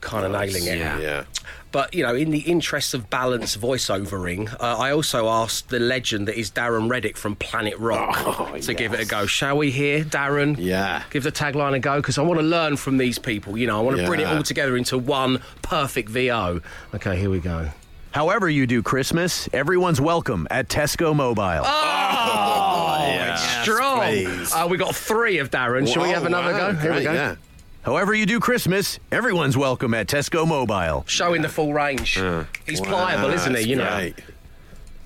Kind 0.00 0.24
of 0.26 0.32
nailing 0.32 0.66
it. 0.66 0.78
Yeah. 0.78 1.24
But, 1.72 1.94
you 1.94 2.02
know, 2.02 2.16
in 2.16 2.30
the 2.30 2.40
interest 2.40 2.94
of 2.94 3.08
balance 3.10 3.56
voiceovering, 3.56 4.52
uh, 4.54 4.76
I 4.78 4.90
also 4.90 5.28
asked 5.28 5.68
the 5.68 5.78
legend 5.78 6.26
that 6.26 6.36
is 6.36 6.50
Darren 6.50 6.90
Reddick 6.90 7.16
from 7.16 7.36
Planet 7.36 7.78
Rock 7.78 8.16
Oh, 8.26 8.58
to 8.58 8.74
give 8.74 8.92
it 8.92 9.00
a 9.00 9.04
go. 9.04 9.26
Shall 9.26 9.56
we 9.56 9.70
hear, 9.70 10.02
Darren? 10.02 10.56
Yeah. 10.58 11.04
Give 11.10 11.22
the 11.22 11.30
tagline 11.30 11.74
a 11.74 11.78
go 11.78 11.96
because 11.98 12.18
I 12.18 12.22
want 12.22 12.40
to 12.40 12.46
learn 12.46 12.76
from 12.76 12.96
these 12.98 13.20
people. 13.20 13.56
You 13.56 13.68
know, 13.68 13.78
I 13.78 13.82
want 13.82 13.98
to 13.98 14.06
bring 14.06 14.20
it 14.20 14.26
all 14.26 14.42
together 14.42 14.76
into 14.76 14.98
one 14.98 15.40
perfect 15.62 16.08
VO. 16.08 16.60
Okay, 16.94 17.16
here 17.18 17.30
we 17.30 17.38
go. 17.38 17.70
However 18.10 18.50
you 18.50 18.66
do 18.66 18.82
Christmas, 18.82 19.48
everyone's 19.52 20.00
welcome 20.00 20.48
at 20.50 20.68
Tesco 20.68 21.14
Mobile. 21.14 21.62
Oh, 21.64 22.98
it's 23.32 23.62
strong. 23.62 24.00
please. 24.00 24.52
Uh, 24.52 24.66
we 24.68 24.76
got 24.76 24.96
three 24.96 25.38
of 25.38 25.52
Darren. 25.52 25.86
Shall 25.86 26.02
we 26.02 26.08
have 26.08 26.24
another 26.26 26.52
wow, 26.52 26.72
go? 26.72 26.78
Here 26.78 26.94
we 26.94 27.04
go. 27.04 27.12
Yeah. 27.12 27.36
However 27.82 28.12
you 28.12 28.26
do 28.26 28.40
Christmas, 28.40 28.98
everyone's 29.10 29.56
welcome 29.56 29.94
at 29.94 30.06
Tesco 30.06 30.46
Mobile. 30.46 31.04
Showing 31.06 31.40
the 31.40 31.48
full 31.48 31.72
range. 31.72 32.20
He's 32.66 32.80
pliable, 32.80 33.30
isn't 33.30 33.52
he? 33.52 33.54
that's 33.54 33.66
You 33.66 33.76
know. 33.76 34.12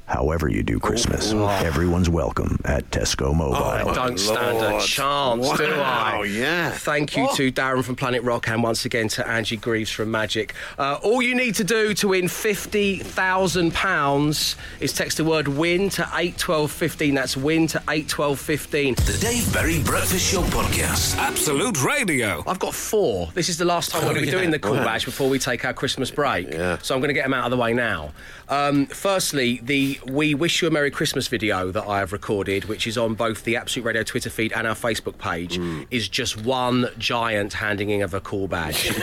Great. 0.07 0.14
However 0.14 0.49
you 0.49 0.62
do 0.62 0.79
Christmas, 0.79 1.33
everyone's 1.33 2.09
welcome 2.11 2.61
at 2.64 2.88
Tesco 2.90 3.35
Mobile. 3.35 3.57
I 3.64 3.83
don't 3.95 4.19
stand 4.19 4.59
a 4.59 4.71
Lord. 4.71 4.83
chance, 4.83 5.53
do 5.59 5.64
I? 5.67 6.17
Wow, 6.17 6.23
yeah. 6.23 6.71
Thank 6.71 7.17
you 7.17 7.29
to 7.37 7.51
Darren 7.53 7.83
from 7.85 7.97
Planet 7.97 8.23
Rock 8.23 8.49
and 8.49 8.62
once 8.62 8.85
again 8.85 9.09
to 9.09 9.27
Angie 9.27 9.57
Greaves 9.57 9.90
from 9.90 10.11
Magic. 10.11 10.55
Uh, 10.79 10.99
all 11.03 11.23
you 11.23 11.35
need 11.35 11.55
to 11.57 11.64
do 11.64 11.95
to 11.95 12.09
win 12.09 12.27
£50,000 12.27 14.57
is 14.81 14.93
text 14.93 15.17
the 15.19 15.25
word 15.25 15.49
win 15.49 15.88
to 15.90 16.03
81215. 16.03 17.14
That's 17.14 17.37
win 17.37 17.67
to 17.69 17.79
81215. 17.88 18.95
The 18.95 19.19
Dave 19.21 19.53
Berry 19.53 19.83
Breakfast 19.83 20.33
Show 20.33 20.43
Podcast. 20.45 21.17
Absolute 21.17 21.83
Radio. 21.85 22.43
I've 22.47 22.59
got 22.59 22.75
four. 22.75 23.29
This 23.35 23.49
is 23.49 23.59
the 23.59 23.64
last 23.64 23.90
time 23.90 24.03
we're 24.05 24.12
going 24.14 24.27
to 24.27 24.31
be 24.31 24.37
doing 24.37 24.51
the 24.51 24.59
call 24.59 24.75
Wow. 24.75 24.85
badge 24.85 25.05
before 25.05 25.29
we 25.31 25.38
take 25.38 25.64
our 25.64 25.73
Christmas 25.73 26.11
break. 26.11 26.51
Yeah. 26.51 26.79
So 26.79 26.95
I'm 26.95 27.01
going 27.01 27.09
to 27.09 27.14
get 27.14 27.23
them 27.25 27.35
out 27.35 27.45
of 27.45 27.51
the 27.53 27.57
way 27.57 27.73
now. 27.73 28.11
Um, 28.48 28.87
firstly, 28.87 29.61
the 29.62 29.98
We 30.07 30.35
Wish 30.35 30.61
You 30.61 30.68
a 30.68 30.70
Merry 30.70 30.90
Christmas 30.90 31.28
video 31.28 31.70
that 31.70 31.87
I 31.87 31.98
have 31.98 32.12
recorded, 32.12 32.66
which 32.66 32.87
is 32.87 32.98
on 32.98 33.14
both 33.14 33.44
the 33.44 33.57
Absolute 33.57 33.85
Radio 33.87 34.02
Twitter 34.02 34.28
feed 34.30 34.52
and 34.52 34.66
our 34.66 34.74
Facebook 34.74 35.16
page, 35.18 35.59
Mm. 35.59 35.87
is 35.90 36.09
just 36.09 36.42
one 36.44 36.88
giant 36.98 37.54
handing 37.54 37.90
in 37.90 38.02
of 38.02 38.12
a 38.14 38.20
call 38.20 38.46
badge. 38.48 38.87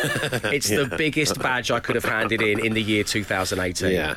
it's 0.46 0.70
the 0.70 0.94
biggest 0.98 1.40
badge 1.40 1.72
I 1.72 1.80
could 1.80 1.96
have 1.96 2.06
handed 2.06 2.42
in 2.42 2.60
in 2.64 2.74
the 2.74 2.82
year 2.84 3.04
2018. 3.06 3.92
Yeah. 3.92 4.16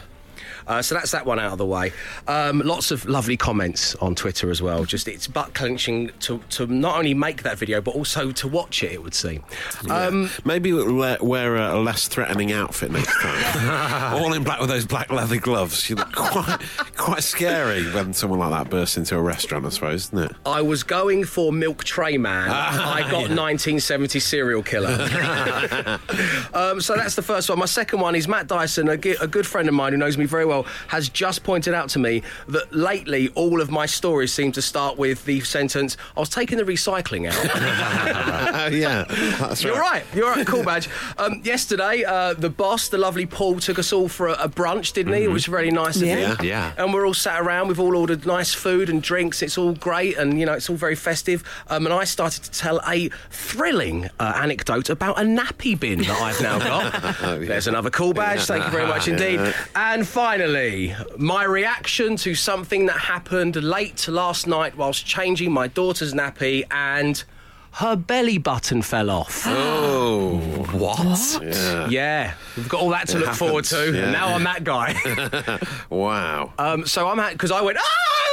Uh, 0.67 0.83
so 0.83 0.95
that's 0.95 1.11
that 1.13 1.27
one 1.27 1.39
out 1.39 1.53
of 1.53 1.59
the 1.59 1.67
way. 1.67 1.93
Um, 2.27 2.61
lots 2.61 2.91
of 2.91 3.05
lovely 3.07 3.37
comments 3.37 3.95
on 3.97 4.15
Twitter 4.15 4.51
as 4.51 4.63
well. 4.63 4.85
Just 4.85 5.09
it's 5.09 5.27
butt 5.27 5.55
clenching 5.55 6.11
to, 6.21 6.41
to 6.51 6.67
not 6.67 6.97
only 6.97 7.15
make 7.15 7.43
that 7.43 7.59
video 7.59 7.81
but 7.81 7.95
also 7.95 8.33
to 8.33 8.49
watch 8.49 8.83
it. 8.83 8.93
It 8.93 9.03
would 9.03 9.15
seem. 9.15 9.45
Um, 9.91 10.31
Maybe 10.45 10.73
we'll 10.73 10.95
wear, 10.95 11.19
wear 11.21 11.57
a 11.57 11.81
less 11.81 12.09
threatening 12.09 12.53
outfit 12.53 12.91
next 12.91 13.15
time. 13.21 14.15
All 14.23 14.33
in 14.33 14.45
black 14.45 14.61
with 14.61 14.69
those 14.69 14.87
black 14.87 15.11
leather 15.11 15.39
gloves. 15.39 15.89
You 15.91 15.97
look 15.97 16.13
quite, 16.13 16.59
quite 16.97 17.23
scary 17.23 17.85
when 17.93 18.13
someone 18.13 18.39
like 18.39 18.51
that 18.51 18.71
bursts 18.71 18.97
into 18.97 19.17
a 19.17 19.23
restaurant, 19.23 19.67
I 19.67 19.71
suppose, 19.71 20.05
isn't 20.07 20.31
it? 20.31 20.33
I 20.47 20.63
was 20.63 20.83
going 20.83 21.25
for 21.25 21.53
Milk 21.53 21.85
Tray 21.85 22.17
Man. 22.17 22.49
Ah, 22.51 22.95
I 22.95 23.01
got 23.03 23.31
1970 23.31 24.21
serial 24.21 24.63
killer. 24.63 24.89
um, 26.55 26.81
so 26.81 26.95
that's 26.97 27.15
the 27.17 27.23
first 27.23 27.49
one. 27.49 27.59
My 27.59 27.67
second 27.67 28.01
one 28.01 28.15
is 28.15 28.29
Matt 28.29 28.47
Dyson, 28.47 28.89
a, 28.89 28.93
a 28.93 29.27
good 29.27 29.47
friend 29.47 29.69
of 29.69 29.75
mine 29.75 29.93
who 29.93 29.99
knows 29.99 30.17
me 30.17 30.25
very 30.27 30.45
well, 30.45 30.54
has 30.89 31.09
just 31.09 31.43
pointed 31.45 31.75
out 31.75 31.89
to 31.91 31.99
me 31.99 32.23
that 32.49 32.73
lately 32.75 33.29
all 33.35 33.61
of 33.61 33.71
my 33.71 33.87
stories 33.87 34.33
seem 34.33 34.53
to 34.53 34.63
start 34.63 34.97
with 34.97 35.25
the 35.25 35.41
sentence, 35.41 35.97
I 36.17 36.21
was 36.21 36.29
taking 36.29 36.59
the 36.59 36.65
recycling 36.65 37.29
out. 37.29 37.35
Oh, 37.35 38.67
yeah. 38.75 39.05
That's 39.39 39.65
right. 39.65 39.73
You're 39.75 39.81
right. 39.81 40.05
You're 40.15 40.31
right. 40.31 40.47
Cool 40.47 40.63
badge. 40.65 40.89
Um, 41.19 41.41
yesterday, 41.45 42.05
uh, 42.05 42.35
the 42.35 42.51
boss, 42.51 42.89
the 42.89 42.99
lovely 42.99 43.27
Paul, 43.27 43.59
took 43.61 43.79
us 43.79 43.93
all 43.93 44.09
for 44.09 44.29
a, 44.29 44.33
a 44.45 44.49
brunch, 44.49 44.93
didn't 44.93 45.13
he? 45.15 45.25
It 45.25 45.31
was 45.31 45.49
really 45.49 45.71
nice 45.71 45.97
of 45.97 46.03
Yeah. 46.03 46.35
him. 46.37 46.45
Yeah. 46.45 46.73
And 46.77 46.93
we're 46.95 47.07
all 47.07 47.15
sat 47.15 47.41
around. 47.41 47.69
We've 47.69 47.81
all 47.81 47.97
ordered 47.97 48.27
nice 48.27 48.53
food 48.55 48.89
and 48.89 49.03
drinks. 49.03 49.43
It's 49.43 49.59
all 49.59 49.73
great, 49.73 50.17
and 50.17 50.39
you 50.39 50.47
know, 50.47 50.53
it's 50.53 50.71
all 50.71 50.77
very 50.77 50.95
festive. 50.95 51.43
Um, 51.69 51.87
and 51.87 51.95
I 51.95 52.05
started 52.05 52.45
to 52.45 52.51
tell 52.51 52.81
a 52.87 53.09
thrilling 53.31 54.09
uh, 54.21 54.33
anecdote 54.37 54.91
about 54.91 55.19
a 55.19 55.23
nappy 55.23 55.79
bin 55.79 56.01
that 56.03 56.21
I've 56.21 56.41
now 56.41 56.59
got. 56.59 57.19
There's 57.41 57.67
another 57.67 57.91
cool 57.91 58.13
badge. 58.13 58.41
Thank 58.43 58.65
you 58.65 58.71
very 58.71 58.87
much 58.87 59.09
indeed. 59.15 59.41
And 59.75 60.07
finally, 60.07 60.44
my 61.17 61.45
reaction 61.45 62.17
to 62.19 62.35
something 62.35 62.87
that 62.87 62.97
happened 62.99 63.57
late 63.63 64.07
last 64.09 64.47
night 64.47 64.77
whilst 64.77 65.05
changing 65.07 65.53
my 65.53 65.69
daughter's 65.69 66.13
nappy 66.15 66.65
and. 66.71 67.23
Her 67.79 67.97
belly 67.97 68.39
button 68.39 68.83
fell 68.83 69.11
off. 69.11 69.45
Oh, 70.07 70.37
What? 70.73 71.41
yeah. 71.43 71.89
Yeah, 71.89 72.35
we've 72.57 72.69
got 72.69 72.81
all 72.81 72.91
that 72.91 73.09
to 73.09 73.17
It 73.17 73.21
look 73.27 73.35
forward 73.35 73.65
to. 73.67 73.93
yeah. 73.93 74.03
And 74.05 74.13
now 74.13 74.29
I'm 74.35 74.45
that 74.45 74.63
guy. 74.63 74.95
Wow. 75.91 76.53
um, 76.59 76.87
so 76.87 77.09
I'm 77.09 77.33
because 77.33 77.51
I 77.51 77.61
went 77.63 77.79
ah, 77.81 78.24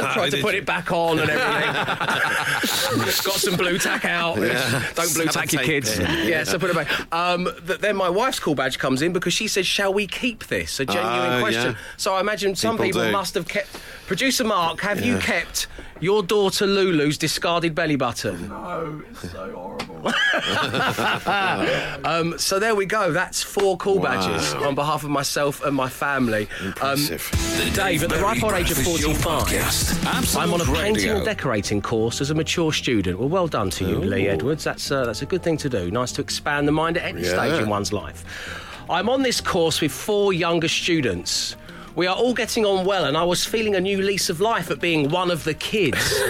ah, 0.00 0.12
tried 0.14 0.30
to 0.30 0.40
put 0.42 0.54
it 0.54 0.64
back 0.66 0.90
on 0.92 1.18
and 1.18 1.30
everything. 1.30 1.74
got 3.24 3.34
some 3.36 3.56
Blu 3.56 3.78
Tack 3.78 4.04
out. 4.04 4.36
Don't 4.36 5.14
Blu 5.14 5.26
Tack 5.26 5.52
your 5.52 5.62
kids. 5.62 5.96
pin. 5.98 6.28
Yeah, 6.28 6.44
so 6.44 6.58
put 6.58 6.70
it 6.70 6.76
back. 6.76 7.12
Um, 7.12 7.48
th- 7.66 7.80
then 7.80 7.96
my 7.96 8.08
wife's 8.08 8.38
call 8.40 8.54
badge 8.54 8.78
comes 8.78 9.02
in 9.02 9.12
because 9.12 9.32
she 9.34 9.48
says, 9.48 9.66
"Shall 9.66 9.92
we 9.92 10.06
keep 10.06 10.46
this?" 10.46 10.80
A 10.80 10.86
genuine 10.86 11.32
Oh, 11.34 11.40
question. 11.40 11.72
yeah. 11.72 11.78
So 11.96 12.14
I 12.14 12.20
imagine 12.20 12.54
some 12.54 12.76
People 12.76 13.00
people 13.00 13.12
must 13.12 13.34
have 13.34 13.48
kept. 13.48 13.68
Producer 14.06 14.44
Mark, 14.44 14.80
have 14.80 15.00
you 15.04 15.18
kept 15.18 15.66
your 16.00 16.22
daughter 16.22 16.66
Lulu's 16.66 17.18
discarded 17.18 17.74
belly 17.74 17.96
button? 17.96 18.48
No, 18.48 19.02
it's 19.10 19.30
so 19.32 19.52
horrible. 19.54 19.84
Um, 22.04 22.38
so 22.38 22.58
there 22.58 22.74
we 22.74 22.86
go. 22.86 23.12
That's 23.12 23.42
four 23.42 23.76
call 23.76 24.00
badges 24.00 24.54
on 24.54 24.74
behalf 24.74 25.04
of 25.04 25.10
myself 25.10 25.62
and 25.64 25.74
my 25.74 25.88
family. 25.88 26.48
Um, 26.60 26.66
Impressive. 26.68 27.28
The 27.64 27.70
Dave, 27.74 28.02
at 28.04 28.10
the 28.10 28.16
ripe 28.18 28.42
old 28.42 28.54
age 28.54 28.70
of 28.70 28.78
45, 28.78 30.36
I'm 30.36 30.52
on 30.54 30.60
a 30.60 30.64
painting 30.64 30.94
Radio. 30.94 31.16
and 31.16 31.24
decorating 31.24 31.82
course 31.82 32.20
as 32.20 32.30
a 32.30 32.34
mature 32.34 32.72
student. 32.72 33.18
Well, 33.18 33.28
well 33.28 33.48
done 33.48 33.70
to 33.70 33.88
you, 33.88 33.96
Lee 33.98 34.28
Edwards. 34.28 34.64
That's, 34.64 34.90
uh, 34.90 35.04
that's 35.04 35.22
a 35.22 35.26
good 35.26 35.42
thing 35.42 35.56
to 35.58 35.68
do. 35.68 35.90
Nice 35.90 36.12
to 36.12 36.22
expand 36.22 36.68
the 36.68 36.72
mind 36.72 36.96
at 36.96 37.04
any 37.04 37.22
Yeah. 37.22 37.34
stage 37.34 37.60
in 37.62 37.68
one's 37.68 37.92
life. 37.92 38.24
I'm 38.88 39.08
on 39.08 39.22
this 39.22 39.40
course 39.40 39.80
with 39.80 39.92
four 39.92 40.32
younger 40.32 40.68
students. 40.68 41.56
We 41.98 42.06
are 42.06 42.14
all 42.14 42.32
getting 42.32 42.64
on 42.64 42.84
well, 42.84 43.06
and 43.06 43.16
I 43.16 43.24
was 43.24 43.44
feeling 43.44 43.74
a 43.74 43.80
new 43.80 44.00
lease 44.00 44.30
of 44.30 44.40
life 44.40 44.70
at 44.70 44.78
being 44.78 45.08
one 45.08 45.32
of 45.32 45.42
the 45.42 45.52
kids. 45.52 45.98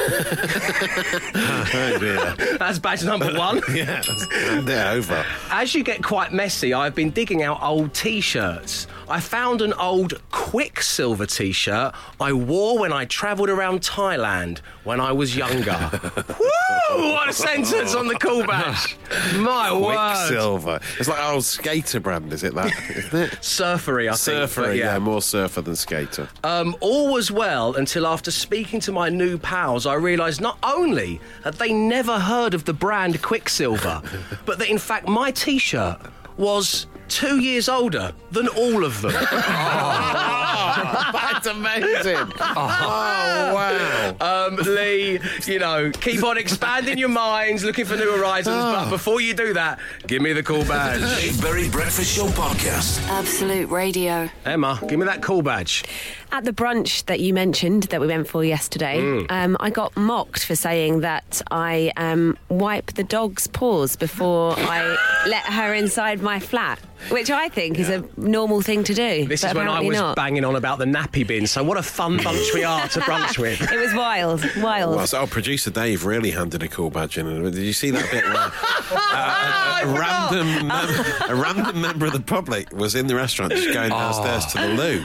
Oh, 1.70 1.98
dear. 1.98 2.56
That's 2.56 2.78
badge 2.78 3.04
number 3.04 3.32
one. 3.34 3.60
yeah. 3.74 4.02
It 4.02 4.68
over. 4.68 5.24
As 5.50 5.74
you 5.74 5.84
get 5.84 6.02
quite 6.02 6.32
messy, 6.32 6.72
I've 6.72 6.94
been 6.94 7.10
digging 7.10 7.42
out 7.42 7.62
old 7.62 7.92
t 7.92 8.20
shirts. 8.20 8.86
I 9.10 9.20
found 9.20 9.62
an 9.62 9.72
old 9.74 10.20
Quiksilver 10.30 11.26
t 11.26 11.52
shirt 11.52 11.94
I 12.20 12.32
wore 12.32 12.78
when 12.78 12.92
I 12.92 13.06
travelled 13.06 13.48
around 13.48 13.80
Thailand 13.80 14.58
when 14.84 15.00
I 15.00 15.12
was 15.12 15.36
younger. 15.36 15.90
Woo! 16.40 17.12
What 17.12 17.28
a 17.28 17.32
sentence 17.32 17.94
on 17.94 18.08
the 18.08 18.14
call 18.14 18.46
badge. 18.46 18.96
My 19.36 19.72
word. 19.72 19.94
Quiksilver. 19.94 20.80
It's 20.98 21.08
like 21.08 21.18
an 21.18 21.34
old 21.34 21.44
skater 21.44 22.00
brand, 22.00 22.32
is 22.32 22.42
it 22.44 22.54
that? 22.54 22.72
Isn't 22.96 23.20
it? 23.20 23.38
Surfery, 23.44 24.08
I 24.08 24.12
think. 24.12 24.18
Surfer, 24.18 24.62
but 24.62 24.76
yeah. 24.76 24.98
more 24.98 25.22
surfer 25.22 25.60
than 25.60 25.76
skater. 25.76 26.28
Um, 26.44 26.76
all 26.80 27.12
was 27.12 27.30
well 27.30 27.74
until 27.76 28.06
after 28.06 28.30
speaking 28.30 28.80
to 28.80 28.92
my 28.92 29.08
new 29.08 29.38
pals, 29.38 29.86
I 29.86 29.94
realised 29.94 30.40
not 30.40 30.58
only 30.62 31.20
that 31.44 31.58
they 31.58 31.72
never 31.72 32.18
heard 32.18 32.54
of 32.54 32.64
the 32.64 32.74
brand 32.74 33.22
Quiksilver, 33.22 34.02
but 34.44 34.58
that 34.58 34.68
in 34.68 34.78
fact 34.78 35.08
my 35.08 35.30
t 35.30 35.58
shirt 35.58 35.98
was 36.36 36.86
two 37.08 37.40
years 37.40 37.68
older 37.68 38.12
than 38.30 38.48
all 38.48 38.84
of 38.84 39.00
them. 39.02 39.12
That's 41.12 41.46
amazing. 41.46 42.16
Oh, 42.40 43.54
wow. 43.54 44.16
Um, 44.20 44.56
Lee, 44.56 45.18
you 45.46 45.58
know, 45.58 45.90
keep 45.90 46.22
on 46.24 46.38
expanding 46.38 46.98
your 46.98 47.08
minds, 47.08 47.64
looking 47.64 47.84
for 47.84 47.96
new 47.96 48.16
horizons. 48.16 48.56
But 48.56 48.90
before 48.90 49.20
you 49.20 49.34
do 49.34 49.52
that, 49.54 49.78
give 50.06 50.22
me 50.22 50.32
the 50.32 50.42
cool 50.42 50.64
badge. 50.64 51.00
Dave 51.20 51.40
Berry 51.40 51.68
Breakfast 51.68 52.14
Show 52.16 52.26
podcast. 52.28 53.06
Absolute 53.08 53.68
Radio. 53.70 54.28
Emma, 54.44 54.78
give 54.88 54.98
me 54.98 55.06
that 55.06 55.22
cool 55.22 55.42
badge. 55.42 55.84
At 56.30 56.44
the 56.44 56.52
brunch 56.52 57.06
that 57.06 57.20
you 57.20 57.32
mentioned 57.32 57.84
that 57.84 58.00
we 58.02 58.06
went 58.06 58.28
for 58.28 58.44
yesterday, 58.44 58.98
Mm. 58.98 59.26
um, 59.30 59.56
I 59.60 59.70
got 59.70 59.96
mocked 59.96 60.44
for 60.44 60.54
saying 60.54 61.00
that 61.00 61.40
I 61.50 61.90
um, 61.96 62.36
wipe 62.50 62.92
the 62.94 63.04
dog's 63.04 63.46
paws 63.46 63.96
before 63.96 64.54
I 64.58 64.96
let 65.26 65.44
her 65.46 65.72
inside 65.72 66.20
my 66.20 66.38
flat, 66.38 66.78
which 67.10 67.30
I 67.30 67.48
think 67.48 67.78
is 67.78 67.88
a 67.88 68.04
normal 68.18 68.60
thing 68.60 68.84
to 68.84 68.92
do. 68.94 69.24
This 69.26 69.40
but 69.40 69.48
is 69.52 69.54
when 69.54 69.68
I 69.68 69.70
apparently 69.70 69.88
was 69.88 69.98
not. 70.00 70.16
banging 70.16 70.44
on 70.44 70.54
about 70.54 70.67
the 70.76 70.84
nappy 70.84 71.26
bin. 71.26 71.46
So 71.46 71.62
what 71.64 71.76
a 71.78 71.82
fun 71.82 72.16
bunch 72.22 72.52
we 72.54 72.64
are 72.64 72.88
to 72.88 73.00
brunch 73.00 73.38
with. 73.38 73.60
It 73.78 73.78
was 73.78 73.94
wild, 73.94 74.44
wild. 74.58 74.96
Well, 74.96 75.06
so, 75.06 75.20
oh, 75.20 75.26
producer 75.26 75.70
Dave 75.70 76.04
really 76.04 76.30
handed 76.30 76.62
a 76.62 76.68
cool 76.68 76.90
badge 76.90 77.18
in. 77.18 77.42
Did 77.42 77.56
you 77.56 77.72
see 77.72 77.90
that 77.90 78.10
bit 78.10 78.24
where 78.24 78.34
uh, 78.90 79.80
a, 79.82 79.88
a 79.88 79.98
random 79.98 80.66
mem- 80.66 81.04
a 81.28 81.34
random 81.34 81.80
member 81.80 82.06
of 82.06 82.12
the 82.12 82.20
public 82.20 82.72
was 82.72 82.94
in 82.94 83.06
the 83.06 83.14
restaurant 83.14 83.52
just 83.52 83.72
going 83.72 83.90
downstairs 83.90 84.46
to 84.46 84.58
the 84.58 84.68
loo, 84.68 85.04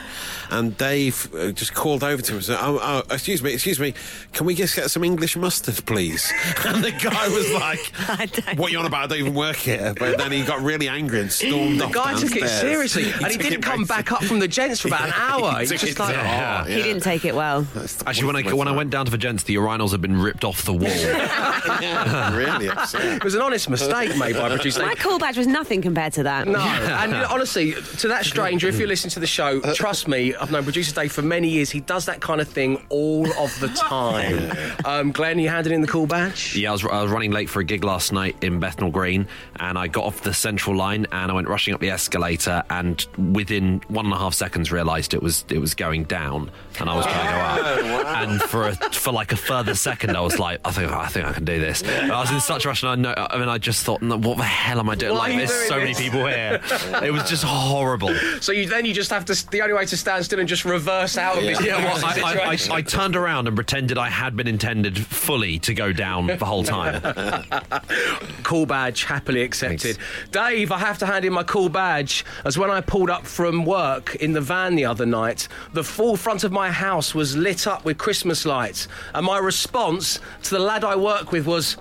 and 0.54 0.76
Dave 0.76 1.34
uh, 1.34 1.52
just 1.52 1.74
called 1.74 2.04
over 2.04 2.22
to 2.22 2.32
him 2.32 2.36
and 2.36 2.44
said, 2.44 2.58
oh, 2.60 2.78
oh, 2.80 3.02
excuse 3.12 3.42
me, 3.42 3.52
excuse 3.52 3.80
me, 3.80 3.94
can 4.32 4.46
we 4.46 4.54
just 4.54 4.76
get 4.76 4.90
some 4.90 5.04
English 5.04 5.36
mustard, 5.36 5.84
please?" 5.86 6.32
And 6.64 6.82
the 6.82 6.92
guy 6.92 7.28
was 7.28 7.52
like, 7.52 8.56
"What 8.58 8.72
you 8.72 8.78
on 8.78 8.86
about? 8.86 9.04
I 9.04 9.06
don't 9.08 9.18
even 9.18 9.34
work 9.34 9.56
here." 9.56 9.94
But 9.98 10.18
then 10.18 10.32
he 10.32 10.42
got 10.42 10.60
really 10.62 10.88
angry 10.88 11.20
and 11.20 11.30
stormed 11.30 11.80
The 11.80 11.86
off 11.86 11.92
The 11.92 11.98
guy 11.98 12.12
took 12.14 12.36
it 12.36 12.40
downstairs. 12.40 12.60
seriously, 12.60 13.12
and 13.22 13.26
he 13.26 13.32
took 13.32 13.42
didn't 13.42 13.62
come 13.62 13.84
very 13.84 14.02
back 14.02 14.12
up 14.12 14.24
from 14.24 14.38
the 14.38 14.48
gents 14.48 14.80
for 14.80 14.88
about 14.88 15.08
an 15.08 15.14
hour. 15.14 15.60
He 15.60 15.66
took 15.66 15.78
just 15.78 15.98
like, 15.98 16.14
to 16.14 16.20
oh. 16.20 16.24
heart, 16.24 16.68
He 16.68 16.82
didn't 16.82 17.02
take 17.02 17.24
it 17.24 17.34
well. 17.34 17.66
Actually, 18.06 18.26
when 18.26 18.36
I 18.36 18.54
when 18.54 18.68
I 18.68 18.72
went 18.72 18.90
down 18.90 19.04
to 19.04 19.10
the 19.10 19.18
gents, 19.18 19.42
the 19.42 19.56
urinals 19.56 19.90
had 19.90 20.00
been 20.00 20.20
ripped 20.20 20.44
off 20.44 20.64
the 20.64 20.72
wall. 20.72 20.88
yeah, 20.88 22.34
really 22.34 22.68
upset. 22.68 23.16
It 23.16 23.24
was 23.24 23.34
an 23.34 23.42
honest 23.42 23.68
mistake 23.68 24.16
made 24.16 24.36
by 24.36 24.48
producer. 24.48 24.82
My 24.82 24.94
call 24.94 25.18
badge 25.18 25.36
was 25.36 25.46
nothing 25.46 25.82
compared 25.82 26.12
to 26.14 26.22
that. 26.22 26.46
No, 26.46 26.60
and 26.60 27.14
honestly, 27.14 27.74
to 27.74 28.08
that 28.08 28.24
stranger, 28.24 28.68
if 28.68 28.78
you 28.78 28.86
listen 28.86 29.10
to 29.10 29.20
the 29.20 29.26
show, 29.26 29.60
trust 29.74 30.08
me, 30.08 30.34
I've 30.44 30.50
known 30.50 30.64
producer 30.64 30.94
Dave 30.94 31.10
for 31.10 31.22
many 31.22 31.48
years. 31.48 31.70
He 31.70 31.80
does 31.80 32.04
that 32.04 32.20
kind 32.20 32.38
of 32.38 32.46
thing 32.46 32.84
all 32.90 33.26
of 33.38 33.58
the 33.60 33.68
time. 33.74 34.52
Um, 34.84 35.10
Glenn, 35.10 35.38
you 35.38 35.48
handed 35.48 35.72
in 35.72 35.80
the 35.80 35.86
cool 35.86 36.06
badge. 36.06 36.54
Yeah, 36.54 36.68
I 36.68 36.72
was, 36.72 36.84
I 36.84 37.02
was 37.02 37.10
running 37.10 37.30
late 37.30 37.48
for 37.48 37.60
a 37.60 37.64
gig 37.64 37.82
last 37.82 38.12
night 38.12 38.36
in 38.42 38.60
Bethnal 38.60 38.90
Green, 38.90 39.26
and 39.56 39.78
I 39.78 39.86
got 39.86 40.04
off 40.04 40.20
the 40.20 40.34
central 40.34 40.76
line 40.76 41.06
and 41.12 41.30
I 41.30 41.34
went 41.34 41.48
rushing 41.48 41.72
up 41.72 41.80
the 41.80 41.88
escalator, 41.88 42.62
and 42.68 43.06
within 43.32 43.80
one 43.88 44.04
and 44.04 44.12
a 44.12 44.18
half 44.18 44.34
seconds 44.34 44.70
realised 44.70 45.14
it 45.14 45.22
was 45.22 45.46
it 45.48 45.58
was 45.60 45.72
going 45.74 46.04
down, 46.04 46.50
and 46.78 46.90
I 46.90 46.94
was 46.94 47.06
trying 47.06 47.26
to 47.26 47.82
go 47.82 47.94
up. 47.94 48.04
And 48.24 48.40
for 48.40 48.68
a, 48.68 48.74
for 48.74 49.12
like 49.12 49.32
a 49.32 49.36
further 49.36 49.74
second, 49.74 50.16
I 50.16 50.20
was 50.20 50.38
like, 50.38 50.60
I 50.64 50.70
think 50.70 50.90
I 50.92 51.08
think 51.08 51.26
I 51.26 51.32
can 51.32 51.44
do 51.44 51.58
this. 51.58 51.82
And 51.82 52.12
I 52.12 52.20
was 52.20 52.30
in 52.30 52.40
such 52.40 52.64
a 52.64 52.68
rush, 52.68 52.82
and 52.82 52.90
I 52.90 52.94
know, 52.96 53.14
I 53.16 53.38
mean, 53.38 53.48
I 53.48 53.58
just 53.58 53.84
thought, 53.84 54.02
no, 54.02 54.16
what 54.18 54.36
the 54.36 54.44
hell 54.44 54.78
am 54.78 54.88
I 54.90 54.94
doing? 54.94 55.12
Why 55.14 55.28
like, 55.28 55.36
there's 55.38 55.50
doing 55.50 55.68
so 55.68 55.78
many 55.78 55.94
people 55.94 56.26
here. 56.26 56.60
It 57.02 57.12
was 57.12 57.28
just 57.28 57.44
horrible. 57.46 58.14
So 58.40 58.52
you 58.52 58.66
then 58.66 58.84
you 58.84 58.92
just 58.94 59.10
have 59.10 59.24
to. 59.26 59.50
The 59.50 59.62
only 59.62 59.74
way 59.74 59.86
to 59.86 59.96
stand 59.96 60.23
still 60.24 60.40
and 60.40 60.48
just 60.48 60.64
reverse 60.64 61.16
out 61.16 61.36
of 61.36 61.42
this 61.42 61.60
Yeah, 61.60 61.76
well, 61.76 62.04
I, 62.04 62.20
I, 62.20 62.74
I. 62.74 62.76
I 62.78 62.82
turned 62.82 63.16
around 63.16 63.46
and 63.46 63.56
pretended 63.56 63.98
I 63.98 64.08
had 64.08 64.36
been 64.36 64.48
intended 64.48 64.98
fully 64.98 65.58
to 65.60 65.74
go 65.74 65.92
down 65.92 66.26
the 66.26 66.44
whole 66.44 66.64
time. 66.64 67.00
cool 68.42 68.66
badge 68.66 69.04
happily 69.04 69.42
accepted. 69.42 69.98
Dave, 70.32 70.72
I 70.72 70.78
have 70.78 70.98
to 70.98 71.06
hand 71.06 71.24
in 71.24 71.32
my 71.32 71.42
cool 71.42 71.68
badge 71.68 72.24
as 72.44 72.58
when 72.58 72.70
I 72.70 72.80
pulled 72.80 73.10
up 73.10 73.26
from 73.26 73.64
work 73.64 74.14
in 74.16 74.32
the 74.32 74.40
van 74.40 74.74
the 74.74 74.84
other 74.84 75.06
night, 75.06 75.48
the 75.72 75.84
full 75.84 76.16
front 76.16 76.44
of 76.44 76.52
my 76.52 76.70
house 76.70 77.14
was 77.14 77.36
lit 77.36 77.66
up 77.66 77.84
with 77.84 77.98
Christmas 77.98 78.44
lights, 78.44 78.88
and 79.14 79.24
my 79.26 79.38
response 79.38 80.20
to 80.44 80.50
the 80.50 80.58
lad 80.58 80.84
I 80.84 80.96
work 80.96 81.32
with 81.32 81.46
was. 81.46 81.76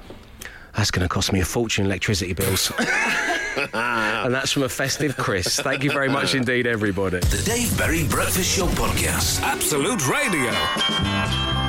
That's 0.76 0.92
going 0.92 1.04
to 1.04 1.10
cost 1.10 1.32
me 1.32 1.40
a 1.40 1.46
fortune, 1.46 1.86
in 1.86 1.92
electricity 1.92 2.34
bills. 2.34 2.72
and 3.74 4.34
that's 4.34 4.52
from 4.52 4.64
a 4.64 4.70
festive 4.70 5.16
Chris. 5.18 5.60
Thank 5.60 5.84
you 5.84 5.92
very 5.92 6.10
much 6.10 6.36
indeed, 6.36 6.68
everybody. 6.68 7.20
The 7.20 7.44
Dave 7.46 7.78
Berry 7.78 8.08
Breakfast 8.08 8.58
Show 8.58 8.68
podcast. 8.68 9.42
Absolute 9.42 10.08
Radio. 10.08 11.63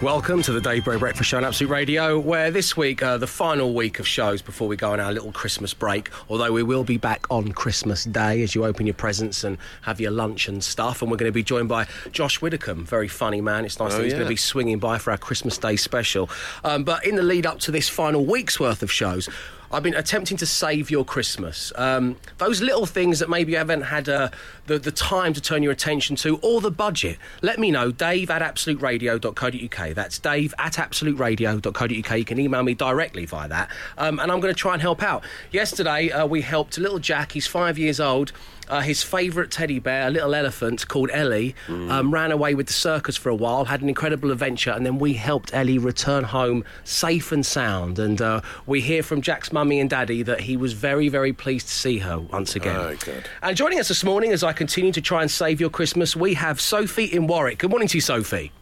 Welcome 0.00 0.42
to 0.42 0.52
the 0.52 0.60
Dave 0.60 0.84
Berry 0.84 0.96
Breakfast 0.96 1.28
Show 1.28 1.38
on 1.38 1.44
Absolute 1.44 1.70
Radio, 1.72 2.20
where 2.20 2.52
this 2.52 2.76
week, 2.76 3.02
uh, 3.02 3.18
the 3.18 3.26
final 3.26 3.74
week 3.74 3.98
of 3.98 4.06
shows 4.06 4.40
before 4.40 4.68
we 4.68 4.76
go 4.76 4.92
on 4.92 5.00
our 5.00 5.12
little 5.12 5.32
Christmas 5.32 5.74
break, 5.74 6.10
although 6.28 6.52
we 6.52 6.62
will 6.62 6.84
be 6.84 6.98
back 6.98 7.26
on 7.30 7.50
Christmas 7.50 8.04
Day 8.04 8.40
as 8.44 8.54
you 8.54 8.64
open 8.64 8.86
your 8.86 8.94
presents 8.94 9.42
and 9.42 9.58
have 9.82 10.00
your 10.00 10.12
lunch 10.12 10.46
and 10.46 10.62
stuff. 10.62 11.02
And 11.02 11.10
we're 11.10 11.16
going 11.16 11.28
to 11.28 11.34
be 11.34 11.42
joined 11.42 11.68
by 11.68 11.88
Josh 12.12 12.40
Widdicombe, 12.40 12.84
very 12.86 13.08
funny 13.08 13.40
man. 13.40 13.64
It's 13.64 13.80
nice 13.80 13.94
Oh, 13.94 13.96
that 13.96 14.04
he's 14.04 14.12
going 14.12 14.24
to 14.24 14.28
be 14.28 14.36
swinging 14.36 14.78
by 14.78 14.98
for 14.98 15.10
our 15.10 15.18
Christmas 15.18 15.58
Day 15.58 15.74
special. 15.74 16.30
Um, 16.62 16.84
but 16.84 17.04
in 17.04 17.16
the 17.16 17.24
lead 17.24 17.44
up 17.44 17.58
to 17.60 17.72
this 17.72 17.88
final 17.88 18.24
week's 18.24 18.60
worth 18.60 18.84
of 18.84 18.92
shows, 18.92 19.28
I've 19.70 19.82
been 19.82 19.94
attempting 19.94 20.36
to 20.38 20.46
save 20.46 20.90
your 20.90 21.04
Christmas. 21.04 21.72
Um, 21.76 22.16
those 22.38 22.62
little 22.62 22.86
things 22.86 23.18
that 23.18 23.28
maybe 23.28 23.52
you 23.52 23.58
haven't 23.58 23.82
had 23.82 24.08
uh, 24.08 24.30
the, 24.66 24.78
the 24.78 24.90
time 24.90 25.34
to 25.34 25.40
turn 25.40 25.62
your 25.62 25.72
attention 25.72 26.16
to 26.16 26.38
or 26.38 26.60
the 26.60 26.70
budget. 26.70 27.18
Let 27.42 27.58
me 27.58 27.70
know, 27.70 27.92
dave 27.92 28.30
at 28.30 28.40
absoluteradio.co.uk. 28.40 29.94
That's 29.94 30.18
dave 30.18 30.54
at 30.58 30.74
absoluteradio.co.uk. 30.74 32.18
You 32.18 32.24
can 32.24 32.38
email 32.38 32.62
me 32.62 32.74
directly 32.74 33.26
via 33.26 33.48
that. 33.48 33.70
Um, 33.98 34.18
and 34.18 34.32
I'm 34.32 34.40
going 34.40 34.54
to 34.54 34.58
try 34.58 34.72
and 34.72 34.80
help 34.80 35.02
out. 35.02 35.22
Yesterday, 35.50 36.10
uh, 36.10 36.26
we 36.26 36.40
helped 36.40 36.78
little 36.78 36.98
Jack, 36.98 37.32
he's 37.32 37.46
five 37.46 37.78
years 37.78 38.00
old. 38.00 38.32
Uh, 38.68 38.80
his 38.80 39.02
favourite 39.02 39.50
teddy 39.50 39.78
bear, 39.78 40.08
a 40.08 40.10
little 40.10 40.34
elephant 40.34 40.86
called 40.88 41.10
Ellie, 41.12 41.54
um, 41.68 42.12
ran 42.12 42.30
away 42.30 42.54
with 42.54 42.66
the 42.66 42.72
circus 42.72 43.16
for 43.16 43.30
a 43.30 43.34
while, 43.34 43.64
had 43.64 43.80
an 43.82 43.88
incredible 43.88 44.30
adventure, 44.30 44.70
and 44.70 44.84
then 44.84 44.98
we 44.98 45.14
helped 45.14 45.54
Ellie 45.54 45.78
return 45.78 46.24
home 46.24 46.64
safe 46.84 47.32
and 47.32 47.44
sound. 47.44 47.98
And 47.98 48.20
uh, 48.20 48.42
we 48.66 48.80
hear 48.80 49.02
from 49.02 49.22
Jack's 49.22 49.52
mummy 49.52 49.80
and 49.80 49.88
daddy 49.88 50.22
that 50.22 50.40
he 50.40 50.56
was 50.56 50.74
very, 50.74 51.08
very 51.08 51.32
pleased 51.32 51.68
to 51.68 51.72
see 51.72 51.98
her 51.98 52.20
once 52.20 52.54
again. 52.56 52.76
Oh, 52.76 52.96
good. 52.96 53.28
And 53.42 53.56
joining 53.56 53.80
us 53.80 53.88
this 53.88 54.04
morning 54.04 54.32
as 54.32 54.44
I 54.44 54.52
continue 54.52 54.92
to 54.92 55.00
try 55.00 55.22
and 55.22 55.30
save 55.30 55.60
your 55.60 55.70
Christmas, 55.70 56.14
we 56.14 56.34
have 56.34 56.60
Sophie 56.60 57.04
in 57.04 57.26
Warwick. 57.26 57.58
Good 57.58 57.70
morning 57.70 57.88
to 57.88 57.96
you, 57.96 58.02
Sophie. 58.02 58.52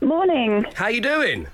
Morning. 0.00 0.64
How 0.74 0.86
are 0.86 0.90
you 0.90 1.00
doing? 1.00 1.46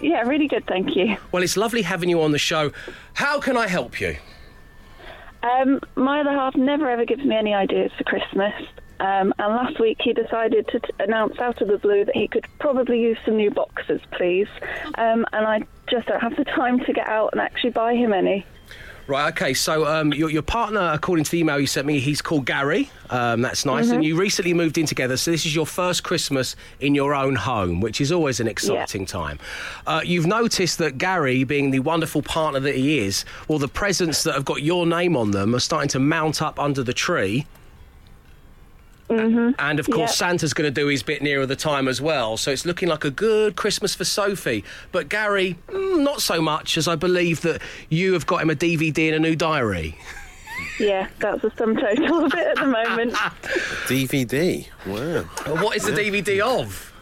Yeah, 0.00 0.22
really 0.22 0.48
good, 0.48 0.66
thank 0.66 0.94
you. 0.96 1.16
Well, 1.32 1.42
it's 1.42 1.56
lovely 1.56 1.82
having 1.82 2.08
you 2.08 2.20
on 2.22 2.32
the 2.32 2.38
show. 2.38 2.72
How 3.14 3.40
can 3.40 3.56
I 3.56 3.66
help 3.66 4.00
you? 4.00 4.16
Um, 5.46 5.80
my 5.94 6.20
other 6.20 6.32
half 6.32 6.56
never 6.56 6.90
ever 6.90 7.04
gives 7.04 7.24
me 7.24 7.36
any 7.36 7.54
ideas 7.54 7.92
for 7.96 8.04
Christmas. 8.04 8.52
Um, 8.98 9.32
and 9.38 9.54
last 9.54 9.78
week 9.78 9.98
he 10.00 10.12
decided 10.12 10.66
to 10.68 10.80
t- 10.80 10.88
announce 10.98 11.38
out 11.38 11.60
of 11.60 11.68
the 11.68 11.78
blue 11.78 12.04
that 12.04 12.16
he 12.16 12.28
could 12.28 12.46
probably 12.58 13.00
use 13.00 13.18
some 13.24 13.36
new 13.36 13.50
boxes, 13.50 14.00
please. 14.12 14.48
Um, 14.96 15.26
and 15.32 15.46
I 15.46 15.60
just 15.88 16.08
don't 16.08 16.20
have 16.20 16.36
the 16.36 16.44
time 16.44 16.80
to 16.80 16.92
get 16.92 17.06
out 17.06 17.30
and 17.32 17.40
actually 17.40 17.70
buy 17.70 17.94
him 17.94 18.12
any. 18.12 18.44
Right, 19.08 19.28
okay, 19.28 19.54
so 19.54 19.86
um, 19.86 20.12
your, 20.12 20.30
your 20.30 20.42
partner, 20.42 20.90
according 20.92 21.24
to 21.26 21.30
the 21.30 21.38
email 21.38 21.60
you 21.60 21.68
sent 21.68 21.86
me, 21.86 22.00
he's 22.00 22.20
called 22.20 22.44
Gary. 22.44 22.90
Um, 23.08 23.40
that's 23.40 23.64
nice. 23.64 23.90
And 23.90 24.04
you 24.04 24.16
recently 24.16 24.52
moved 24.52 24.78
in 24.78 24.86
together, 24.86 25.16
so 25.16 25.30
this 25.30 25.46
is 25.46 25.54
your 25.54 25.64
first 25.66 26.02
Christmas 26.02 26.56
in 26.80 26.96
your 26.96 27.14
own 27.14 27.36
home, 27.36 27.80
which 27.80 28.00
is 28.00 28.10
always 28.10 28.40
an 28.40 28.48
exciting 28.48 29.06
time. 29.06 29.38
Uh, 29.86 30.00
you've 30.04 30.26
noticed 30.26 30.78
that 30.78 30.98
Gary, 30.98 31.44
being 31.44 31.70
the 31.70 31.78
wonderful 31.78 32.20
partner 32.20 32.58
that 32.58 32.74
he 32.74 32.98
is, 32.98 33.24
well, 33.46 33.60
the 33.60 33.68
presents 33.68 34.24
that 34.24 34.34
have 34.34 34.44
got 34.44 34.62
your 34.62 34.86
name 34.86 35.16
on 35.16 35.30
them 35.30 35.54
are 35.54 35.60
starting 35.60 35.88
to 35.90 36.00
mount 36.00 36.42
up 36.42 36.58
under 36.58 36.82
the 36.82 36.94
tree. 36.94 37.46
And 39.08 39.78
of 39.78 39.86
course, 39.86 40.10
Yep. 40.10 40.16
Santa's 40.16 40.52
going 40.54 40.72
to 40.72 40.80
do 40.80 40.88
his 40.88 41.02
bit 41.02 41.22
nearer 41.22 41.46
the 41.46 41.56
time 41.56 41.86
as 41.88 42.00
well. 42.00 42.36
So 42.36 42.50
it's 42.50 42.66
looking 42.66 42.88
like 42.88 43.04
a 43.04 43.10
good 43.10 43.56
Christmas 43.56 43.94
for 43.94 44.04
Sophie. 44.04 44.64
But 44.92 45.08
Gary, 45.08 45.56
mm, 45.68 46.02
not 46.02 46.20
so 46.22 46.40
much, 46.42 46.76
as 46.76 46.88
I 46.88 46.96
believe 46.96 47.42
that 47.42 47.62
you 47.88 48.12
have 48.14 48.26
got 48.26 48.42
him 48.42 48.50
a 48.50 48.54
DVD 48.56 49.08
and 49.14 49.16
a 49.16 49.28
new 49.28 49.36
diary. 49.36 49.96
Yeah, 50.80 51.08
that's 51.20 51.42
the 51.42 51.52
sum 51.56 51.76
total 51.76 52.24
of 52.24 52.34
it 52.34 52.46
at 52.46 52.56
the 52.56 52.66
moment. 52.66 53.12
DVD. 53.86 54.66
Wow. 54.86 55.24
Well, 55.46 55.64
what 55.64 55.76
is 55.76 55.84
the 55.84 55.92
DVD 55.92 56.40
of? 56.40 56.92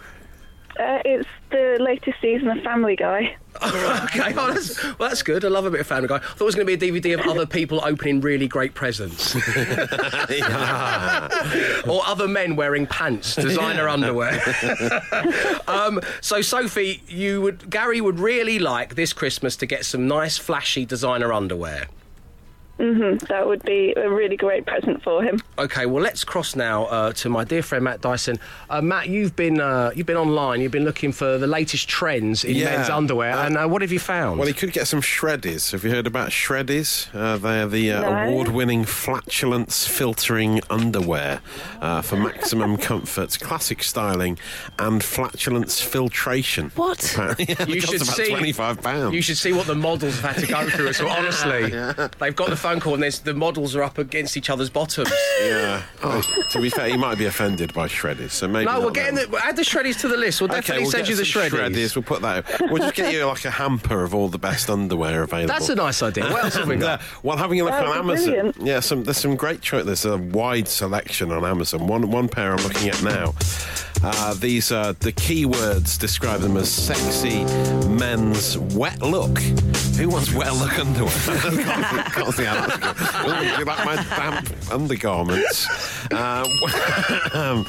Uh, 0.79 0.99
it's 1.05 1.29
the 1.51 1.77
latest 1.81 2.21
season 2.21 2.49
of 2.49 2.62
Family 2.64 2.97
Guy. 2.97 3.37
okay, 4.05 4.35
well 4.35 4.53
that's, 4.53 4.83
well, 4.98 5.09
that's 5.09 5.22
good. 5.22 5.44
I 5.44 5.48
love 5.48 5.66
a 5.66 5.70
bit 5.70 5.81
of 5.81 5.87
Family 5.87 6.09
Guy. 6.09 6.16
I 6.16 6.18
thought 6.18 6.40
it 6.40 6.44
was 6.44 6.55
going 6.55 6.66
to 6.66 6.77
be 6.77 6.87
a 6.87 6.92
DVD 6.92 7.18
of 7.18 7.29
other 7.29 7.46
people 7.46 7.81
opening 7.85 8.20
really 8.20 8.48
great 8.48 8.74
presents. 8.74 9.35
or 11.87 12.03
other 12.07 12.29
men 12.29 12.57
wearing 12.57 12.87
pants, 12.87 13.35
designer 13.35 13.88
underwear. 13.88 14.40
um, 15.68 16.00
so, 16.20 16.42
Sophie, 16.42 17.03
you 17.09 17.40
would 17.42 17.70
Gary 17.70 18.00
would 18.00 18.18
really 18.18 18.59
like 18.59 18.94
this 18.94 19.12
Christmas 19.12 19.57
to 19.57 19.66
get 19.66 19.85
some 19.85 20.07
nice, 20.07 20.38
flashy 20.38 20.85
designer 20.85 21.33
underwear. 21.33 21.87
Hmm 22.78 23.14
that 23.28 23.46
would 23.46 23.62
be 23.62 23.92
a 23.96 24.10
really 24.10 24.37
great 24.37 24.66
present 24.66 25.02
for 25.02 25.22
him. 25.22 25.40
Okay, 25.58 25.87
well, 25.87 26.02
let's 26.02 26.24
cross 26.24 26.56
now 26.56 26.84
uh, 26.87 27.12
to 27.12 27.28
my 27.28 27.44
dear 27.44 27.62
friend 27.62 27.84
Matt 27.84 28.00
Dyson. 28.00 28.38
Uh, 28.68 28.80
Matt, 28.82 29.08
you've 29.08 29.37
been 29.37 29.60
uh, 29.60 29.92
you've 29.94 30.06
been 30.06 30.16
online. 30.16 30.60
You've 30.60 30.72
been 30.72 30.84
looking 30.84 31.12
for 31.12 31.38
the 31.38 31.46
latest 31.46 31.88
trends 31.88 32.44
in 32.44 32.56
Yeah. 32.56 32.64
men's 32.76 32.88
underwear, 32.90 33.32
Uh, 33.34 33.46
and 33.46 33.56
uh, 33.56 33.66
what 33.68 33.82
have 33.82 33.92
you 33.92 34.00
found? 34.00 34.38
Well, 34.38 34.48
he 34.48 34.54
could 34.54 34.72
get 34.72 34.88
some 34.88 35.00
shreddies. 35.00 35.70
Have 35.72 35.84
you 35.84 35.90
heard 35.90 36.06
about 36.08 36.30
shreddies? 36.30 37.08
Uh, 37.14 37.37
they're 37.38 37.66
the 37.68 37.92
uh, 37.92 38.00
No. 38.00 38.08
award-winning 38.28 38.84
flatulence 38.84 39.87
filtering 39.87 40.60
underwear 40.68 41.40
uh, 41.80 42.02
for 42.02 42.16
maximum 42.16 42.76
comfort, 42.90 43.38
classic 43.40 43.82
styling, 43.84 44.38
and 44.78 45.02
flatulence 45.04 45.80
filtration. 45.80 46.70
What? 46.74 47.16
Yeah, 47.38 47.66
you 47.66 47.80
should 47.80 48.02
about 48.02 48.16
see 48.16 48.28
twenty-five 48.30 48.82
pounds. 48.82 49.14
You 49.14 49.22
should 49.22 49.37
see 49.37 49.52
what 49.52 49.66
the 49.66 49.74
models 49.74 50.18
have 50.20 50.34
had 50.37 50.44
to 50.44 50.50
go 50.50 50.68
through. 50.70 50.92
So 50.94 51.08
honestly, 51.08 51.70
they've 52.18 52.34
got 52.37 52.50
the 52.50 52.56
phone 52.64 52.81
call, 52.81 52.94
and 52.94 53.03
there's, 53.03 53.18
the 53.18 53.35
models 53.35 53.77
are 53.77 53.83
up 53.83 53.98
against 53.98 54.37
each 54.38 54.48
other's 54.48 54.70
bottoms. 54.70 55.12
Yeah. 55.42 55.83
to 56.50 56.61
be 56.62 56.70
fair, 56.70 56.88
he 56.88 56.96
might 56.96 57.18
be 57.18 57.27
offended 57.27 57.75
by 57.75 57.88
shreddies, 57.88 58.31
so 58.31 58.48
maybe. 58.48 58.65
no, 58.65 58.73
not 58.73 58.83
we're 58.83 58.90
getting 58.90 59.17
the, 59.17 59.40
add 59.44 59.56
the 59.56 59.62
shreddies 59.62 60.00
to 60.00 60.08
the 60.08 60.17
list. 60.17 60.40
We'll 60.40 60.50
Okay, 60.50 60.60
definitely 60.60 60.85
we'll 60.85 60.90
send 60.92 61.04
get 61.04 61.10
you 61.10 61.17
the 61.17 61.25
some 61.27 61.42
shreddies. 61.42 61.94
We'll 61.96 62.02
put 62.04 62.23
that. 62.23 62.44
We'll 62.71 62.79
just 62.83 62.94
get 62.94 63.12
you 63.12 63.25
like 63.27 63.44
a 63.44 63.50
hamper 63.50 64.02
of 64.02 64.15
all 64.15 64.29
the 64.29 64.38
best 64.38 64.71
underwear 64.71 65.23
available. 65.25 65.52
That's 65.52 65.69
a 65.69 65.75
nice 65.75 66.02
idea. 66.02 66.25
What 66.31 66.44
else 66.44 66.54
have 66.56 66.69
we 66.69 66.75
And, 66.77 66.83
uh, 66.85 66.96
got? 66.96 67.02
while 67.23 67.37
having 67.37 67.60
a 67.60 67.65
look 67.65 67.73
That 67.73 67.85
on 67.85 68.06
would 68.06 68.17
be 68.17 68.23
Amazon, 68.25 68.33
brilliant. 68.52 68.56
yeah, 68.62 68.81
some 68.81 69.04
there's 69.04 69.19
some 69.19 69.37
great 69.37 69.60
choice. 69.60 69.85
There's 69.85 70.04
a 70.06 70.17
wide 70.17 70.67
selection 70.69 71.31
on 71.33 71.44
Amazon. 71.44 71.87
One 71.87 72.10
one 72.10 72.29
pair 72.29 72.52
I'm 72.52 72.62
looking 72.62 72.88
at 72.88 73.02
now. 73.02 73.35
Uh, 74.02 74.35
these 74.35 74.71
are 74.71 74.92
the 74.94 75.12
keywords 75.12 75.98
describe 75.98 76.40
them 76.40 76.56
as 76.58 76.71
sexy 76.71 77.44
men's 77.88 78.58
wet 78.58 79.00
look. 79.00 79.38
Who 79.96 80.08
wants 80.10 80.33
wet 80.35 80.52
look 80.56 80.79
underwear? 80.79 81.10
can't, 81.10 82.06
can't 82.12 82.35
see 82.35 82.44
how 82.44 82.54
that's 82.55 82.77
good. 82.77 82.94
Oh, 83.27 83.40
do 83.40 83.59
you 83.59 83.65
like 83.65 83.85
my 83.85 83.96
damp 83.96 84.48
undergarments? 84.71 85.67
Uh, 86.11 86.46
um, 87.35 87.65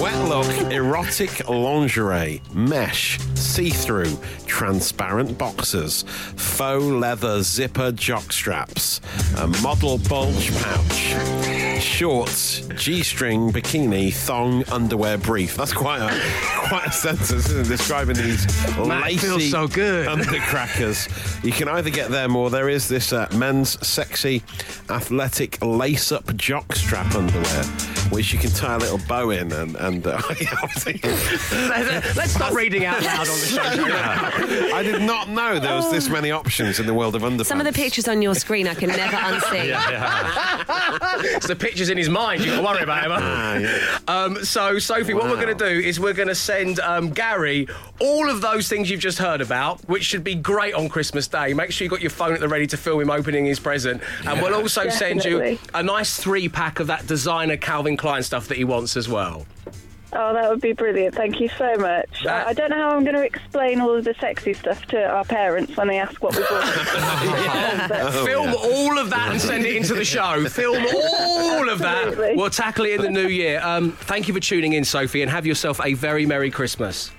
wet 0.00 0.28
look, 0.28 0.72
erotic 0.72 1.48
lingerie, 1.48 2.40
mesh, 2.52 3.18
see-through, 3.34 4.16
transparent 4.46 5.36
boxers, 5.38 6.04
faux 6.36 6.84
leather 6.84 7.42
zipper 7.42 7.92
jock 7.92 8.32
straps, 8.32 9.00
a 9.38 9.46
model 9.62 9.98
bulge 10.08 10.52
pouch, 10.62 11.80
shorts, 11.80 12.60
g-string, 12.76 13.50
bikini, 13.52 14.12
thong, 14.12 14.64
underwear 14.70 15.18
brief. 15.18 15.56
That's 15.56 15.72
quite 15.72 16.00
a 16.00 16.08
quite 16.68 16.86
a 16.86 16.92
sentence, 16.92 17.30
isn't 17.32 17.66
it? 17.66 17.68
Describing 17.68 18.16
these 18.16 18.46
Matt, 18.76 19.02
lacy 19.04 19.18
feels 19.18 19.50
so 19.50 19.66
good. 19.68 20.06
undercrackers. 20.08 21.08
You 21.44 21.52
can 21.52 21.68
either 21.68 21.90
get 21.90 22.10
them 22.10 22.36
or 22.36 22.50
there 22.50 22.68
is 22.68 22.88
this 22.88 23.12
uh, 23.12 23.28
men's 23.34 23.84
sexy 23.86 24.27
athletic 24.90 25.58
lace-up 25.62 26.24
jockstrap 26.36 27.14
underwear, 27.14 27.64
which 28.10 28.32
you 28.32 28.38
can 28.38 28.50
tie 28.50 28.74
a 28.74 28.78
little 28.78 28.98
bow 29.08 29.30
in 29.30 29.52
and 29.52 29.76
and. 29.76 30.06
Uh, 30.06 30.20
Let's 32.16 32.32
stop 32.32 32.52
reading 32.54 32.84
out 32.84 33.02
loud 33.02 33.28
on 33.28 33.38
the 33.40 33.46
show. 33.46 33.62
I 34.74 34.82
did 34.82 35.02
not 35.02 35.28
know 35.28 35.58
there 35.58 35.74
was 35.74 35.90
this 35.90 36.08
many 36.08 36.30
options 36.30 36.80
in 36.80 36.86
the 36.86 36.94
world 36.94 37.14
of 37.14 37.22
underpants. 37.22 37.46
Some 37.46 37.60
of 37.60 37.66
the 37.66 37.72
pictures 37.72 38.08
on 38.08 38.22
your 38.22 38.34
screen 38.34 38.66
I 38.66 38.74
can 38.74 38.88
never 38.88 39.16
unsee. 39.16 39.74
it's 41.36 41.46
the 41.46 41.56
pictures 41.56 41.90
in 41.90 41.98
his 41.98 42.08
mind. 42.08 42.44
You 42.44 42.50
got 42.52 42.56
to 42.56 42.62
worry 42.62 42.82
about 42.82 43.04
him. 43.04 43.12
Ah, 43.14 43.54
yeah. 43.56 43.98
Um, 44.08 44.44
so, 44.44 44.78
Sophie, 44.78 45.14
what 45.14 45.24
we're 45.24 45.36
going 45.42 45.56
to 45.56 45.64
do 45.64 45.80
is 45.86 46.00
we're 46.00 46.14
going 46.14 46.28
to 46.28 46.34
send 46.34 46.80
um, 46.80 47.10
Gary 47.10 47.68
all 48.00 48.30
of 48.30 48.40
those 48.40 48.68
things 48.68 48.90
you've 48.90 49.00
just 49.00 49.18
heard 49.18 49.40
about, 49.40 49.80
which 49.88 50.04
should 50.04 50.24
be 50.24 50.34
great 50.34 50.74
on 50.74 50.88
Christmas 50.88 51.26
Day. 51.28 51.52
Make 51.52 51.72
sure 51.72 51.84
you've 51.84 51.90
got 51.90 52.00
your 52.00 52.10
phone 52.10 52.32
at 52.34 52.40
the 52.40 52.48
ready 52.48 52.66
to 52.68 52.76
film 52.76 53.00
him 53.02 53.10
opening 53.10 53.44
his 53.44 53.58
present, 53.60 54.02
and 54.24 54.40
we'll 54.40 54.54
also 54.54 54.88
send 54.88 55.24
you 55.24 55.58
a 55.74 55.82
nice 55.82 56.18
three 56.18 56.48
pack 56.48 56.80
of 56.80 56.86
that 56.86 57.06
designer 57.06 57.56
Calvin 57.56 57.96
Klein 57.98 58.22
stuff 58.22 58.48
that 58.48 58.56
he 58.56 58.64
wants 58.64 58.96
as 58.96 59.08
well. 59.08 59.46
Oh, 60.10 60.32
that 60.32 60.48
would 60.48 60.62
be 60.62 60.72
brilliant. 60.72 61.14
Thank 61.14 61.38
you 61.38 61.50
so 61.58 61.76
much. 61.76 62.24
That- 62.24 62.46
I, 62.46 62.50
I 62.50 62.52
don't 62.54 62.70
know 62.70 62.76
how 62.76 62.96
I'm 62.96 63.04
going 63.04 63.14
to 63.14 63.22
explain 63.24 63.78
all 63.82 63.94
of 63.94 64.04
the 64.04 64.14
sexy 64.18 64.54
stuff 64.54 64.80
to 64.86 65.04
our 65.04 65.22
parents 65.24 65.76
when 65.76 65.86
they 65.88 65.98
ask 65.98 66.22
what 66.22 66.34
we 66.34 66.40
bought. 66.42 67.88
But- 67.90 68.24
Film 68.24 68.54
all 68.54 68.98
of 68.98 69.10
that 69.10 69.32
and 69.32 69.40
send 69.40 69.66
it 69.66 69.76
into 69.76 69.92
the 69.94 70.04
show. 70.06 70.44
Film 70.48 70.82
all 70.82 71.68
of 71.68 71.78
that. 71.80 72.06
Absolutely. 72.08 72.36
We'll 72.36 72.48
tackle 72.48 72.86
it 72.86 72.94
in 72.94 73.02
the 73.02 73.10
new 73.10 73.28
year. 73.28 73.60
Um, 73.62 73.92
thank 73.92 74.28
you 74.28 74.34
for 74.34 74.40
tuning 74.40 74.72
in, 74.72 74.84
Sophie, 74.84 75.20
and 75.20 75.30
have 75.30 75.44
yourself 75.44 75.78
a 75.84 75.92
very 75.92 76.24
Merry 76.24 76.50
Christmas. 76.50 77.10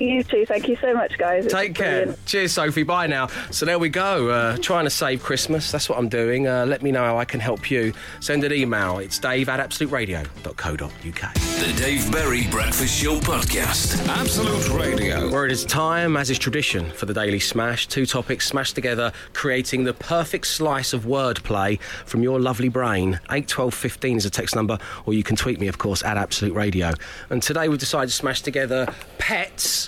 You 0.00 0.22
too. 0.22 0.44
Thank 0.46 0.68
you 0.68 0.76
so 0.80 0.92
much, 0.94 1.16
guys. 1.18 1.44
It's 1.44 1.54
Take 1.54 1.74
care. 1.74 2.02
brilliant. 2.04 2.26
Cheers, 2.26 2.52
Sophie. 2.52 2.82
Bye 2.82 3.06
now. 3.06 3.28
So 3.50 3.64
there 3.66 3.78
we 3.78 3.88
go. 3.88 4.28
Uh, 4.28 4.56
trying 4.58 4.84
to 4.84 4.90
save 4.90 5.22
Christmas. 5.22 5.70
That's 5.72 5.88
what 5.88 5.98
I'm 5.98 6.08
doing. 6.08 6.46
Uh, 6.46 6.66
let 6.66 6.82
me 6.82 6.90
know 6.92 7.04
how 7.04 7.18
I 7.18 7.24
can 7.24 7.40
help 7.40 7.70
you. 7.70 7.92
Send 8.20 8.44
an 8.44 8.52
email. 8.52 8.98
It's 8.98 9.18
dave 9.18 9.48
at 9.48 9.60
absoluteradio.co.uk. 9.60 11.34
The 11.34 11.74
Dave 11.78 12.10
Berry 12.12 12.46
Breakfast 12.50 13.02
Show 13.02 13.18
Podcast. 13.20 14.06
Absolute 14.08 14.68
Radio. 14.78 15.30
Where 15.30 15.46
it 15.46 15.52
is 15.52 15.64
time, 15.64 16.16
as 16.16 16.30
is 16.30 16.38
tradition, 16.38 16.90
for 16.90 17.06
the 17.06 17.14
Daily 17.14 17.40
Smash. 17.40 17.86
Two 17.86 18.06
topics 18.06 18.46
smashed 18.46 18.74
together, 18.74 19.12
creating 19.32 19.84
the 19.84 19.94
perfect 19.94 20.46
slice 20.46 20.92
of 20.92 21.04
wordplay 21.04 21.80
from 22.04 22.22
your 22.22 22.38
lovely 22.40 22.68
brain. 22.68 23.18
81215 23.30 24.16
is 24.18 24.26
a 24.26 24.30
text 24.30 24.54
number, 24.54 24.78
or 25.06 25.14
you 25.14 25.22
can 25.22 25.36
tweet 25.36 25.58
me, 25.60 25.68
of 25.68 25.78
course, 25.78 26.02
at 26.04 26.16
Absolute 26.16 26.52
Radio. 26.54 26.92
And 27.30 27.42
today 27.42 27.68
we've 27.68 27.78
decided 27.78 28.08
to 28.08 28.14
smash 28.14 28.42
together 28.42 28.86
pets, 29.18 29.85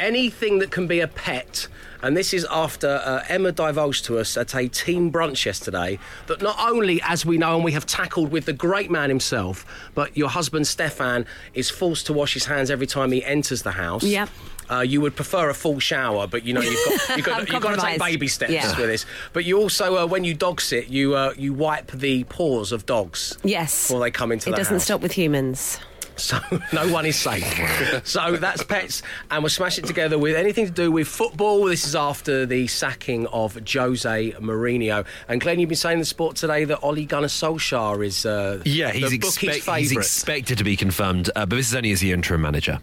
anything 0.00 0.58
that 0.58 0.70
can 0.70 0.86
be 0.86 1.00
a 1.00 1.06
pet. 1.08 1.68
And 2.02 2.16
this 2.16 2.32
is 2.32 2.46
after 2.50 2.88
uh, 3.04 3.22
Emma 3.28 3.52
divulged 3.52 4.06
to 4.06 4.18
us 4.18 4.38
at 4.38 4.54
a 4.54 4.68
team 4.68 5.12
brunch 5.12 5.44
yesterday 5.44 5.98
that 6.28 6.40
not 6.40 6.56
only, 6.58 7.02
as 7.02 7.26
we 7.26 7.36
know 7.36 7.56
and 7.56 7.64
we 7.64 7.72
have 7.72 7.84
tackled 7.84 8.32
with 8.32 8.46
the 8.46 8.54
great 8.54 8.90
man 8.90 9.10
himself, 9.10 9.66
but 9.94 10.16
your 10.16 10.30
husband 10.30 10.66
Stefan 10.66 11.26
is 11.52 11.68
forced 11.68 12.06
to 12.06 12.14
wash 12.14 12.32
his 12.32 12.46
hands 12.46 12.70
every 12.70 12.86
time 12.86 13.12
he 13.12 13.22
enters 13.22 13.62
the 13.62 13.72
house. 13.72 14.02
Yep. 14.02 14.30
Uh, 14.70 14.80
you 14.80 15.00
would 15.02 15.14
prefer 15.14 15.50
a 15.50 15.54
full 15.54 15.78
shower, 15.80 16.26
but 16.26 16.44
you 16.44 16.54
know 16.54 16.60
you've 16.62 16.84
got 16.86 17.16
you've 17.16 17.26
got, 17.26 17.48
you've 17.52 17.60
got 17.62 17.74
to 17.74 17.80
take 17.84 17.98
baby 17.98 18.28
steps 18.28 18.52
Yeah. 18.52 18.68
with 18.68 18.86
this. 18.88 19.04
But 19.34 19.44
you 19.44 19.58
also, 19.58 19.96
uh, 19.98 20.06
when 20.06 20.24
you 20.24 20.32
dog 20.32 20.60
sit, 20.62 20.86
you 20.88 21.14
uh, 21.16 21.34
you 21.36 21.52
wipe 21.52 21.90
the 21.90 22.24
paws 22.24 22.70
of 22.72 22.86
dogs 22.86 23.36
Yes. 23.42 23.88
before 23.88 24.00
they 24.00 24.10
come 24.12 24.32
into 24.32 24.48
It 24.48 24.56
doesn't 24.56 24.76
house. 24.76 24.84
stop 24.84 25.00
with 25.02 25.12
humans. 25.12 25.78
So 26.20 26.38
no 26.72 26.92
one 26.92 27.06
is 27.06 27.16
safe. 27.16 28.06
so 28.06 28.36
that's 28.36 28.62
pets, 28.62 29.02
and 29.30 29.42
we'll 29.42 29.50
smash 29.50 29.78
it 29.78 29.86
together 29.86 30.18
with 30.18 30.36
anything 30.36 30.66
to 30.66 30.72
do 30.72 30.92
with 30.92 31.08
football. 31.08 31.64
This 31.64 31.86
is 31.86 31.96
after 31.96 32.46
the 32.46 32.66
sacking 32.66 33.26
of 33.28 33.58
Jose 33.68 34.32
Mourinho. 34.32 35.06
And 35.28 35.40
Glenn, 35.40 35.60
you've 35.60 35.68
been 35.68 35.76
saying 35.76 35.94
in 35.94 35.98
the 36.00 36.04
sport 36.04 36.36
today 36.36 36.64
that 36.64 36.80
Ole 36.80 37.04
Gunnar 37.04 37.28
Solskjaer 37.28 38.04
is 38.04 38.26
uh, 38.26 38.62
Yeah, 38.64 38.90
he's, 38.90 39.18
bookies' 39.18 39.64
he's 39.66 39.92
expected 39.92 40.58
to 40.58 40.64
be 40.64 40.76
confirmed, 40.76 41.30
uh, 41.34 41.46
but 41.46 41.56
this 41.56 41.68
is 41.68 41.74
only 41.74 41.92
as 41.92 42.00
the 42.00 42.12
interim 42.12 42.42
manager. 42.42 42.80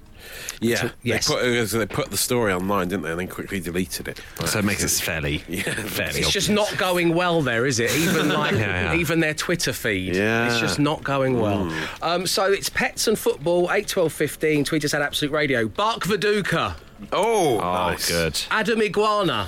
Yeah, 0.60 0.92
yes. 1.04 1.28
they, 1.28 1.34
put, 1.36 1.44
uh, 1.44 1.78
they 1.80 1.86
put 1.86 2.12
the 2.12 2.18
story 2.18 2.52
online, 2.54 2.88
didn't 2.90 3.04
they, 3.04 3.12
and 3.12 3.20
then 3.20 3.28
quickly 3.28 3.60
deleted 3.60 4.08
it. 4.08 4.22
So 4.46 4.60
it 4.60 4.66
makes 4.66 4.84
it 4.84 5.04
fairly, 5.04 5.44
yeah, 5.50 5.62
fairly 5.64 6.20
It's 6.22 6.32
just 6.32 6.50
not 6.50 6.76
going 6.78 7.14
well 7.14 7.42
there, 7.42 7.66
is 7.66 7.80
it? 7.80 7.92
Even 7.96 8.30
like 8.34 8.54
Yeah, 8.54 8.94
yeah. 8.94 9.00
even 9.00 9.20
their 9.20 9.34
Twitter 9.34 9.74
feed, 9.74 10.16
Yeah. 10.16 10.48
it's 10.48 10.60
just 10.60 10.80
not 10.80 11.04
going 11.04 11.40
well. 11.40 11.72
Um, 12.02 12.26
so 12.26 12.52
it's 12.52 12.70
pets 12.70 13.08
and 13.08 13.18
football. 13.18 13.70
8, 13.72 13.88
12, 13.88 14.12
15. 14.14 14.64
Tweet 14.66 14.86
us 14.86 14.94
at 14.94 15.02
Absolute 15.02 15.32
Radio. 15.32 15.68
Bark 15.68 16.04
Viduka. 16.04 16.76
Oh, 17.12 17.60
Oh, 17.60 17.90
nice. 17.90 18.10
good. 18.10 18.42
Adam 18.52 18.82
Iguana. 18.82 19.48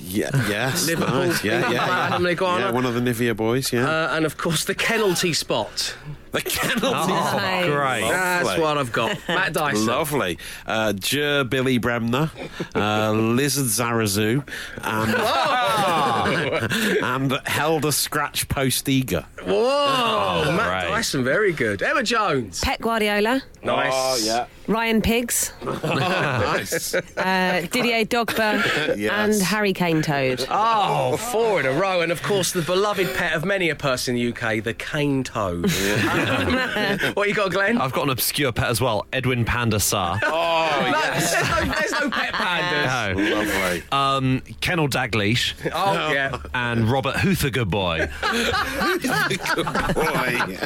Yeah, 0.00 0.30
yes, 0.48 0.86
Liverpool 0.88 1.14
nice. 1.14 1.44
Yeah, 1.44 1.60
yeah, 1.60 1.72
yeah. 1.72 2.06
Adam 2.08 2.22
Liguana. 2.22 2.66
yeah. 2.66 2.70
One 2.72 2.84
of 2.86 2.94
the 2.94 3.00
Nivea 3.00 3.36
boys. 3.36 3.72
Yeah, 3.72 3.88
Uh, 3.88 4.16
and 4.16 4.24
of 4.26 4.36
course, 4.36 4.64
the 4.64 4.74
penalty 4.74 5.32
spot. 5.32 5.94
the 6.32 6.40
kennel. 6.42 6.90
Nice. 6.92 7.66
Great. 7.66 8.00
That's 8.10 8.44
Lovely. 8.46 8.62
what 8.62 8.78
I've 8.78 8.92
got. 8.92 9.16
Matt 9.28 9.52
Dyson. 9.54 9.86
Lovely. 9.86 10.38
Uh, 10.66 10.92
Jer 10.92 11.44
Billy 11.44 11.78
Bremner, 11.78 12.30
uh, 12.74 13.12
Lizard 13.12 13.66
Zarazu, 13.66 14.46
and, 14.82 15.14
and 17.02 17.32
Helder 17.46 17.92
Scratch 17.92 18.48
Post 18.48 18.88
Eager. 18.88 19.24
Whoa, 19.44 20.52
Matt 20.56 20.82
great. 20.84 20.94
Dyson, 20.94 21.24
very 21.24 21.52
good. 21.52 21.82
Emma 21.82 22.02
Jones. 22.02 22.60
Pep 22.60 22.80
Guardiola, 22.80 23.42
Nice. 23.62 23.92
Oh, 23.94 24.18
yeah. 24.22 24.46
Ryan 24.68 25.00
Pigs, 25.02 25.52
nice. 25.64 26.85
Uh, 26.94 27.60
Didier 27.70 28.04
Dogba, 28.04 28.96
Yes. 28.96 29.12
and 29.12 29.42
Harry 29.42 29.72
Kane 29.72 30.02
Toad. 30.02 30.46
Oh, 30.50 31.16
four 31.16 31.60
in 31.60 31.66
a 31.66 31.72
row. 31.72 32.00
And 32.00 32.12
of 32.12 32.22
course, 32.22 32.52
the 32.52 32.62
beloved 32.62 33.14
pet 33.16 33.34
of 33.34 33.44
many 33.44 33.70
a 33.70 33.74
person 33.76 34.16
in 34.16 34.22
the 34.22 34.28
UK, 34.32 34.62
the 34.62 34.74
cane 34.74 35.24
toad. 35.24 35.70
what 37.14 37.28
you 37.28 37.34
got, 37.34 37.50
Glenn? 37.52 37.80
I've 37.80 37.92
got 37.92 38.04
an 38.04 38.10
obscure 38.10 38.52
pet 38.52 38.68
as 38.68 38.80
well, 38.80 39.06
Edwin 39.12 39.44
Panda 39.44 39.80
Sar. 39.80 40.18
Oh, 40.22 40.90
No, 40.92 41.00
there's, 41.12 41.32
no, 41.32 41.74
there's 41.74 41.92
no 41.92 42.10
pet 42.10 42.32
pandas. 42.34 43.16
No. 43.16 43.36
Lovely. 43.36 43.82
Um, 43.92 44.42
Kennel 44.60 44.88
Dalglish. 44.88 45.54
Oh, 45.74 46.12
yeah. 46.12 46.38
And 46.54 46.88
Robert 46.90 47.16
Hoother, 47.16 47.50
good 47.50 47.70
boy. 47.70 48.08
Good 48.22 49.66
boy, 49.94 50.56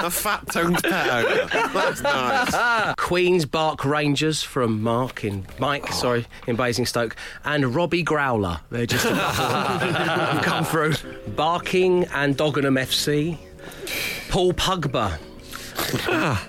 a 0.00 0.10
fat 0.10 0.44
tongued 0.50 0.82
pet 0.82 1.24
owner. 1.24 1.46
That's 1.72 2.00
nice. 2.02 2.94
Queen's 2.96 3.44
Bark 3.44 3.84
Rangers 3.84 4.42
from 4.42 4.82
Mark 4.82 5.24
in 5.24 5.46
Mike, 5.68 5.92
sorry, 5.92 6.26
in 6.46 6.56
Basingstoke, 6.56 7.14
and 7.44 7.74
Robbie 7.74 8.02
Growler. 8.02 8.58
They're 8.70 8.86
just 8.86 9.04
come 10.42 10.64
through. 10.64 10.94
Barking 11.36 12.04
and 12.14 12.34
Doggenham 12.38 12.76
FC. 12.76 13.36
Paul 14.30 14.54
Pugba. 14.54 15.18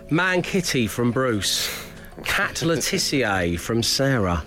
Man 0.10 0.42
Kitty 0.42 0.88
from 0.88 1.12
Bruce. 1.12 1.70
Cat 2.24 2.62
Letitia 2.62 3.58
from 3.60 3.84
Sarah. 3.84 4.42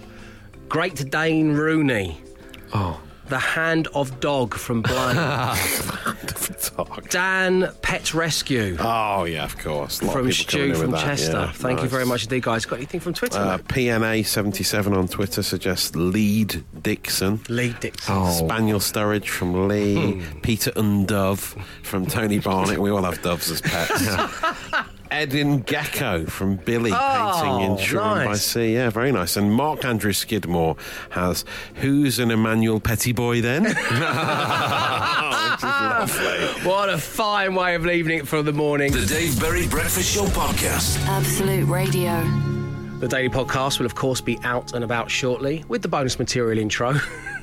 Great 0.71 1.11
Dane 1.11 1.53
Rooney. 1.53 2.23
Oh. 2.73 2.99
The 3.33 3.39
Hand 3.39 3.89
of 3.95 4.21
Dog 4.21 4.53
from 4.53 4.83
Blaine. 4.83 5.17
Dan 7.09 7.73
Pet 7.81 8.13
Rescue. 8.13 8.77
Oh, 8.79 9.25
yeah, 9.25 9.45
of 9.45 9.57
course. 9.57 10.03
A 10.03 10.05
lot 10.05 10.17
of 10.17 10.23
from 10.23 10.31
people 10.31 10.45
coming 10.51 10.75
Stu 10.75 10.75
in 10.75 10.75
from 10.75 10.91
that, 10.91 11.03
Chester. 11.03 11.33
yeah, 11.33 11.53
Thank 11.53 11.79
you 11.79 11.85
nice. 11.85 11.91
very 11.93 12.05
much 12.05 12.25
indeed, 12.25 12.43
guys. 12.43 12.67
Got 12.67 12.77
anything 12.77 13.01
from 13.01 13.15
Twitter? 13.15 13.39
Uh, 13.39 13.57
mate? 13.57 13.69
PNA77 13.69 14.95
on 14.95 15.09
Twitter 15.09 15.43
suggests 15.43 15.97
Lead 15.97 16.63
Dixon. 16.83 17.41
Lee 17.49 17.75
Dixon. 17.81 18.15
Oh. 18.15 18.31
Spaniel 18.31 18.81
Sturridge 18.81 19.29
from 19.29 19.67
Lee. 19.67 20.21
Hmm. 20.21 20.41
Peter 20.41 20.71
Undove 20.73 21.59
from 21.83 22.05
Tony 22.05 22.39
Barnett. 22.39 22.81
We 22.81 22.91
all 22.91 23.05
have 23.05 23.23
doves 23.23 23.51
as 23.51 23.63
pets. 23.63 24.05
Edin 25.13 25.59
Gecko 25.61 26.25
from 26.25 26.57
Billy 26.57 26.91
Oh, 26.93 27.41
Painting 27.43 27.71
in 27.73 27.77
Shoreham 27.77 28.29
by. 28.29 28.35
Sea. 28.35 28.73
Yeah, 28.75 28.89
very 28.89 29.13
nice. 29.13 29.37
And 29.37 29.53
Mark 29.53 29.85
Andrew 29.85 30.15
Skidmore 30.15 30.75
has 31.11 31.45
Who's 31.77 32.19
an 32.19 32.31
Emmanuel 32.31 32.81
Pettyboy 32.81 33.43
then? 33.43 33.65
Which 33.65 33.75
is 33.77 35.63
lovely. 35.63 36.49
What 36.69 36.89
a 36.89 36.97
fine 36.97 37.55
way 37.55 37.75
of 37.75 37.85
leaving 37.85 38.19
it 38.19 38.27
for 38.27 38.43
the 38.43 38.53
morning. 38.53 38.93
The 38.93 39.05
Dave 39.05 39.39
Berry 39.39 39.67
Breakfast 39.69 40.15
Show 40.15 40.25
Podcast. 40.27 40.99
Absolute 41.07 41.67
Radio. 41.69 42.23
The 43.01 43.09
daily 43.09 43.29
podcast 43.29 43.81
will, 43.81 43.87
of 43.87 43.95
course, 43.95 44.21
be 44.23 44.39
out 44.45 44.73
and 44.75 44.83
about 44.83 45.11
shortly 45.11 45.63
with 45.69 45.83
the 45.83 45.89
bonus 45.89 46.19
material 46.19 46.59
intro. 46.59 46.95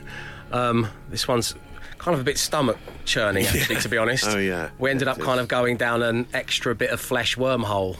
um, 0.51 0.87
this 1.09 1.27
one's 1.27 1.53
kind 1.99 2.15
of 2.15 2.21
a 2.21 2.23
bit 2.23 2.37
stomach 2.39 2.77
churning, 3.09 3.45
actually, 3.45 3.75
to 3.77 3.89
be 3.89 3.97
honest. 3.97 4.25
Oh, 4.27 4.37
yeah. 4.37 4.69
We 4.79 4.89
ended 4.89 5.07
Yeah, 5.07 5.11
up 5.13 5.19
it 5.19 5.23
kind 5.25 5.39
is. 5.39 5.43
of 5.43 5.47
going 5.49 5.75
down 5.77 6.01
an 6.03 6.27
extra 6.33 6.73
bit 6.75 6.91
of 6.91 7.01
flesh 7.01 7.35
wormhole. 7.35 7.97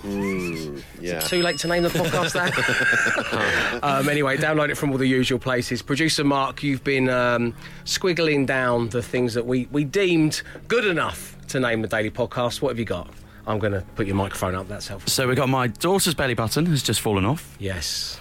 Yeah. 1.02 1.20
Too 1.20 1.42
late 1.42 1.58
to 1.60 1.68
name 1.68 1.84
the 1.84 1.90
podcast 1.90 2.34
that. 2.34 3.80
um, 3.84 4.08
anyway, 4.08 4.38
download 4.38 4.70
it 4.70 4.76
from 4.76 4.92
all 4.92 4.98
the 4.98 5.08
usual 5.08 5.40
places. 5.40 5.82
Producer 5.82 6.24
Mark, 6.24 6.64
you've 6.64 6.84
been 6.84 7.10
um, 7.10 7.54
squiggling 7.86 8.46
down 8.46 8.90
the 8.90 9.02
things 9.04 9.34
that 9.34 9.46
we, 9.46 9.68
we 9.72 9.84
deemed 9.84 10.42
good 10.68 10.86
enough 10.86 11.36
to 11.50 11.60
name 11.60 11.82
the 11.82 11.88
daily 11.88 12.12
podcast. 12.12 12.62
What 12.62 12.70
have 12.70 12.80
you 12.80 12.86
got? 12.86 13.10
I'm 13.48 13.58
going 13.60 13.74
to 13.74 13.82
put 13.96 14.06
your 14.06 14.16
microphone 14.16 14.54
up. 14.54 14.68
That's 14.68 14.88
helpful. 14.88 15.10
So 15.10 15.28
we've 15.28 15.36
got 15.36 15.50
my 15.50 15.68
daughter's 15.68 16.14
belly 16.14 16.36
button 16.36 16.68
has 16.68 16.84
just 16.84 17.02
fallen 17.02 17.26
off. 17.26 17.56
Yes. 17.60 18.20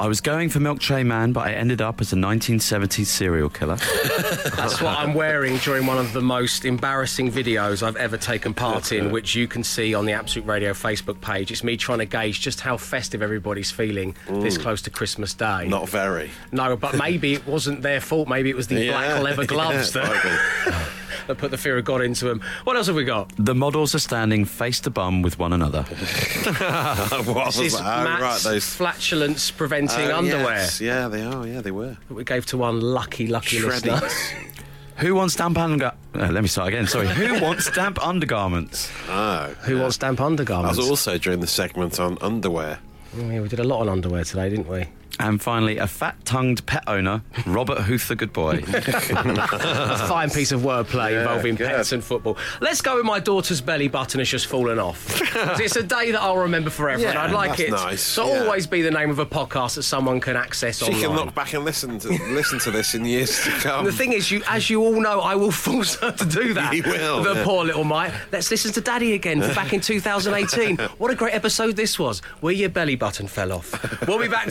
I 0.00 0.08
was 0.08 0.22
going 0.22 0.48
for 0.48 0.60
Milk 0.60 0.78
Tray 0.80 1.04
Man, 1.04 1.32
but 1.32 1.46
I 1.46 1.52
ended 1.52 1.82
up 1.82 2.00
as 2.00 2.10
a 2.14 2.16
1970s 2.16 3.04
serial 3.04 3.50
killer. 3.50 3.76
That's 4.56 4.80
what 4.80 4.98
I'm 4.98 5.12
wearing 5.12 5.58
during 5.58 5.84
one 5.84 5.98
of 5.98 6.14
the 6.14 6.22
most 6.22 6.64
embarrassing 6.64 7.30
videos 7.30 7.82
I've 7.82 7.96
ever 7.96 8.16
taken 8.16 8.54
part 8.54 8.92
in, 8.92 9.10
which 9.12 9.34
you 9.34 9.46
can 9.46 9.62
see 9.62 9.92
on 9.94 10.06
the 10.06 10.12
Absolute 10.12 10.46
Radio 10.48 10.72
Facebook 10.72 11.20
page. 11.20 11.50
It's 11.50 11.62
me 11.62 11.76
trying 11.76 11.98
to 11.98 12.06
gauge 12.06 12.40
just 12.40 12.62
how 12.62 12.78
festive 12.78 13.20
everybody's 13.20 13.70
feeling 13.70 14.16
this 14.26 14.56
close 14.56 14.80
to 14.82 14.90
Christmas 14.90 15.34
Day. 15.34 15.68
Not 15.68 15.86
very. 15.90 16.30
No, 16.50 16.76
but 16.78 16.96
maybe 16.96 17.34
it 17.34 17.46
wasn't 17.46 17.82
their 17.82 18.00
fault. 18.00 18.26
Maybe 18.26 18.48
it 18.48 18.56
was 18.56 18.68
the 18.68 18.82
Yeah. 18.82 18.92
black 18.92 19.22
leather 19.22 19.44
gloves 19.54 19.94
Yeah, 19.94 20.02
that, 20.08 20.88
that 21.26 21.36
put 21.36 21.50
the 21.50 21.58
fear 21.58 21.76
of 21.76 21.84
God 21.84 22.00
into 22.00 22.24
them. 22.24 22.40
What 22.64 22.74
else 22.76 22.86
have 22.86 22.96
we 22.96 23.04
got? 23.04 23.30
the 23.36 23.54
models 23.54 23.94
are 23.94 23.98
standing 23.98 24.46
face 24.46 24.80
to 24.80 24.90
bum 24.90 25.20
with 25.20 25.38
one 25.38 25.52
another. 25.52 25.82
what 25.82 27.26
was 27.26 27.60
is 27.60 27.72
that? 27.76 27.82
Oh, 28.00 28.04
Matt's 28.04 28.22
right, 28.22 28.52
those 28.52 28.64
flatulence 28.66 29.50
preventing 29.50 29.89
Oh, 29.98 30.18
underwear 30.18 30.56
yes. 30.56 30.80
Yeah, 30.80 31.08
they 31.08 31.22
are. 31.22 31.46
Yeah, 31.46 31.60
they 31.60 31.70
were. 31.70 31.96
that 32.08 32.14
we 32.14 32.24
gave 32.24 32.46
to 32.46 32.58
one 32.58 32.80
lucky, 32.80 33.26
lucky 33.26 33.60
listener. 33.60 33.94
Shreddies. 33.96 34.46
Who 34.96 35.14
wants 35.14 35.34
damp 35.34 35.56
undergarments? 35.56 35.98
Uh, 36.14 36.28
let 36.30 36.42
me 36.42 36.48
start 36.48 36.68
again. 36.68 36.86
Sorry. 36.86 37.08
Who 37.08 37.40
wants 37.42 37.70
damp 37.70 38.04
undergarments? 38.06 38.90
Oh. 39.08 39.46
Who 39.62 39.78
wants 39.80 39.96
damp 39.96 40.20
undergarments? 40.20 40.76
I 40.78 40.80
was 40.80 40.90
also 40.90 41.16
during 41.16 41.40
the 41.40 41.46
segment 41.46 41.98
on 41.98 42.18
underwear. 42.20 42.78
Oh, 43.16 43.30
yeah, 43.30 43.40
we 43.40 43.48
did 43.48 43.60
a 43.60 43.64
lot 43.64 43.80
on 43.80 43.88
underwear 43.88 44.24
today, 44.24 44.50
didn't 44.50 44.68
we? 44.68 44.86
And 45.18 45.40
finally, 45.42 45.76
a 45.78 45.86
fat-tongued 45.86 46.64
pet 46.66 46.84
owner, 46.86 47.22
Robert 47.46 47.80
Huth, 47.82 48.08
the 48.08 48.16
good 48.16 48.32
boy. 48.32 48.62
a 48.68 49.98
fine 50.08 50.30
piece 50.30 50.52
of 50.52 50.62
wordplay 50.62 51.18
involving 51.20 51.54
good. 51.56 51.68
pets 51.68 51.92
and 51.92 52.02
football. 52.02 52.36
Let's 52.60 52.80
go 52.80 52.96
with 52.96 53.04
my 53.04 53.20
daughter's 53.20 53.60
belly 53.60 53.88
button 53.88 54.18
has 54.20 54.28
just 54.28 54.46
fallen 54.46 54.78
off. 54.78 55.20
it's 55.60 55.76
a 55.76 55.82
day 55.82 56.12
that 56.12 56.20
I'll 56.20 56.38
remember 56.38 56.70
forever, 56.70 57.04
and 57.06 57.18
I'd 57.18 57.32
like 57.32 57.50
that's 57.50 57.60
it 57.60 57.70
nice, 57.70 58.14
to 58.14 58.22
yeah. 58.22 58.40
always 58.44 58.66
be 58.66 58.82
the 58.82 58.90
name 58.90 59.10
of 59.10 59.18
a 59.18 59.26
podcast 59.26 59.74
that 59.76 59.82
someone 59.82 60.20
can 60.20 60.36
access 60.36 60.78
She 60.78 60.86
online. 60.86 61.00
can 61.02 61.10
look 61.16 61.34
back 61.34 61.52
and 61.52 61.64
listen 61.64 61.98
to 62.00 62.08
listen 62.30 62.58
to 62.60 62.70
this 62.70 62.94
in 62.94 63.04
years 63.04 63.42
to 63.44 63.50
come. 63.50 63.84
The 63.84 63.92
thing 63.92 64.12
is, 64.12 64.30
you, 64.30 64.42
as 64.48 64.70
you 64.70 64.82
all 64.82 65.00
know, 65.00 65.20
I 65.20 65.34
will 65.34 65.50
force 65.52 65.96
her 65.96 66.12
to 66.12 66.24
do 66.24 66.54
that. 66.54 66.70
You 66.80 66.84
will, 66.84 67.22
The 67.24 67.34
yeah. 67.34 67.44
poor 67.44 67.64
little 67.64 67.84
mite. 67.84 68.12
Let's 68.32 68.50
listen 68.50 68.72
to 68.72 68.80
Daddy 68.80 69.14
again 69.14 69.42
for 69.42 69.52
back 69.54 69.72
in 69.72 69.80
2018. 69.80 70.76
what 70.98 71.10
a 71.10 71.14
great 71.16 71.34
episode 71.34 71.74
this 71.76 71.98
was, 71.98 72.20
where 72.40 72.54
your 72.54 72.68
belly 72.68 72.94
button 72.96 73.26
fell 73.26 73.50
off. 73.52 74.06
we'll 74.06 74.20
be 74.20 74.28
back 74.28 74.48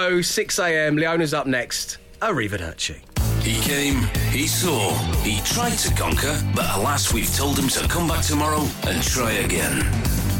tomorrow, 0.00 0.22
6 0.22 0.58
a.m. 0.60 0.96
Leona's 0.96 1.34
up 1.34 1.46
next. 1.46 1.98
Arrivederci. 2.22 3.00
He 3.42 3.60
came, 3.60 4.02
he 4.30 4.46
saw, 4.46 4.94
he 5.22 5.40
tried 5.42 5.76
to 5.76 5.94
conquer, 5.94 6.40
but 6.54 6.64
alas, 6.74 7.12
we've 7.12 7.34
told 7.34 7.58
him 7.58 7.68
to 7.68 7.86
come 7.86 8.08
back 8.08 8.24
tomorrow 8.24 8.66
and 8.86 9.02
try 9.02 9.32
again. 9.32 9.78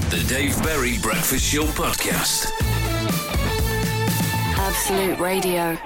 The 0.09 0.25
Dave 0.29 0.61
Berry 0.63 0.97
Breakfast 1.03 1.45
Show 1.45 1.65
Podcast. 1.65 2.51
Absolute 4.57 5.19
Radio. 5.19 5.77